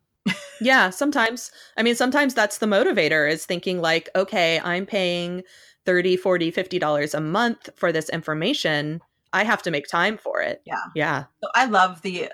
yeah, 0.62 0.90
sometimes. 0.90 1.52
I 1.78 1.84
mean, 1.84 1.96
sometimes 1.96 2.34
that's 2.34 2.58
the 2.58 2.66
motivator 2.66 3.30
is 3.30 3.46
thinking 3.46 3.80
like, 3.80 4.10
okay, 4.16 4.60
I'm 4.64 4.86
paying 4.86 5.44
30 5.86 6.18
40 6.18 6.52
50 6.52 6.80
dollars 6.80 7.14
a 7.14 7.22
month 7.22 7.70
for 7.76 7.92
this 7.92 8.10
information 8.10 9.02
i 9.36 9.44
have 9.44 9.62
to 9.62 9.72
make 9.72 9.88
time 9.88 10.18
for 10.18 10.42
it. 10.42 10.62
Yeah. 10.66 10.80
Yeah. 10.96 11.26
So 11.44 11.50
i 11.54 11.66
love 11.66 12.02
the 12.02 12.30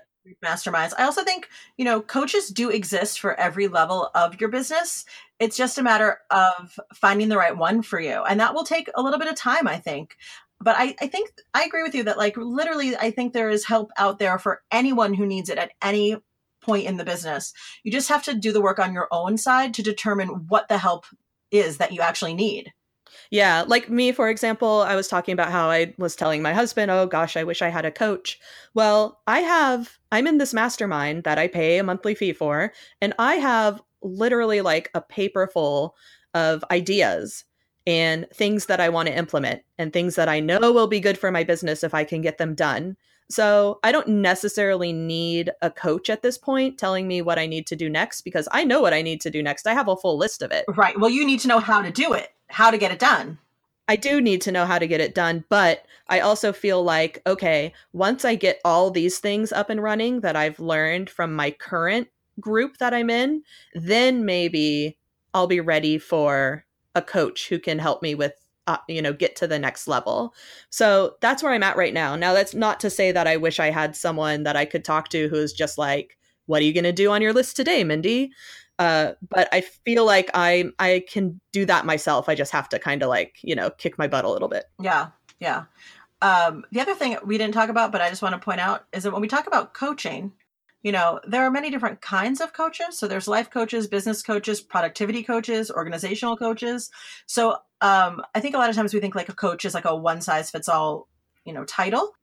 masterminds. 0.45 0.93
I 0.97 1.03
also 1.03 1.23
think 1.23 1.49
you 1.77 1.83
know 1.83 1.99
coaches 1.99 2.49
do 2.49 2.69
exist 2.69 3.19
for 3.19 3.37
every 3.39 3.67
level 3.67 4.11
of 4.13 4.39
your 4.39 4.49
business. 4.49 5.03
It's 5.39 5.57
just 5.57 5.79
a 5.79 5.83
matter 5.83 6.19
of 6.29 6.79
finding 6.93 7.29
the 7.29 7.37
right 7.37 7.57
one 7.57 7.81
for 7.81 7.99
you 7.99 8.23
and 8.23 8.39
that 8.39 8.53
will 8.53 8.63
take 8.63 8.89
a 8.93 9.01
little 9.01 9.19
bit 9.19 9.27
of 9.27 9.35
time 9.35 9.67
i 9.67 9.77
think. 9.77 10.15
But 10.63 10.75
I, 10.77 10.95
I 11.01 11.07
think 11.07 11.31
i 11.55 11.63
agree 11.63 11.81
with 11.81 11.95
you 11.95 12.03
that 12.03 12.19
like 12.19 12.37
literally 12.37 12.95
i 12.95 13.09
think 13.09 13.33
there 13.33 13.49
is 13.49 13.65
help 13.65 13.89
out 13.97 14.19
there 14.19 14.37
for 14.37 14.61
anyone 14.71 15.15
who 15.15 15.25
needs 15.25 15.49
it 15.49 15.57
at 15.57 15.71
any 15.81 16.17
point 16.61 16.85
in 16.85 16.97
the 16.97 17.03
business. 17.03 17.51
You 17.83 17.91
just 17.91 18.09
have 18.09 18.21
to 18.23 18.35
do 18.35 18.51
the 18.51 18.61
work 18.61 18.77
on 18.77 18.93
your 18.93 19.07
own 19.11 19.39
side 19.39 19.73
to 19.73 19.81
determine 19.81 20.45
what 20.47 20.67
the 20.67 20.77
help 20.77 21.07
is 21.49 21.77
that 21.77 21.91
you 21.91 22.01
actually 22.01 22.35
need 22.35 22.71
yeah, 23.29 23.63
like 23.67 23.89
me, 23.89 24.11
for 24.11 24.29
example, 24.29 24.81
I 24.81 24.95
was 24.95 25.07
talking 25.07 25.33
about 25.33 25.51
how 25.51 25.69
I 25.69 25.93
was 25.97 26.15
telling 26.15 26.41
my 26.41 26.53
husband, 26.53 26.91
oh 26.91 27.05
gosh, 27.05 27.37
I 27.37 27.43
wish 27.43 27.61
I 27.61 27.69
had 27.69 27.85
a 27.85 27.91
coach. 27.91 28.39
Well, 28.73 29.19
I 29.27 29.39
have, 29.39 29.97
I'm 30.11 30.27
in 30.27 30.37
this 30.37 30.53
mastermind 30.53 31.23
that 31.23 31.37
I 31.37 31.47
pay 31.47 31.77
a 31.77 31.83
monthly 31.83 32.15
fee 32.15 32.33
for, 32.33 32.73
and 33.01 33.13
I 33.19 33.35
have 33.35 33.81
literally 34.01 34.61
like 34.61 34.89
a 34.93 35.01
paper 35.01 35.47
full 35.47 35.95
of 36.33 36.63
ideas 36.71 37.45
and 37.87 38.27
things 38.33 38.67
that 38.67 38.79
I 38.79 38.89
want 38.89 39.07
to 39.07 39.17
implement 39.17 39.63
and 39.77 39.91
things 39.91 40.15
that 40.15 40.29
I 40.29 40.39
know 40.39 40.71
will 40.71 40.87
be 40.87 40.99
good 40.99 41.17
for 41.17 41.31
my 41.31 41.43
business 41.43 41.83
if 41.83 41.93
I 41.93 42.03
can 42.03 42.21
get 42.21 42.37
them 42.37 42.55
done. 42.55 42.95
So 43.29 43.79
I 43.83 43.91
don't 43.93 44.07
necessarily 44.07 44.91
need 44.91 45.51
a 45.61 45.71
coach 45.71 46.09
at 46.09 46.21
this 46.21 46.37
point 46.37 46.77
telling 46.77 47.07
me 47.07 47.21
what 47.21 47.39
I 47.39 47.47
need 47.47 47.65
to 47.67 47.77
do 47.77 47.89
next 47.89 48.21
because 48.21 48.47
I 48.51 48.65
know 48.65 48.81
what 48.81 48.93
I 48.93 49.01
need 49.01 49.21
to 49.21 49.29
do 49.29 49.41
next. 49.41 49.67
I 49.67 49.73
have 49.73 49.87
a 49.87 49.95
full 49.95 50.17
list 50.17 50.41
of 50.41 50.51
it. 50.51 50.65
Right. 50.67 50.99
Well, 50.99 51.09
you 51.09 51.25
need 51.25 51.39
to 51.41 51.47
know 51.47 51.59
how 51.59 51.81
to 51.81 51.91
do 51.91 52.13
it 52.13 52.29
how 52.51 52.71
to 52.71 52.77
get 52.77 52.91
it 52.91 52.99
done. 52.99 53.37
I 53.87 53.95
do 53.95 54.21
need 54.21 54.41
to 54.41 54.51
know 54.51 54.65
how 54.65 54.79
to 54.79 54.87
get 54.87 55.01
it 55.01 55.15
done, 55.15 55.43
but 55.49 55.85
I 56.07 56.19
also 56.19 56.53
feel 56.53 56.83
like, 56.83 57.21
okay, 57.27 57.73
once 57.93 58.23
I 58.23 58.35
get 58.35 58.61
all 58.63 58.89
these 58.89 59.19
things 59.19 59.51
up 59.51 59.69
and 59.69 59.83
running 59.83 60.21
that 60.21 60.35
I've 60.35 60.59
learned 60.59 61.09
from 61.09 61.33
my 61.33 61.51
current 61.51 62.07
group 62.39 62.77
that 62.77 62.93
I'm 62.93 63.09
in, 63.09 63.43
then 63.73 64.25
maybe 64.25 64.97
I'll 65.33 65.47
be 65.47 65.59
ready 65.59 65.97
for 65.97 66.65
a 66.95 67.01
coach 67.01 67.49
who 67.49 67.59
can 67.59 67.79
help 67.79 68.01
me 68.01 68.15
with 68.15 68.33
uh, 68.67 68.77
you 68.87 69.01
know 69.01 69.11
get 69.13 69.35
to 69.37 69.47
the 69.47 69.59
next 69.59 69.87
level. 69.87 70.33
So 70.69 71.15
that's 71.19 71.41
where 71.41 71.51
i'm 71.51 71.63
at 71.63 71.77
right 71.77 71.93
now. 71.93 72.15
Now 72.15 72.33
that's 72.33 72.53
not 72.53 72.79
to 72.81 72.89
say 72.89 73.11
that 73.11 73.27
i 73.27 73.35
wish 73.35 73.59
i 73.59 73.71
had 73.71 73.95
someone 73.95 74.43
that 74.43 74.55
i 74.55 74.65
could 74.65 74.85
talk 74.85 75.09
to 75.09 75.27
who's 75.29 75.51
just 75.51 75.77
like 75.77 76.17
what 76.45 76.61
are 76.61 76.65
you 76.65 76.73
going 76.73 76.83
to 76.83 76.91
do 76.91 77.11
on 77.11 77.21
your 77.21 77.33
list 77.33 77.55
today 77.55 77.83
mindy 77.83 78.31
Uh, 78.81 79.13
but 79.29 79.47
I 79.51 79.61
feel 79.61 80.05
like 80.07 80.31
I 80.33 80.71
I 80.79 81.03
can 81.07 81.39
do 81.51 81.67
that 81.67 81.85
myself. 81.85 82.27
I 82.27 82.33
just 82.33 82.51
have 82.51 82.67
to 82.69 82.79
kind 82.79 83.03
of 83.03 83.09
like 83.09 83.35
you 83.43 83.53
know 83.53 83.69
kick 83.69 83.99
my 83.99 84.07
butt 84.07 84.25
a 84.25 84.29
little 84.29 84.47
bit. 84.47 84.63
Yeah, 84.79 85.09
yeah. 85.39 85.65
Um, 86.23 86.65
the 86.71 86.81
other 86.81 86.95
thing 86.95 87.15
we 87.23 87.37
didn't 87.37 87.53
talk 87.53 87.69
about, 87.69 87.91
but 87.91 88.01
I 88.01 88.09
just 88.09 88.23
want 88.23 88.33
to 88.33 88.39
point 88.39 88.59
out, 88.59 88.85
is 88.91 89.03
that 89.03 89.11
when 89.11 89.21
we 89.21 89.27
talk 89.27 89.45
about 89.45 89.75
coaching, 89.75 90.31
you 90.81 90.91
know, 90.91 91.19
there 91.27 91.43
are 91.43 91.51
many 91.51 91.69
different 91.69 92.01
kinds 92.01 92.41
of 92.41 92.53
coaches. 92.53 92.97
So 92.97 93.07
there's 93.07 93.27
life 93.27 93.51
coaches, 93.51 93.85
business 93.85 94.23
coaches, 94.23 94.61
productivity 94.61 95.21
coaches, 95.21 95.69
organizational 95.69 96.35
coaches. 96.35 96.89
So 97.27 97.57
um, 97.81 98.23
I 98.33 98.39
think 98.39 98.55
a 98.55 98.57
lot 98.57 98.71
of 98.71 98.75
times 98.75 98.95
we 98.95 98.99
think 98.99 99.13
like 99.13 99.29
a 99.29 99.35
coach 99.35 99.63
is 99.63 99.75
like 99.75 99.85
a 99.85 99.95
one 99.95 100.21
size 100.21 100.49
fits 100.49 100.67
all, 100.67 101.07
you 101.45 101.53
know, 101.53 101.65
title. 101.65 102.15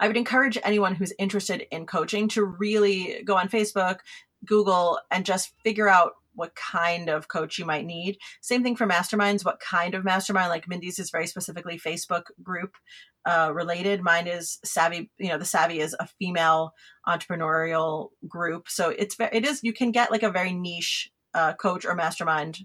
I 0.00 0.06
would 0.06 0.16
encourage 0.16 0.58
anyone 0.62 0.94
who's 0.94 1.12
interested 1.18 1.66
in 1.70 1.86
coaching 1.86 2.28
to 2.28 2.44
really 2.44 3.22
go 3.24 3.36
on 3.36 3.48
Facebook, 3.48 3.98
Google, 4.44 4.98
and 5.10 5.24
just 5.24 5.52
figure 5.64 5.88
out 5.88 6.12
what 6.34 6.54
kind 6.54 7.10
of 7.10 7.26
coach 7.26 7.58
you 7.58 7.64
might 7.64 7.84
need. 7.84 8.16
Same 8.40 8.62
thing 8.62 8.76
for 8.76 8.86
masterminds. 8.86 9.44
What 9.44 9.58
kind 9.58 9.94
of 9.94 10.04
mastermind? 10.04 10.50
Like 10.50 10.68
Mindy's 10.68 11.00
is 11.00 11.10
very 11.10 11.26
specifically 11.26 11.78
Facebook 11.78 12.24
group 12.42 12.76
uh, 13.24 13.50
related. 13.52 14.02
Mine 14.02 14.28
is 14.28 14.58
Savvy. 14.64 15.10
You 15.18 15.28
know, 15.30 15.38
the 15.38 15.44
Savvy 15.44 15.80
is 15.80 15.96
a 15.98 16.06
female 16.06 16.74
entrepreneurial 17.06 18.10
group, 18.26 18.68
so 18.68 18.90
it's 18.90 19.16
it 19.18 19.44
is 19.44 19.64
you 19.64 19.72
can 19.72 19.90
get 19.90 20.12
like 20.12 20.22
a 20.22 20.30
very 20.30 20.52
niche 20.52 21.10
uh, 21.34 21.54
coach 21.54 21.84
or 21.84 21.94
mastermind 21.94 22.60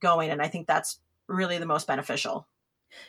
going, 0.00 0.30
and 0.30 0.42
I 0.42 0.48
think 0.48 0.66
that's 0.66 0.98
really 1.28 1.58
the 1.58 1.66
most 1.66 1.86
beneficial. 1.86 2.48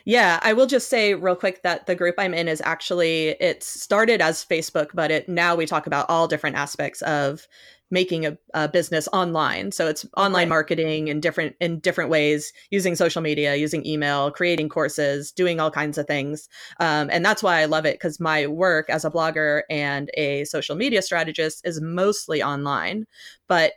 Yeah, 0.04 0.38
I 0.42 0.52
will 0.52 0.66
just 0.66 0.88
say 0.88 1.14
real 1.14 1.36
quick 1.36 1.62
that 1.62 1.86
the 1.86 1.94
group 1.94 2.14
I'm 2.18 2.34
in 2.34 2.48
is 2.48 2.62
actually 2.64 3.36
it 3.40 3.62
started 3.62 4.22
as 4.22 4.44
Facebook, 4.44 4.88
but 4.94 5.10
it 5.10 5.28
now 5.28 5.54
we 5.54 5.66
talk 5.66 5.86
about 5.86 6.06
all 6.08 6.28
different 6.28 6.56
aspects 6.56 7.02
of 7.02 7.46
making 7.90 8.26
a, 8.26 8.36
a 8.54 8.68
business 8.68 9.08
online. 9.12 9.72
So 9.72 9.86
it's 9.86 10.06
online 10.16 10.44
right. 10.44 10.48
marketing 10.48 11.08
in 11.08 11.20
different 11.20 11.54
in 11.60 11.78
different 11.80 12.10
ways, 12.10 12.52
using 12.70 12.94
social 12.94 13.22
media, 13.22 13.54
using 13.56 13.86
email, 13.86 14.30
creating 14.30 14.68
courses, 14.68 15.32
doing 15.32 15.60
all 15.60 15.70
kinds 15.70 15.98
of 15.98 16.06
things. 16.06 16.48
Um, 16.80 17.08
and 17.12 17.24
that's 17.24 17.42
why 17.42 17.60
I 17.60 17.66
love 17.66 17.86
it 17.86 17.94
because 17.94 18.18
my 18.20 18.46
work 18.46 18.90
as 18.90 19.04
a 19.04 19.10
blogger 19.10 19.62
and 19.70 20.10
a 20.14 20.44
social 20.44 20.76
media 20.76 21.02
strategist 21.02 21.62
is 21.64 21.80
mostly 21.80 22.42
online, 22.42 23.06
but 23.48 23.72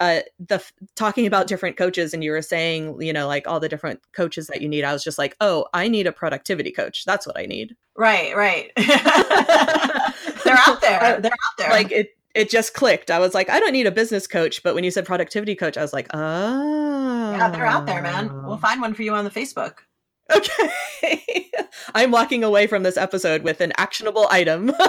uh, 0.00 0.20
the 0.40 0.60
talking 0.96 1.26
about 1.26 1.46
different 1.46 1.76
coaches 1.76 2.12
and 2.12 2.24
you 2.24 2.32
were 2.32 2.42
saying 2.42 3.00
you 3.00 3.12
know 3.12 3.28
like 3.28 3.46
all 3.46 3.60
the 3.60 3.68
different 3.68 4.00
coaches 4.12 4.48
that 4.48 4.60
you 4.60 4.68
need 4.68 4.82
i 4.82 4.92
was 4.92 5.04
just 5.04 5.16
like 5.16 5.36
oh 5.40 5.66
i 5.74 5.86
need 5.86 6.08
a 6.08 6.12
productivity 6.12 6.72
coach 6.72 7.04
that's 7.04 7.24
what 7.24 7.38
i 7.38 7.46
need 7.46 7.76
right 7.96 8.34
right 8.36 8.72
they're 8.76 10.58
out 10.66 10.80
there 10.80 11.20
they're 11.20 11.30
out 11.30 11.56
there 11.56 11.70
like 11.70 11.92
it 11.92 12.16
it 12.34 12.50
just 12.50 12.74
clicked 12.74 13.10
i 13.10 13.18
was 13.18 13.34
like 13.34 13.48
i 13.50 13.60
don't 13.60 13.72
need 13.72 13.86
a 13.86 13.90
business 13.90 14.26
coach 14.26 14.62
but 14.62 14.74
when 14.74 14.84
you 14.84 14.90
said 14.90 15.04
productivity 15.04 15.54
coach 15.54 15.76
i 15.76 15.82
was 15.82 15.92
like 15.92 16.08
oh 16.14 17.32
yeah 17.32 17.48
they're 17.50 17.66
out 17.66 17.86
there 17.86 18.02
man 18.02 18.32
we'll 18.44 18.54
oh. 18.54 18.58
find 18.58 18.80
one 18.80 18.94
for 18.94 19.02
you 19.02 19.14
on 19.14 19.24
the 19.24 19.30
facebook 19.30 19.78
okay 20.34 21.50
i'm 21.94 22.10
walking 22.10 22.44
away 22.44 22.66
from 22.66 22.82
this 22.82 22.96
episode 22.96 23.42
with 23.42 23.60
an 23.60 23.72
actionable 23.76 24.26
item 24.30 24.72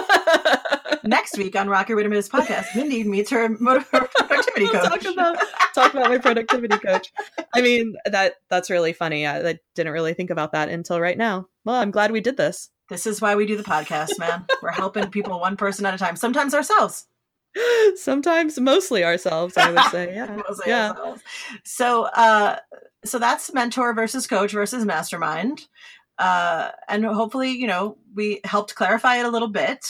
next 1.04 1.36
week 1.36 1.54
on 1.56 1.68
Rock 1.68 1.88
Your 1.88 1.98
Way 1.98 2.04
to 2.04 2.08
podcast, 2.08 2.74
Mindy 2.74 3.04
meets 3.04 3.30
her, 3.30 3.48
productivity 3.56 4.66
coach. 4.68 4.88
talk 4.88 5.04
about 5.04 5.38
talk 5.74 5.92
about 5.92 6.08
my 6.08 6.18
productivity 6.18 6.78
coach. 6.78 7.12
I 7.54 7.60
mean 7.60 7.94
that 8.06 8.34
that's 8.48 8.70
really 8.70 8.92
funny. 8.92 9.26
I, 9.26 9.50
I 9.50 9.58
didn't 9.74 9.92
really 9.92 10.14
think 10.14 10.30
about 10.30 10.52
that 10.52 10.68
until 10.68 11.00
right 11.00 11.18
now. 11.18 11.48
Well, 11.64 11.76
I'm 11.76 11.90
glad 11.90 12.10
we 12.10 12.20
did 12.20 12.36
this. 12.36 12.70
This 12.88 13.06
is 13.06 13.20
why 13.20 13.34
we 13.34 13.46
do 13.46 13.56
the 13.56 13.62
podcast, 13.62 14.18
man. 14.18 14.44
We're 14.62 14.70
helping 14.70 15.08
people 15.10 15.40
one 15.40 15.56
person 15.56 15.86
at 15.86 15.94
a 15.94 15.98
time. 15.98 16.16
Sometimes 16.16 16.54
ourselves. 16.54 17.06
Sometimes 17.96 18.58
mostly 18.58 19.04
ourselves, 19.04 19.56
I 19.56 19.70
would 19.70 19.84
say. 19.90 20.14
Yeah. 20.14 20.40
yeah. 20.66 20.90
Ourselves. 20.90 21.22
So 21.64 22.04
uh 22.04 22.58
so 23.04 23.18
that's 23.18 23.52
mentor 23.52 23.94
versus 23.94 24.26
coach 24.26 24.52
versus 24.52 24.84
mastermind. 24.84 25.66
Uh 26.18 26.70
and 26.88 27.04
hopefully, 27.04 27.50
you 27.50 27.66
know, 27.66 27.98
we 28.14 28.40
helped 28.44 28.74
clarify 28.74 29.16
it 29.16 29.26
a 29.26 29.30
little 29.30 29.48
bit. 29.48 29.86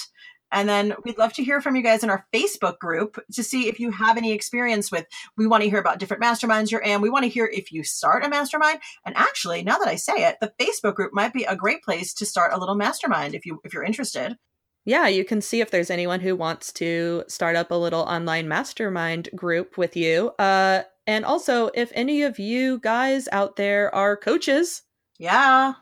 And 0.55 0.69
then 0.69 0.95
we'd 1.05 1.19
love 1.19 1.33
to 1.33 1.43
hear 1.43 1.61
from 1.61 1.75
you 1.75 1.83
guys 1.83 2.05
in 2.05 2.11
our 2.11 2.27
Facebook 2.33 2.79
group 2.79 3.19
to 3.33 3.43
see 3.43 3.67
if 3.67 3.81
you 3.81 3.91
have 3.91 4.17
any 4.17 4.31
experience 4.31 4.93
with. 4.93 5.05
We 5.37 5.49
want 5.49 5.65
to 5.65 5.69
hear 5.69 5.81
about 5.81 5.99
different 5.99 6.23
masterminds 6.23 6.71
you're 6.71 6.81
in. 6.81 7.01
We 7.01 7.11
want 7.11 7.25
to 7.25 7.29
hear 7.29 7.51
if 7.53 7.73
you 7.73 7.83
start 7.83 8.25
a 8.25 8.29
mastermind. 8.29 8.79
And 9.05 9.17
actually, 9.17 9.65
now 9.65 9.79
that 9.79 9.89
I 9.89 9.97
say 9.97 10.13
it, 10.29 10.37
the 10.41 10.53
Facebook 10.61 10.95
group 10.95 11.13
might 11.13 11.33
be 11.33 11.43
a 11.43 11.57
great 11.57 11.83
place 11.83 12.15
to 12.15 12.27
start 12.27 12.53
a 12.53 12.59
little 12.59 12.77
mastermind 12.77 13.35
if 13.35 13.45
you 13.45 13.61
if 13.65 13.75
you're 13.75 13.83
interested. 13.83 14.37
Yeah, 14.85 15.09
you 15.09 15.25
can 15.25 15.41
see 15.41 15.61
if 15.61 15.71
there's 15.71 15.91
anyone 15.91 16.21
who 16.21 16.37
wants 16.37 16.73
to 16.75 17.25
start 17.27 17.57
up 17.57 17.71
a 17.71 17.75
little 17.75 18.03
online 18.03 18.49
mastermind 18.49 19.31
group 19.35 19.79
with 19.79 19.97
you. 19.97 20.31
Uh, 20.39 20.83
and 21.07 21.25
also, 21.25 21.71
if 21.75 21.91
any 21.95 22.23
of 22.23 22.39
you 22.39 22.79
guys 22.81 23.29
out 23.33 23.57
there 23.57 23.95
are 23.95 24.17
coaches, 24.17 24.83
yeah, 25.19 25.75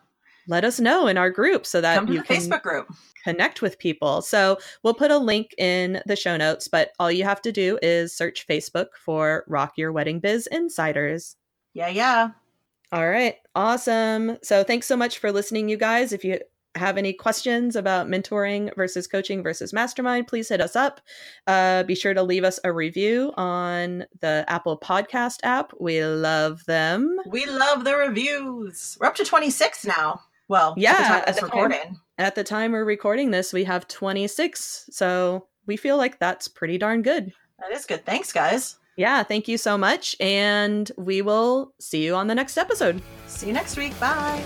let 0.49 0.65
us 0.65 0.81
know 0.81 1.07
in 1.07 1.19
our 1.19 1.31
group 1.31 1.67
so 1.67 1.81
that 1.81 2.09
you 2.09 2.23
can 2.23 2.37
Facebook 2.37 2.63
group 2.63 2.89
connect 3.25 3.63
with 3.63 3.79
people. 3.79 4.23
So 4.23 4.59
we'll 4.83 4.95
put 4.95 5.11
a 5.11 5.19
link 5.19 5.55
in 5.59 6.03
the 6.07 6.17
show 6.17 6.37
notes, 6.37 6.69
but 6.69 6.91
all 6.99 7.11
you 7.11 7.25
have 7.25 7.43
to 7.43 7.53
do 7.53 7.79
is 7.83 8.15
search 8.15 8.47
Facebook 8.47 8.89
for 9.05 9.45
Rock 9.47 9.75
Your 9.77 9.93
Wedding 9.93 10.21
Biz 10.21 10.49
Insiders. 10.49 11.37
Yeah, 11.75 11.89
yeah. 11.89 12.31
All 12.91 13.09
right. 13.09 13.37
Awesome. 13.55 14.39
So 14.43 14.65
thanks 14.65 14.87
so 14.87 14.97
much 14.97 15.19
for 15.19 15.33
listening, 15.33 15.69
you 15.69 15.77
guys. 15.77 16.13
If 16.13 16.25
you 16.25 16.41
have 16.75 16.97
any 16.97 17.13
questions 17.13 17.77
about 17.77 18.09
mentoring 18.09 18.75
versus 18.77 19.07
coaching 19.07 19.43
versus 19.43 19.73
mastermind, 19.73 20.27
please 20.27 20.49
hit 20.49 20.61
us 20.61 20.75
up. 20.75 21.01
Uh, 21.47 21.83
be 21.83 21.95
sure 21.95 22.15
to 22.15 22.23
leave 22.23 22.45
us 22.45 22.59
a 22.65 22.73
review 22.73 23.33
on 23.37 24.05
the 24.21 24.45
Apple 24.49 24.79
Podcast 24.79 25.39
app. 25.43 25.73
We 25.79 26.05
love 26.05 26.65
them. 26.67 27.19
We 27.27 27.47
love 27.47 27.85
the 27.85 27.97
reviews. 27.97 28.97
We're 29.01 29.09
up 29.09 29.15
to 29.17 29.25
26 29.25 29.85
now. 29.87 30.21
Well, 30.49 30.75
yeah, 30.77 31.23
at 31.27 31.35
the 31.35 31.41
time 31.41 31.45
recording. 31.45 31.81
Time, 31.81 32.01
at 32.19 32.35
the 32.35 32.45
time 32.45 32.73
we're 32.73 32.85
recording 32.85 33.31
this, 33.31 33.53
we 33.53 33.65
have 33.65 33.89
26. 33.89 34.87
So 34.91 35.47
we 35.67 35.77
feel 35.77 35.97
like 35.97 36.19
that's 36.19 36.49
pretty 36.49 36.79
darn 36.79 37.03
good. 37.03 37.33
That 37.59 37.73
is 37.73 37.87
good. 37.87 38.05
Thanks, 38.05 38.33
guys. 38.33 38.77
Yeah, 38.97 39.23
thank 39.23 39.49
you 39.49 39.57
so 39.57 39.79
much. 39.79 40.15
And 40.21 40.91
we 40.99 41.23
will 41.23 41.73
see 41.81 42.05
you 42.05 42.15
on 42.15 42.27
the 42.27 42.35
next 42.35 42.59
episode. 42.59 43.01
See 43.27 43.47
you 43.47 43.53
next 43.53 43.77
week. 43.77 43.99
Bye. 43.99 44.43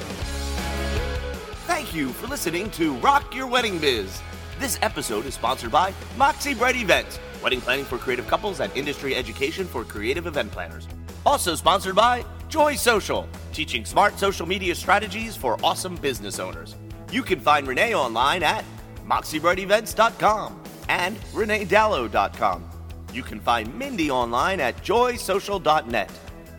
Thank 1.66 1.92
you 1.92 2.10
for 2.10 2.28
listening 2.28 2.70
to 2.70 2.94
Rock 2.98 3.34
Your 3.34 3.48
Wedding 3.48 3.78
Biz. 3.78 4.22
This 4.60 4.78
episode 4.82 5.26
is 5.26 5.34
sponsored 5.34 5.72
by 5.72 5.92
Moxie 6.16 6.54
Bright 6.54 6.76
Events, 6.76 7.18
wedding 7.42 7.60
planning 7.60 7.84
for 7.84 7.98
creative 7.98 8.28
couples 8.28 8.60
and 8.60 8.74
industry 8.76 9.16
education 9.16 9.66
for 9.66 9.82
creative 9.82 10.28
event 10.28 10.52
planners. 10.52 10.86
Also 11.26 11.56
sponsored 11.56 11.96
by 11.96 12.24
Joy 12.48 12.76
Social, 12.76 13.28
teaching 13.52 13.84
smart 13.84 14.16
social 14.16 14.46
media 14.46 14.76
strategies 14.76 15.34
for 15.34 15.58
awesome 15.64 15.96
business 15.96 16.38
owners. 16.38 16.76
You 17.10 17.24
can 17.24 17.40
find 17.40 17.66
Renee 17.66 17.96
online 17.96 18.44
at 18.44 18.64
moxiebrightevents.com 19.04 20.62
and 20.88 21.16
reneedallo.com. 21.32 22.70
You 23.12 23.24
can 23.24 23.40
find 23.40 23.76
Mindy 23.76 24.08
online 24.08 24.60
at 24.60 24.76
joysocial.net. 24.84 26.12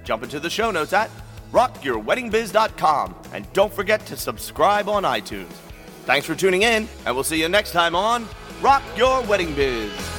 Jump 0.03 0.23
into 0.23 0.41
the 0.41 0.49
show 0.49 0.69
notes 0.69 0.91
at 0.91 1.09
rockyourweddingbiz.com 1.57 3.15
and 3.33 3.51
don't 3.53 3.73
forget 3.73 4.05
to 4.05 4.15
subscribe 4.15 4.87
on 4.87 5.01
iTunes. 5.01 5.51
Thanks 6.05 6.27
for 6.27 6.35
tuning 6.35 6.61
in, 6.61 6.87
and 7.05 7.15
we'll 7.15 7.23
see 7.23 7.41
you 7.41 7.49
next 7.49 7.71
time 7.71 7.95
on 7.95 8.27
Rock 8.61 8.83
Your 8.95 9.23
Wedding 9.23 9.55
Biz. 9.55 10.16